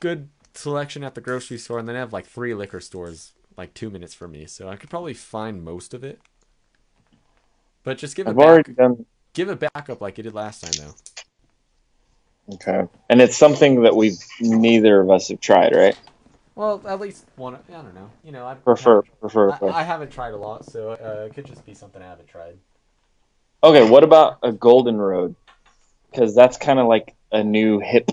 [0.00, 3.74] good selection at the grocery store, and then I have like three liquor stores, like
[3.74, 6.20] two minutes from me, so I could probably find most of it.
[7.84, 9.04] But just give it I've back, done.
[9.34, 12.54] give it back up like you did last time, though.
[12.54, 12.86] Okay.
[13.08, 15.98] And it's something that we've neither of us have tried, right?
[16.54, 17.56] Well, at least one.
[17.56, 18.10] I don't know.
[18.22, 19.50] You know, I Prefer, prefer.
[19.50, 22.28] I, I haven't tried a lot, so uh, it could just be something I haven't
[22.28, 22.56] tried.
[23.62, 25.34] Okay, what about a Golden Road?
[26.10, 28.10] Because that's kind of like a new hip,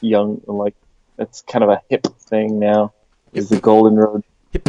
[0.00, 0.74] young, like
[1.16, 2.92] that's kind of a hip thing now.
[3.32, 4.68] Is the Golden Road Hip.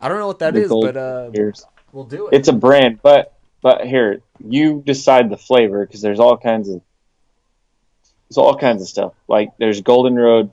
[0.00, 1.64] I don't know what that The is, but uh, beers?
[1.92, 2.34] we'll do it.
[2.34, 6.80] It's a brand, but but here you decide the flavor because there's all kinds of
[8.28, 9.14] there's all kinds of stuff.
[9.28, 10.50] Like there's Golden Road,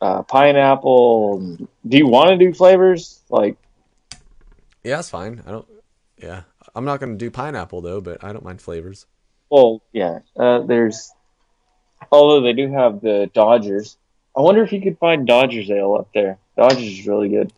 [0.00, 1.38] uh, pineapple.
[1.86, 3.20] Do you want to do flavors?
[3.28, 3.56] Like
[4.84, 5.42] Yeah, that's fine.
[5.46, 5.66] I don't.
[6.22, 6.42] Yeah,
[6.74, 9.06] I'm not gonna do pineapple though, but I don't mind flavors.
[9.50, 10.20] Well, yeah.
[10.36, 11.12] Uh, there's,
[12.12, 13.96] although they do have the Dodgers.
[14.36, 16.38] I wonder if you could find Dodgers ale up there.
[16.56, 17.52] Dodgers is really good.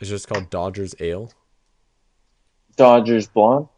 [0.00, 1.30] It's just called Dodgers Ale.
[2.76, 3.68] Dodgers blonde.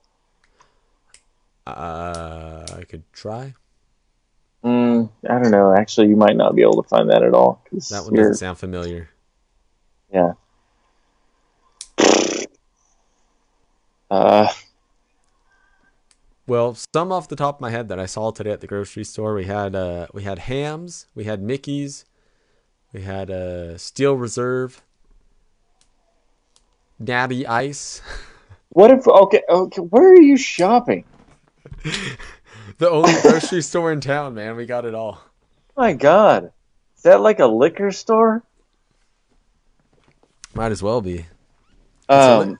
[1.67, 3.55] Uh, I could try.
[4.65, 5.75] Mm, I don't know.
[5.75, 7.63] Actually, you might not be able to find that at all.
[7.91, 9.09] That one doesn't sound familiar.
[10.13, 10.33] Yeah.
[14.11, 14.49] Uh,
[16.49, 19.05] Well, some off the top of my head that I saw today at the grocery
[19.05, 22.07] store, we had uh, we had Hamm's, we had Mickey's,
[22.91, 24.83] we had uh, Steel Reserve,
[26.99, 28.01] Natty Ice,
[28.71, 29.07] what if?
[29.07, 29.83] Okay, okay.
[29.83, 31.05] Where are you shopping?
[32.79, 34.57] the only grocery store in town, man.
[34.57, 35.21] We got it all.
[35.77, 36.53] My God,
[36.97, 38.43] is that like a liquor store?
[40.55, 41.27] Might as well be.
[42.09, 42.59] a li- Um,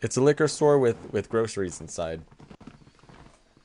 [0.00, 2.22] It's a liquor store with with groceries inside.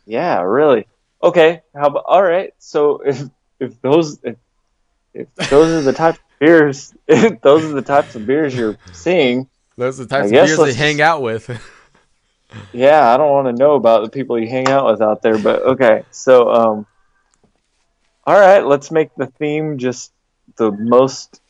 [0.05, 0.87] yeah, really.
[1.21, 2.03] Okay, how about?
[2.07, 2.53] All right.
[2.59, 3.21] So if
[3.59, 4.35] if those if,
[5.13, 8.77] if those are the types of beers, if those are the types of beers you're
[8.91, 9.47] seeing,
[9.77, 11.49] Those are the types of beers they hang out with.
[12.73, 15.37] yeah, I don't want to know about the people you hang out with out there,
[15.37, 16.03] but okay.
[16.11, 16.85] So um,
[18.25, 20.11] all right, let's make the theme just
[20.57, 21.41] the most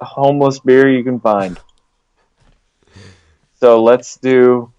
[0.00, 1.58] homeless beer you can find.
[3.54, 4.72] So let's do,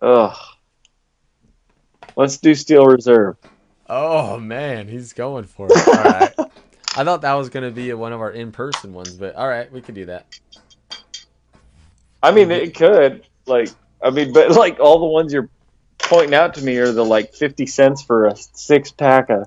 [0.00, 0.36] ugh,
[2.16, 3.36] let's do Steel Reserve.
[3.88, 5.88] oh man, he's going for it.
[5.88, 6.34] All right.
[6.96, 9.80] I thought that was gonna be one of our in-person ones, but all right, we
[9.80, 10.26] could do that.
[12.22, 13.26] I mean, it could.
[13.46, 13.68] Like,
[14.02, 15.48] I mean, but like all the ones you're
[15.98, 19.46] pointing out to me are the like fifty cents for a six pack of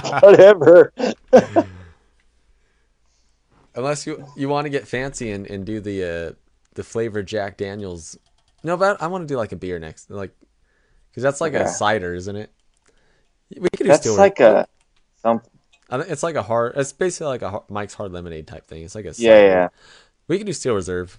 [0.22, 0.92] whatever.
[3.74, 6.32] Unless you you want to get fancy and, and do the uh,
[6.74, 8.18] the flavored Jack Daniels.
[8.64, 10.32] No, but I want to do like a beer next, like
[11.10, 11.62] because that's like Yeah.
[11.62, 12.50] a cider, isn't it?
[13.58, 14.66] We could do That's like a
[15.22, 15.50] something.
[15.90, 16.74] It's like a hard.
[16.76, 18.82] It's basically like a Mike's Hard Lemonade type thing.
[18.82, 19.46] It's like a Yeah, cider.
[19.46, 19.68] yeah.
[20.26, 21.18] We could do Steel Reserve.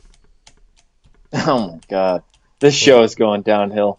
[1.34, 2.24] Oh my god,
[2.60, 3.98] this show is going downhill.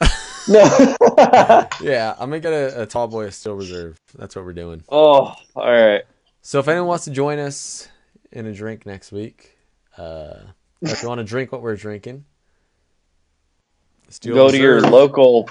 [0.48, 0.96] no.
[1.80, 3.96] Yeah, I'm gonna get a, a tall boy of Steel Reserve.
[4.18, 4.82] That's what we're doing.
[4.88, 6.02] oh, all right.
[6.42, 7.88] So if anyone wants to join us
[8.32, 9.56] in a drink next week,
[9.96, 10.34] uh,
[10.82, 12.24] if you want to drink what we're drinking,
[14.24, 15.48] Go to your local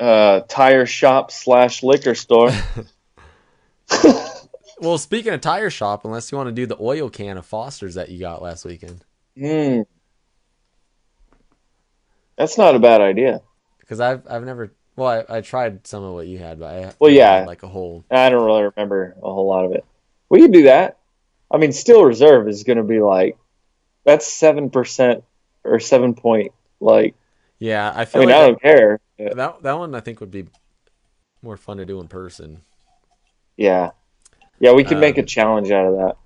[0.00, 2.50] uh, tire shop slash liquor store.
[4.80, 7.94] Well, speaking of tire shop, unless you want to do the oil can of Foster's
[7.94, 9.04] that you got last weekend,
[9.38, 9.82] Hmm.
[12.42, 13.40] That's not a bad idea.
[13.80, 14.72] because I've I've never.
[14.96, 17.44] Well, I, I tried some of what you had, but I Well, yeah.
[17.46, 18.04] like a whole.
[18.10, 19.84] I don't really remember a whole lot of it.
[20.28, 20.98] We can do that.
[21.50, 23.36] I mean, Steel Reserve is going to be like
[24.04, 25.24] that's seven percent
[25.64, 26.52] or seven point.
[26.80, 27.14] Like,
[27.58, 29.00] Yeah, I I mean, like I that, don't care.
[29.18, 30.46] that that one I think would be
[31.42, 32.62] more fun to do in person.
[33.56, 33.90] Yeah,
[34.60, 36.16] yeah, we can make a Um, challenge out of that.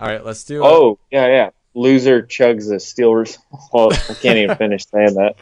[0.00, 0.66] All right, let's do.
[0.66, 0.66] it.
[0.66, 1.50] Oh, yeah, yeah.
[1.78, 3.40] Loser chugs a Steel Reserve.
[3.72, 5.36] Well, I can't even finish saying that.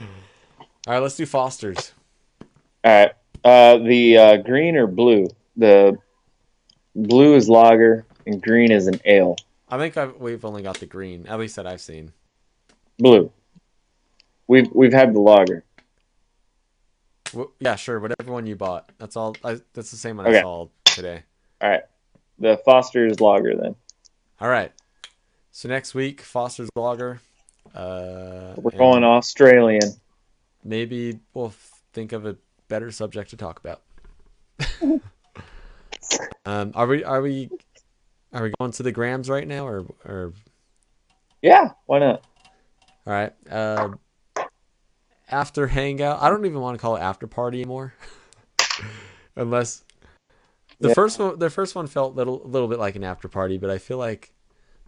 [0.86, 1.92] All right, let's do Foster's.
[2.84, 3.12] All right.
[3.44, 5.28] Uh, the uh, green or blue?
[5.56, 5.96] The
[6.94, 9.36] blue is lager and green is an ale.
[9.68, 12.12] I think I've, we've only got the green, at least that I've seen.
[12.98, 13.32] Blue.
[14.46, 15.64] We've we've had the lager.
[17.36, 18.90] Wh- yeah, sure, whatever one you bought.
[18.98, 19.36] That's all.
[19.42, 20.38] I, that's the same one Okay.
[20.38, 21.22] I saw today.
[21.60, 21.82] All right.
[22.38, 23.74] The Foster's lager then.
[24.40, 24.72] All right.
[25.56, 27.18] So next week, Foster's Lager.
[27.74, 29.90] Uh, We're going Australian.
[30.62, 31.54] Maybe we'll
[31.94, 32.36] think of a
[32.68, 33.80] better subject to talk about.
[36.44, 37.02] um, are we?
[37.04, 37.48] Are we?
[38.34, 40.34] Are we going to the grams right now, or or
[41.40, 42.22] Yeah, why not?
[43.06, 43.32] all right?
[43.50, 43.92] Uh,
[45.30, 47.94] after hangout, I don't even want to call it after party anymore,
[49.36, 49.84] unless
[50.80, 50.94] the Yeah.
[50.94, 51.38] first one.
[51.38, 53.96] The first one felt little a little bit like an after party, but I feel
[53.96, 54.34] like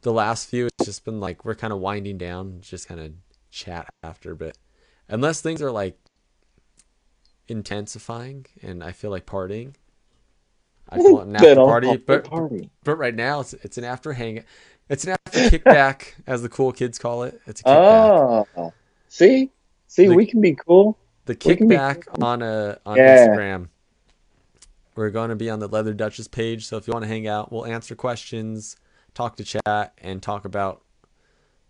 [0.03, 3.13] the last few it's just been like we're kind of winding down, just kind of
[3.51, 4.35] chat after.
[4.35, 4.57] But
[5.09, 5.97] unless things are like
[7.49, 9.75] intensifying and I feel like partying,
[10.89, 11.97] I call it an after party.
[11.97, 12.71] But party.
[12.85, 14.45] but right now it's it's an after hang.
[14.89, 17.41] It's an after kickback, as the cool kids call it.
[17.47, 18.47] It's a kickback.
[18.57, 18.73] Oh,
[19.09, 19.51] see,
[19.87, 20.97] see, The- we can be cool.
[21.27, 23.27] the we can be kickback on a on Yeah.
[23.29, 23.69] Instagram.
[24.95, 27.29] We're going to be on the Leather Duchess page, so if you want to hang
[27.29, 28.77] out, we'll answer questions,
[29.15, 30.83] talk to chat, and talk about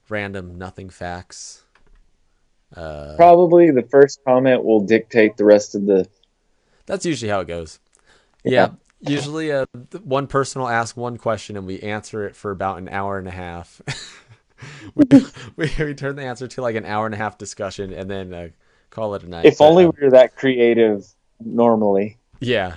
[0.08, 1.64] random nothing facts.
[2.74, 6.06] Uh, Probably the first comment will dictate the rest of the.
[6.86, 7.80] that's usually how it goes.
[8.44, 8.70] Yeah.
[9.00, 9.66] Yeah, usually uh,
[10.02, 13.28] one person will ask one question and we answer it for about an hour and
[13.28, 13.80] a half.
[14.94, 15.04] we,
[15.56, 18.34] we, we turn the answer to like an hour and a half discussion and then
[18.34, 18.48] uh,
[18.90, 19.44] call it a night.
[19.44, 21.06] If only um, we were that creative
[21.40, 22.18] normally.
[22.40, 22.76] Yeah.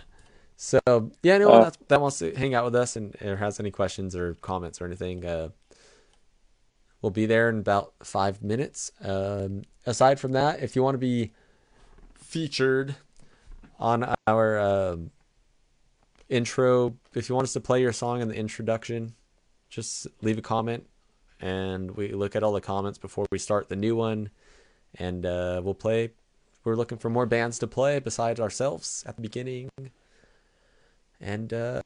[0.63, 0.79] So
[1.23, 3.71] yeah, anyone Uh, that's, that wants to hang out with us and or has any
[3.71, 5.49] questions or comments or anything, uh,
[7.01, 8.91] we'll be there in about five minutes.
[9.03, 11.31] Um, aside from that, if you want to be
[12.13, 12.93] featured
[13.79, 15.09] on our um,
[16.29, 19.15] intro, if you want us to play your song in the introduction,
[19.67, 20.85] just leave a comment,
[21.39, 24.29] and we look at all the comments before we start the new one,
[24.93, 26.11] and uh, we'll play.
[26.63, 29.71] We're looking for more bands to play besides ourselves at the beginning.
[31.21, 31.81] And uh,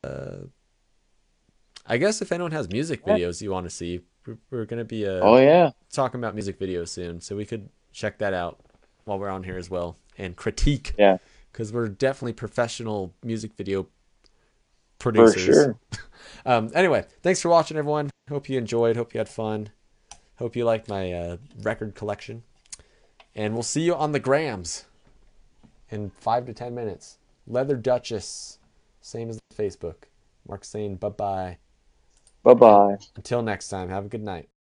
[1.86, 4.86] I guess if anyone has music videos you want to see, we're, we're going to
[4.86, 8.60] be uh, Oh yeah, talking about music videos soon, so we could check that out
[9.04, 10.94] while we're on here as well and critique.
[10.98, 11.18] Yeah.
[11.52, 13.84] because we're definitely professional music video
[15.00, 15.44] for producers.
[15.46, 15.80] sure.
[16.46, 18.10] Um, anyway, thanks for watching, everyone.
[18.30, 18.96] Hope you enjoyed.
[18.96, 19.70] Hope you had fun.
[20.38, 22.44] Hope you liked my uh, record collection.
[23.36, 24.86] And we'll see you on the grams
[25.90, 27.18] in five to ten minutes.
[27.48, 28.58] Leather Duchess,
[29.06, 30.06] same as Facebook.
[30.48, 31.58] Mark saying bye bye.
[32.44, 32.98] Bye bye.
[33.16, 34.50] Until next time, have a good night.